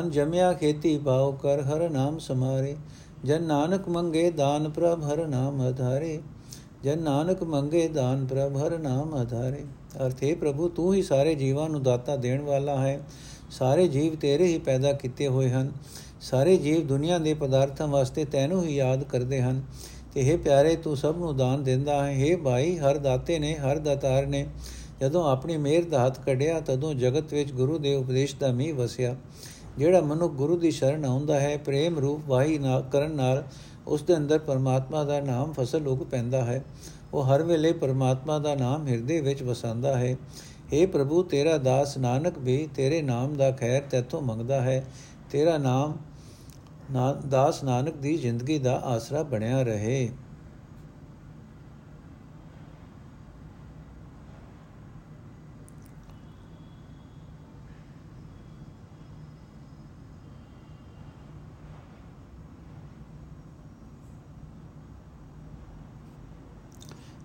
ਅਨ 0.00 0.10
ਜਮਿਆ 0.10 0.52
ਖੇਤੀ 0.52 0.98
ਭਾਉ 0.98 1.32
ਕਰ, 1.32 1.60
ਹਰ 1.60 1.90
ਨਾਮ 1.90 2.18
ਸਮਾਰੇ। 2.18 2.76
ਜਨ 3.24 3.42
ਨਾਨਕ 3.42 3.88
ਮੰਗੇ 3.88 4.30
ਦਾਨ 4.30 4.70
ਪ੍ਰਭ, 4.70 5.12
ਹਰ 5.12 5.26
ਨਾਮ 5.26 5.60
ਆਧਾਰੇ 5.60 6.20
ਜਨ 6.84 7.02
ਨਾਨਕ 7.02 7.42
ਮੰਗੇ 7.42 7.88
ਦਾਨ 7.88 8.26
ਪ੍ਰਭ, 8.26 8.56
ਹਰ 8.56 8.78
ਨਾਮ 8.78 9.14
ਆਧਾਰੇ 9.14 9.64
ਅਰਥੇ 10.06 10.34
ਪ੍ਰਭੂ, 10.34 10.68
ਤੂੰ 10.68 10.94
ਹੀ 10.94 11.02
ਸਾਰੇ 11.02 11.34
ਜੀਵਾਂ 11.34 11.68
ਨੂੰ 11.68 11.82
ਦਾਤਾ 11.82 12.16
ਦੇਣ 12.16 12.42
ਵਾਲਾ 12.42 12.76
ਹੈ। 12.76 13.00
ਸਾਰੇ 13.50 13.88
ਜੀਵ 13.88 14.14
ਤੇਰੇ 14.14 14.46
ਹੀ 14.46 14.58
ਪੈਦਾ 14.58 14.92
ਕੀਤੇ 14.92 15.28
ਹੋਏ 15.28 15.50
ਹਨ। 15.50 15.72
ਸਾਰੇ 16.20 16.56
ਜੀਵ 16.56 16.86
ਦੁਨੀਆ 16.86 17.18
ਦੇ 17.18 17.34
ਪਦਾਰਥਾਂ 17.34 17.86
ਵਾਸਤੇ 17.86 18.24
ਤੈਨੂੰ 18.24 18.64
ਹੀ 18.64 18.76
ਯਾਦ 18.76 19.04
ਕਰਦੇ 19.04 19.42
ਹਨ। 19.42 19.62
ਤੇ 20.14 20.34
हे 20.34 20.38
ਪਿਆਰੇ, 20.38 20.76
ਤੂੰ 20.76 20.96
ਸਭ 20.96 21.14
ਨੂੰ 21.18 21.36
ਦਾਨ 21.36 21.62
ਦਿੰਦਾ 21.62 22.06
ਹੈ। 22.06 22.30
हे 22.30 22.42
ਭਾਈ, 22.42 22.78
ਹਰ 22.78 22.98
ਦਾਤੇ 22.98 23.38
ਨੇ, 23.38 23.54
ਹਰ 23.54 23.78
ਦਾਤਾਰ 23.78 24.26
ਨੇ, 24.26 24.46
ਜਦੋਂ 25.00 25.30
ਆਪਣੀ 25.30 25.56
ਮਿਹਰ 25.56 25.84
ਦਾ 25.84 26.06
ਹੱਥ 26.06 26.20
ਕੱਢਿਆ, 26.20 26.60
ਤਦੋਂ 26.60 26.94
ਜਗਤ 26.94 27.32
ਵਿੱਚ 27.32 27.52
ਗੁਰੂ 27.52 27.78
ਦੇ 27.78 27.94
ਉਪਦੇਸ਼ 27.94 28.36
ਦਾ 28.40 28.52
ਮੀਂਹ 28.52 28.74
ਵਸਿਆ। 28.74 29.16
ਜਿਹੜਾ 29.78 30.00
ਮਨੁ 30.00 30.28
ਗੁਰੂ 30.28 30.56
ਦੀ 30.56 30.70
ਸ਼ਰਨ 30.70 31.04
ਆਉਂਦਾ 31.04 31.40
ਹੈ, 31.40 31.56
ਪ੍ਰੇਮ 31.56 31.98
ਰੂਪ 31.98 32.20
ਵਾਹੀ 32.26 32.58
ਨਾ 32.58 32.80
ਕਰਨ 32.80 33.10
ਨਾਲ, 33.10 33.44
ਉਸ 33.86 34.02
ਦੇ 34.02 34.16
ਅੰਦਰ 34.16 34.38
ਪਰਮਾਤਮਾ 34.38 35.04
ਦਾ 35.04 35.20
ਨਾਮ 35.20 35.52
ਫਸਲ 35.52 35.88
ਉਗ 35.88 35.98
ਪੈਂਦਾ 35.98 36.44
ਹੈ। 36.44 36.64
ਉਹ 37.14 37.24
ਹਰ 37.24 37.42
ਵੇਲੇ 37.42 37.72
ਪਰਮਾਤਮਾ 37.72 38.38
ਦਾ 38.38 38.54
ਨਾਮ 38.54 38.88
ਹਿਰਦੇ 38.88 39.20
ਵਿੱਚ 39.20 39.42
ਵਸਾਉਂਦਾ 39.42 39.98
ਹੈ। 39.98 40.16
हे 40.74 40.88
ਪ੍ਰਭੂ, 40.88 41.22
ਤੇਰਾ 41.22 41.56
ਦਾਸ 41.56 41.98
ਨਾਨਕ 41.98 42.38
ਵੀ 42.38 42.68
ਤੇਰੇ 42.74 43.02
ਨਾਮ 43.02 43.34
ਦਾ 43.34 43.50
ਖੈਰ 43.50 43.82
ਤੇਥੋਂ 43.82 44.22
ਮੰਗਦਾ 44.22 44.60
ਹੈ। 44.60 44.84
ਤੇਰਾ 45.30 45.58
ਨਾਮ 45.58 45.96
ਨਾ, 46.92 47.12
ਦਾਸ 47.12 47.64
ਨਾਨਕ 47.64 47.96
ਦੀ 47.96 48.16
ਜ਼ਿੰਦਗੀ 48.16 48.58
ਦਾ 48.58 48.76
ਆਸਰਾ 48.76 49.22
ਬਣਿਆ 49.22 49.62
ਰਹੇ। 49.62 50.10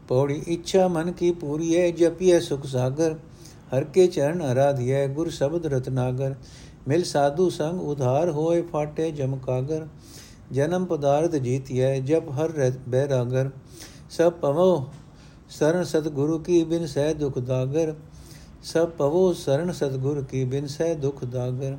ਪੌੜੀ 0.08 0.42
ਇੱਛਾ 0.48 0.88
ਮਨ 0.88 1.12
ਕੀ 1.12 1.32
ਪੂਰੀ 1.32 1.76
ਹੈ 1.78 1.90
ਜਪੀਏ 1.92 2.40
ਸੁਖ 2.40 2.66
ਸਾਗਰ, 2.66 3.16
ਹਰ 3.74 3.84
ਕੇ 3.84 4.08
ਚਰਨ 4.08 4.42
ਆਰਾਧਿਐ, 4.42 5.08
ਗੁਰ 5.08 5.30
ਸ਼ਬਦ 5.30 5.66
ਰਤਨਾਗਰ 5.66 6.36
ਮਿਲ 6.88 7.04
ਸਾਧੂ 7.04 7.50
ਸੰਗ 7.50 7.82
ਉਧਾਰ 7.82 8.30
ਹੋਏ 8.30 8.62
ਫਾਟੇ 8.62 9.12
ਜਮਕਾਗਰ 9.12 9.88
ਜਨਮ 10.52 10.86
ਪਦਾਰਥ 10.86 11.36
ਜੀਤਿਐ, 11.36 12.00
ਜਪ 12.00 12.30
ਹਰ 12.32 12.72
ਬੈਰਾਗਰ, 12.90 13.50
ਸਭ 14.10 14.34
ਪਵੋ 14.34 14.86
ਸਰਨ 15.50 15.84
ਸਤਗੁਰੂ 15.84 16.38
ਕੀ 16.40 16.64
ਬਿਨ 16.64 16.86
ਸਹਿ 16.88 17.14
ਦੁਖ 17.14 17.40
ਦਾਗਰ, 17.40 17.94
ਸਭ 18.64 18.90
ਪਵੋ 18.90 19.32
ਸਰਨ 19.34 19.72
ਸਤਗੁਰ 19.72 20.24
ਕੀ 20.24 20.44
ਬਿਨ 20.46 20.68
ਸਹਿ 20.68 20.96
ਦੁਖ 20.96 21.24
ਦਾਗਰ। 21.26 21.78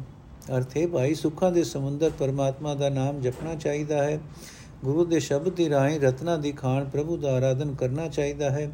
ਅਰਥੇ 0.57 0.87
ਭਾਈ, 0.87 1.15
ਸੁੱਖਾਂ 1.15 1.51
ਦੇ 1.53 1.65
ਸਮੁੰਦਰ 1.65 2.11
ਪਰਮਾਤਮਾ 2.19 2.75
ਦਾ 2.75 2.89
ਨਾਮ 2.89 3.21
ਜਪਣਾ 3.21 3.55
ਚਾਹੀਦਾ 3.55 4.03
ਹੈ। 4.03 4.21
ਗੁਰੂ 4.85 5.05
ਦੇ 5.05 5.21
ਸ਼ਬਦ 5.21 5.49
ਦੀ 5.49 5.71
ਰਾਹੀਂ 5.71 6.01
ਰਤਨਾ 6.01 6.37
ਦੀ 6.37 6.53
ਖਾਨ 6.53 6.85
ਪ੍ਰਭੂ 6.85 7.17
ਦਾ 7.17 7.33
ਆਰਾਧਨ 7.33 7.75
ਕਰਨਾ 7.75 8.09
ਚਾਹੀਦਾ 8.09 8.51
ਹੈ। 8.51 8.73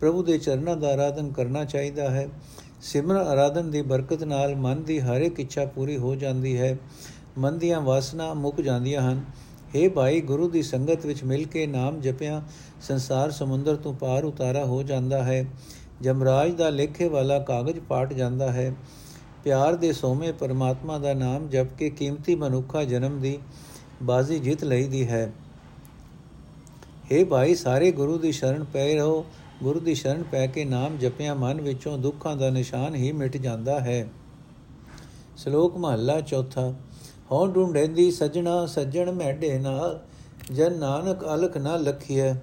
ਪ੍ਰਭੂ 0.00 0.22
ਦੇ 0.22 0.38
ਚਰਨਾਂ 0.38 0.76
ਦਾ 0.76 0.88
ਆਰਾਧਨ 0.88 1.32
ਕਰਨਾ 1.32 1.64
ਚਾਹੀਦਾ 1.64 2.10
ਹੈ। 2.10 2.28
ਸਿਮਰਨ 2.82 3.18
ਆਰਾਧਨ 3.18 3.70
ਦੀ 3.70 3.82
ਬਰਕਤ 3.82 4.24
ਨਾਲ 4.24 4.56
ਮਨ 4.56 4.82
ਦੀ 4.82 5.00
ਹਰ 5.00 5.20
ਇੱਕ 5.20 5.40
ਇੱਛਾ 5.40 5.64
ਪੂਰੀ 5.64 5.96
ਹੋ 5.96 6.14
ਜਾਂਦੀ 6.14 6.58
ਹੈ। 6.58 6.78
ਮਨ 7.38 7.58
ਦੀਆਂ 7.58 7.80
ਵਾਸਨਾ 7.80 8.34
ਮੁੱਕ 8.34 8.60
ਜਾਂਦੀਆਂ 8.60 9.02
ਹਨ। 9.02 9.24
हे 9.76 9.90
ਭਾਈ, 9.90 10.20
ਗੁਰੂ 10.20 10.50
ਦੀ 10.50 10.62
ਸੰਗਤ 10.62 11.06
ਵਿੱਚ 11.06 11.24
ਮਿਲ 11.24 11.46
ਕੇ 11.46 11.66
ਨਾਮ 11.66 12.00
ਜਪਿਆ, 12.00 12.42
ਸੰਸਾਰ 12.82 13.30
ਸਮੁੰਦਰ 13.30 13.76
ਤੋਂ 13.76 13.94
ਪਾਰ 13.94 14.24
ਉਤਾਰਾ 14.24 14.64
ਹੋ 14.64 14.82
ਜਾਂਦਾ 14.82 15.22
ਹੈ। 15.22 15.46
ਜਮਰਾਜ 16.00 16.54
ਦਾ 16.54 16.70
ਲੇਖੇ 16.70 17.08
ਵਾਲਾ 17.08 17.38
ਕਾਗਜ਼ 17.38 17.80
ਪਾਟ 17.80 18.12
ਜਾਂਦਾ 18.12 18.52
ਹੈ। 18.52 18.74
ਪਿਆਰ 19.44 19.76
ਦੇ 19.76 19.92
ਸੋਮੇ 19.92 20.32
ਪਰਮਾਤਮਾ 20.32 20.98
ਦਾ 20.98 21.14
ਨਾਮ 21.14 21.48
ਜਪ 21.48 21.66
ਕੇ 21.78 21.90
ਕੀਮਤੀ 21.90 22.34
ਮਨੁੱਖਾ 22.34 22.84
ਜਨਮ 22.84 23.20
ਦੀ 23.20 23.38
ਬਾਜ਼ੀ 24.02 24.38
ਜਿੱਤ 24.38 24.64
ਲਈਦੀ 24.64 25.08
ਹੈ। 25.08 25.32
हे 27.12 27.26
ਭਾਈ, 27.26 27.54
ਸਾਰੇ 27.54 27.92
ਗੁਰੂ 27.92 28.18
ਦੀ 28.18 28.32
ਸ਼ਰਨ 28.32 28.64
ਪੈ 28.64 28.94
ਰਹੋ। 28.94 29.26
ਗੁਰੂ 29.62 29.80
ਦੀ 29.80 29.94
ਸ਼ਰਨ 29.94 30.22
ਪੈ 30.22 30.46
ਕੇ 30.46 30.64
ਨਾਮ 30.64 30.98
ਜਪਿਆ 30.98 31.34
ਮਨ 31.34 31.60
ਵਿੱਚੋਂ 31.60 31.98
ਦੁੱਖਾਂ 31.98 32.36
ਦਾ 32.36 32.50
ਨਿਸ਼ਾਨ 32.50 32.94
ਹੀ 32.94 33.12
ਮਿਟ 33.12 33.36
ਜਾਂਦਾ 33.36 33.80
ਹੈ। 33.80 34.08
ਸ਼ਲੋਕ 35.36 35.76
ਮਹੱਲਾ 35.76 36.20
ਚੌਥਾ, 36.20 36.74
ਹਉ 37.32 37.46
ਢੂੰਡੇਂਦੀ 37.46 38.10
ਸਜਣਾ, 38.10 38.66
ਸੱਜਣ 38.66 39.12
ਮੈਡੇ 39.12 39.58
ਨਾਲ, 39.58 40.00
ਜਨ 40.52 40.78
ਨਾਨਕ 40.78 41.24
ਅਲਖ 41.24 41.56
ਨਾ 41.56 41.76
ਲਖੀਐ। 41.76 42.34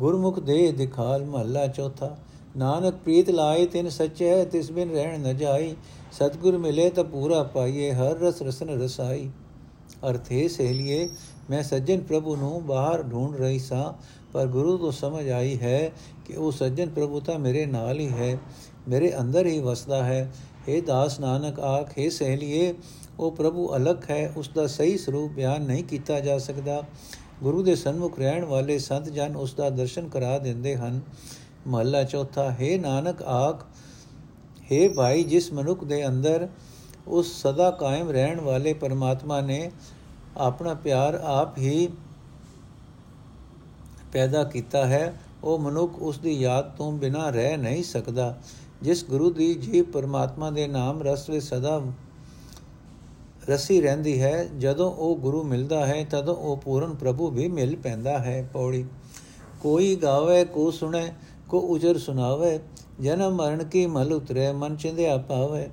ਗੁਰਮੁਖ 0.00 0.40
ਦੇ 0.40 0.72
ਦਿਖਾਲ 0.72 1.24
ਮਹੱਲਾ 1.24 1.66
ਚੌਥਾ, 1.66 2.16
ਨਾਨਕ 2.56 2.94
ਪ੍ਰੀਤ 2.94 3.30
ਲਾਏ 3.30 3.66
ਤਿਨ 3.66 3.88
ਸੱਚੇ, 3.88 4.44
ਤਿਸ 4.44 4.70
ਬਿਨ 4.70 4.90
ਰਹਿਣ 4.90 5.20
ਨ 5.20 5.36
ਜਾਈ। 5.36 5.74
ਸਤਗੁਰ 6.18 6.58
ਮਿਲੇ 6.58 6.90
ਤਾਂ 6.90 7.04
ਪੂਰਾ 7.04 7.42
ਪਾਈਏ, 7.42 7.92
ਹਰ 7.92 8.18
ਰਸ 8.18 8.42
ਰਸਨ 8.42 8.68
ਰਸਾਈ। 8.68 9.30
ਅਰਥੇ 10.10 10.48
ਸਹਲੀਏ, 10.48 11.08
ਮੈਂ 11.50 11.62
ਸੱਜਣ 11.62 12.00
ਪ੍ਰਭੂ 12.00 12.36
ਨੂੰ 12.36 12.66
ਬਾਹਰ 12.66 13.02
ਢੂੰਡ 13.02 13.36
ਰਹੀ 13.36 13.58
ਸਾਂ, 13.58 13.92
ਪਰ 14.32 14.46
ਗੁਰੂ 14.46 14.76
ਤੋਂ 14.78 14.92
ਸਮਝ 14.92 15.28
ਆਈ 15.28 15.58
ਹੈ 15.58 15.92
ਕਿ 16.24 16.36
ਉਹ 16.36 16.52
ਸੱਜਣ 16.52 16.88
ਪ੍ਰਭੂ 16.88 17.20
ਤਾਂ 17.20 17.38
ਮੇਰੇ 17.38 17.66
ਨਾਲ 17.66 18.00
ਹੀ 18.00 18.08
ਹੈ, 18.08 18.38
ਮੇਰੇ 18.88 19.12
ਅੰਦਰ 19.20 19.46
ਹੀ 19.46 19.58
ਵਸਦਾ 19.58 20.04
ਹੈ। 20.04 20.32
हे 20.68 20.80
ਦਾਸ 20.86 21.20
ਨਾਨਕ, 21.20 21.60
ਆਖੇ 21.60 22.10
ਸਹਲੀਏ, 22.10 22.74
ਉਹ 23.18 23.32
ਪ੍ਰਭੂ 23.32 23.76
ਅਲਖ 23.76 24.10
ਹੈ, 24.10 24.32
ਉਸ 24.36 24.50
ਦਾ 24.54 24.66
ਸਹੀ 24.66 24.98
ਸਰੂਪ 24.98 25.32
ਬਿਆਨ 25.32 25.62
ਨਹੀਂ 25.62 25.84
ਕੀਤਾ 25.84 26.20
ਜਾ 26.20 26.38
ਸਕਦਾ। 26.38 26.82
ਗੁਰੂ 27.42 27.62
ਦੇ 27.62 27.74
ਸਨਮੁਖ 27.74 28.18
ਰਹਿਣ 28.18 28.44
ਵਾਲੇ 28.44 28.78
ਸੰਤ 28.78 29.08
ਜਨ 29.08 29.36
ਉਸ 29.36 29.54
ਦਾ 29.54 29.70
ਦਰਸ਼ਨ 29.70 30.08
ਕਰਾ 30.08 30.38
ਦਿੰਦੇ 30.38 30.76
ਹਨ। 30.76 31.00
ਮਹੱਲਾ 31.66 32.04
ਚੌਥਾ, 32.04 32.50
ਹੈ 32.50 32.78
ਨਾਨਕ, 32.78 33.22
ਆਖ 33.22 33.64
ਹੈ 34.72 34.88
ਭਾਈ, 34.88 35.24
ਜਿਸ 35.24 35.52
ਮਨੁੱਖ 35.52 35.84
ਦੇ 35.84 36.06
ਅੰਦਰ 36.06 36.48
ਉਸ 37.06 37.42
ਸਦਾ 37.42 37.70
ਕਾਇਮ 37.70 38.10
ਰਹਿਣ 38.10 38.40
ਵਾਲੇ 38.40 38.72
ਪਰਮਾਤਮਾ 38.72 39.40
ਨੇ 39.40 39.70
ਆਪਣਾ 40.36 40.74
ਪਿਆਰ 40.74 41.14
ਆਪ 41.14 41.58
ਹੀ 41.58 41.88
ਪੈਦਾ 44.12 44.44
ਕੀਤਾ 44.44 44.86
ਹੈ, 44.86 45.20
ਉਹ 45.44 45.58
ਮਨੁੱਖ 45.58 45.98
ਉਸ 45.98 46.18
ਦੀ 46.18 46.32
ਯਾਦ 46.32 46.76
ਤੋਂ 46.76 46.92
ਬਿਨਾ 46.92 47.30
ਰਹਿ 47.30 47.56
ਨਹੀਂ 47.56 47.84
ਸਕਦਾ। 47.84 48.36
ਜਿਸ 48.82 49.04
ਗੁਰੂ 49.04 49.30
ਦੀ 49.30 49.54
ਜੀਵ 49.54 49.84
ਪਰਮਾਤਮਾ 49.84 50.50
ਦੇ 50.50 50.66
ਨਾਮ 50.68 51.02
ਰਸ 51.02 51.30
ਵਿੱਚ 51.30 51.44
ਸਦਾ 51.44 51.80
ਰਸੀ 53.50 53.80
ਰਹਿੰਦੀ 53.80 54.20
ਹੈ, 54.22 54.44
ਜਦੋਂ 54.58 54.92
ਉਹ 54.92 55.16
ਗੁਰੂ 55.16 55.42
ਮਿਲਦਾ 55.42 55.86
ਹੈ, 55.86 56.04
ਤਦੋਂ 56.10 56.36
ਉਹ 56.36 56.56
ਪੂਰਨ 56.56 56.94
ਪ੍ਰਭੂ 56.94 57.30
ਵੀ 57.30 57.48
ਮਿਲ 57.48 57.76
ਪੈਂਦਾ 57.76 58.18
ਹੈ। 58.18 58.50
ਪੌੜੀ, 58.52 58.84
ਕੋਈ 59.60 59.96
ਗਾਵੇ, 59.96 60.44
ਕੋ 60.44 60.70
ਸੁਣੇ, 60.70 61.12
ਕੋ 61.48 61.58
ਉਜਰ 61.58 61.98
ਸੁਨਾਵੇ 61.98 62.58
ਜਨਮ 63.00 63.34
ਮਰਨ 63.34 63.64
ਕੀ 63.64 63.86
ਮਲ 63.86 64.12
ਉਤਰੇ, 64.12 64.52
ਮਨ 64.52 64.76
ਚਿੰਦਿਆ 64.76 65.16
ਪਾਵੇ 65.18 65.68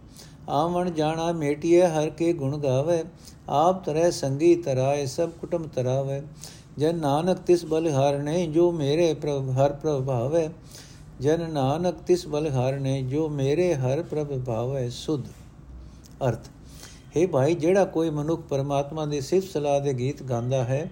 ਆਵਣ 0.50 0.92
ਜਾਣਾ 0.92 1.32
ਮੇਟੀਏ 1.32 1.82
ਹਰ 1.82 2.10
ਕੇ 2.10 2.34
ਗੁਣ 2.34 2.58
ਗਾਵੇ। 2.58 3.04
ਆਪ 3.50 3.84
ਤਰੈ 3.86 4.10
ਸੰਗੀ 4.10 4.56
ਤਰਾਏ, 4.56 5.06
ਸਭ 5.06 5.30
ਕੁਟਮ 5.30 5.64
ਤਰਾਵੇ। 5.64 6.22
ਜਨ 6.78 6.96
ਨਾਨਕ 6.96 7.38
ਤਿਸ 7.38 7.66
ਬਲ 7.66 7.88
ਹਰਨੇ 7.88 8.48
ਜੋ 8.48 8.72
ਮੇਰੇ 8.72 9.14
ਪ੍ਰਭ 9.14 9.50
ਹਰ 9.50 9.74
ਪ੍ਰਭਾਵੇ 9.74 10.50
ਜਨ 11.20 11.50
ਨਾਨਕ 11.52 11.96
ਤਿਸ 12.08 12.28
ਬਲ 12.28 12.48
ਹਰਨੇ 12.48 13.02
ਜੋ 13.02 13.30
ਮੇਰੇ 13.30 13.76
ਹਰ 13.76 14.04
ਪ੍ਰਭ 14.04 14.44
ਭਾਵੇ। 14.44 14.90
ਸੁਧ 14.90 15.26
ਅਰਥ। 16.28 16.48
ਹੈ 17.18 17.28
ਭਾਈ, 17.28 17.54
ਜਿਹੜਾ 17.54 17.86
ਕੋਈ 17.86 18.10
ਮਨੁੱਖ 18.10 18.42
ਪਰਮਾਤਮਾ 18.42 19.06
ਦੀ 19.06 19.22
ਸਿਫਤ 19.22 19.50
ਸਲਾਹ 19.50 19.80
ਦੇ 19.82 19.94
ਗੀਤ 19.94 20.24
ਗਾਉਂਦਾ 20.24 20.64
ਹੈ 20.64 20.92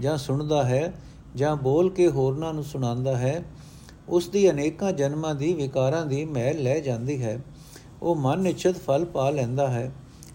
ਜਾਂ 0.00 0.16
ਸੁਣਦਾ 0.16 0.62
ਹੈ 0.62 0.92
ਜਾਂ 1.36 1.56
ਬੋਲ 1.56 1.90
ਕੇ 1.90 2.08
ਹੋਰਨਾਂ 2.08 2.54
ਨੂੰ 2.54 2.64
ਸੁਣਾਉਂਦਾ 2.64 3.16
ਹੈ 3.16 3.42
ਉਸ 4.07 4.27
ਦੀ 4.27 4.49
ਅਨੇਕਾਂ 4.49 4.91
ਜਨਮਾਂ 4.93 5.33
ਦੀ 5.35 5.53
ਵਿਕਾਰਾਂ 5.53 6.05
ਦੀ 6.05 6.23
ਮਹਿਲ 6.25 6.61
ਲੈ 6.63 6.79
ਜਾਂਦੀ 6.79 7.21
ਹੈ 7.23 7.39
ਉਹ 8.01 8.15
ਮਨ 8.15 8.39
ਨਿਸ਼ਚਿਤ 8.39 8.77
ਫਲ 8.77 9.05
ਪਾ 9.05 9.29
ਲੈਂਦਾ 9.29 9.67
ਹੈ 9.67 9.91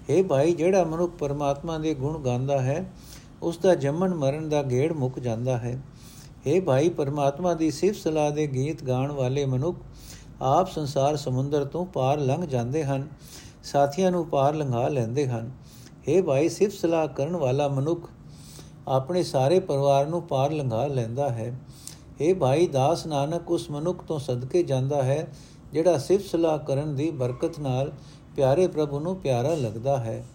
हे 0.08 0.22
ਭਾਈ 0.24 0.52
ਜਿਹੜਾ 0.52 0.84
ਮਨੁੱਖ 0.84 1.12
ਪਰਮਾਤਮਾ 1.18 1.78
ਦੇ 1.78 1.94
ਗੁਣ 1.94 2.18
ਗਾਉਂਦਾ 2.18 2.60
ਹੈ 2.60 2.84
ਉਸ 3.42 3.58
ਦਾ 3.58 3.74
ਜੰਮਣ 3.74 4.14
ਮਰਨ 4.14 4.48
ਦਾ 4.48 4.62
ਗੇੜ 4.62 4.92
ਮੁੱਕ 4.92 5.18
ਜਾਂਦਾ 5.18 5.56
ਹੈ 5.58 5.78
हे 6.46 6.60
ਭਾਈ 6.62 6.88
ਪਰਮਾਤਮਾ 6.90 7.54
ਦੀ 7.54 7.70
ਸਿਫਤ 7.70 7.96
ਸਲਾਹ 7.96 8.30
ਦੇ 8.30 8.46
ਗੀਤ 8.46 8.82
ਗਾਣ 8.84 9.12
ਵਾਲੇ 9.12 9.44
ਮਨੁੱਖ 9.46 9.76
ਆਪ 10.42 10.70
ਸੰਸਾਰ 10.70 11.16
ਸਮੁੰਦਰ 11.16 11.64
ਤੋਂ 11.64 11.84
ਪਾਰ 11.86 12.18
ਲੰਘ 12.20 12.44
ਜਾਂਦੇ 12.46 12.84
ਹਨ 12.84 13.08
ਸਾਥੀਆਂ 13.64 14.10
ਨੂੰ 14.10 14.24
ਪਾਰ 14.26 14.54
ਲੰਘਾ 14.54 14.88
ਲੈਂਦੇ 14.88 15.26
ਹਨ 15.26 15.50
हे 16.08 16.22
ਭਾਈ 16.24 16.48
ਸਿਫਤ 16.48 16.74
ਸਲਾਹ 16.74 17.06
ਕਰਨ 17.08 17.36
ਵਾਲਾ 17.36 17.68
ਮਨੁੱਖ 17.68 18.08
ਆਪਣੇ 18.88 19.22
ਸਾਰੇ 19.22 19.58
ਪਰਿਵਾਰ 19.60 20.06
ਨੂੰ 20.06 20.22
ਪਾਰ 20.22 20.52
ਲੰਘਾ 20.52 20.86
ਲੈਂਦਾ 20.86 21.28
ਹੈ 21.30 21.52
हे 22.21 22.35
ਭਾਈ 22.35 22.67
ਦਾਸ 22.67 23.05
ਨਾਨਕ, 23.05 23.51
ਉਸ 23.51 23.71
ਮਨੁੱਖ 23.71 24.03
ਤੋਂ 24.03 24.19
ਸਦਕੇ 24.19 24.63
ਜਾਂਦਾ 24.63 25.03
ਹੈ, 25.03 25.27
ਜਿਹੜਾ 25.73 25.97
ਸਿਫਤ 25.97 26.25
ਸਲਾਹ 26.25 26.59
ਕਰਨ 26.59 26.95
ਦੀ 26.95 27.11
ਬਰਕਤ 27.11 27.59
ਨਾਲ 27.59 27.91
ਪਿਆਰੇ 28.35 28.67
ਪ੍ਰਭੂ 28.67 28.99
ਨੂੰ 28.99 29.15
ਪਿਆਰਾ 29.15 29.55
ਲੱਗਦਾ 29.55 29.97
ਹੈ। 29.97 30.25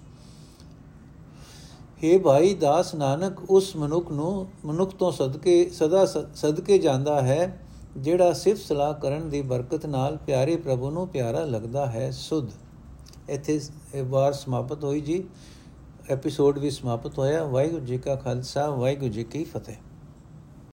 हे 2.04 2.20
ਭਾਈ 2.20 2.54
ਦਾਸ 2.54 2.94
ਨਾਨਕ, 2.94 3.50
ਉਸ 3.50 3.76
ਮਨੁੱਖ 3.76 4.10
ਨੂੰ, 4.10 4.48
ਮਨੁੱਖ 4.64 4.94
ਤੋਂ 4.94 5.12
ਸਦਕੇ, 5.12 5.70
ਸਦਾ 5.70 6.06
ਸਦਕੇ 6.34 6.78
ਜਾਂਦਾ 6.78 7.22
ਹੈ, 7.22 7.58
ਜਿਹੜਾ 7.96 8.32
ਸਿਫਤ 8.32 8.60
ਸਲਾਹ 8.60 8.94
ਕਰਨ 8.94 9.28
ਦੀ 9.30 9.42
ਬਰਕਤ 9.42 9.86
ਨਾਲ 9.86 10.16
ਪਿਆਰੇ 10.16 10.56
ਪ੍ਰਭੂ 10.56 10.90
ਨੂੰ 10.90 11.08
ਪਿਆਰਾ 11.08 11.44
ਲੱਗਦਾ 11.44 11.86
ਹੈ। 11.86 12.10
ਸੁਧ। 12.10 12.48
ਇੱਥੇ 13.28 13.60
ਇਹ 13.94 14.04
ਵਾਰ 14.04 14.32
ਸਮਾਪਤ 14.32 14.84
ਹੋਈ 14.84 15.00
ਜੀ। 15.00 15.24
ਐਪੀਸੋਡ 16.10 16.58
ਵੀ 16.58 16.70
ਸਮਾਪਤ 16.70 17.18
ਹੋਇਆ। 17.18 17.44
ਵਾਹਿਗੁਰੂ 17.44 17.84
ਜੀ 17.84 17.98
ਕਾ 17.98 18.14
ਖਾਲਸਾ, 18.14 18.70
ਵਾਹਿਗੁਰੂ 18.70 19.10
ਜੀ 19.10 19.24
ਕੀ 19.24 19.44
ਫਤਿਹ। 19.44 19.76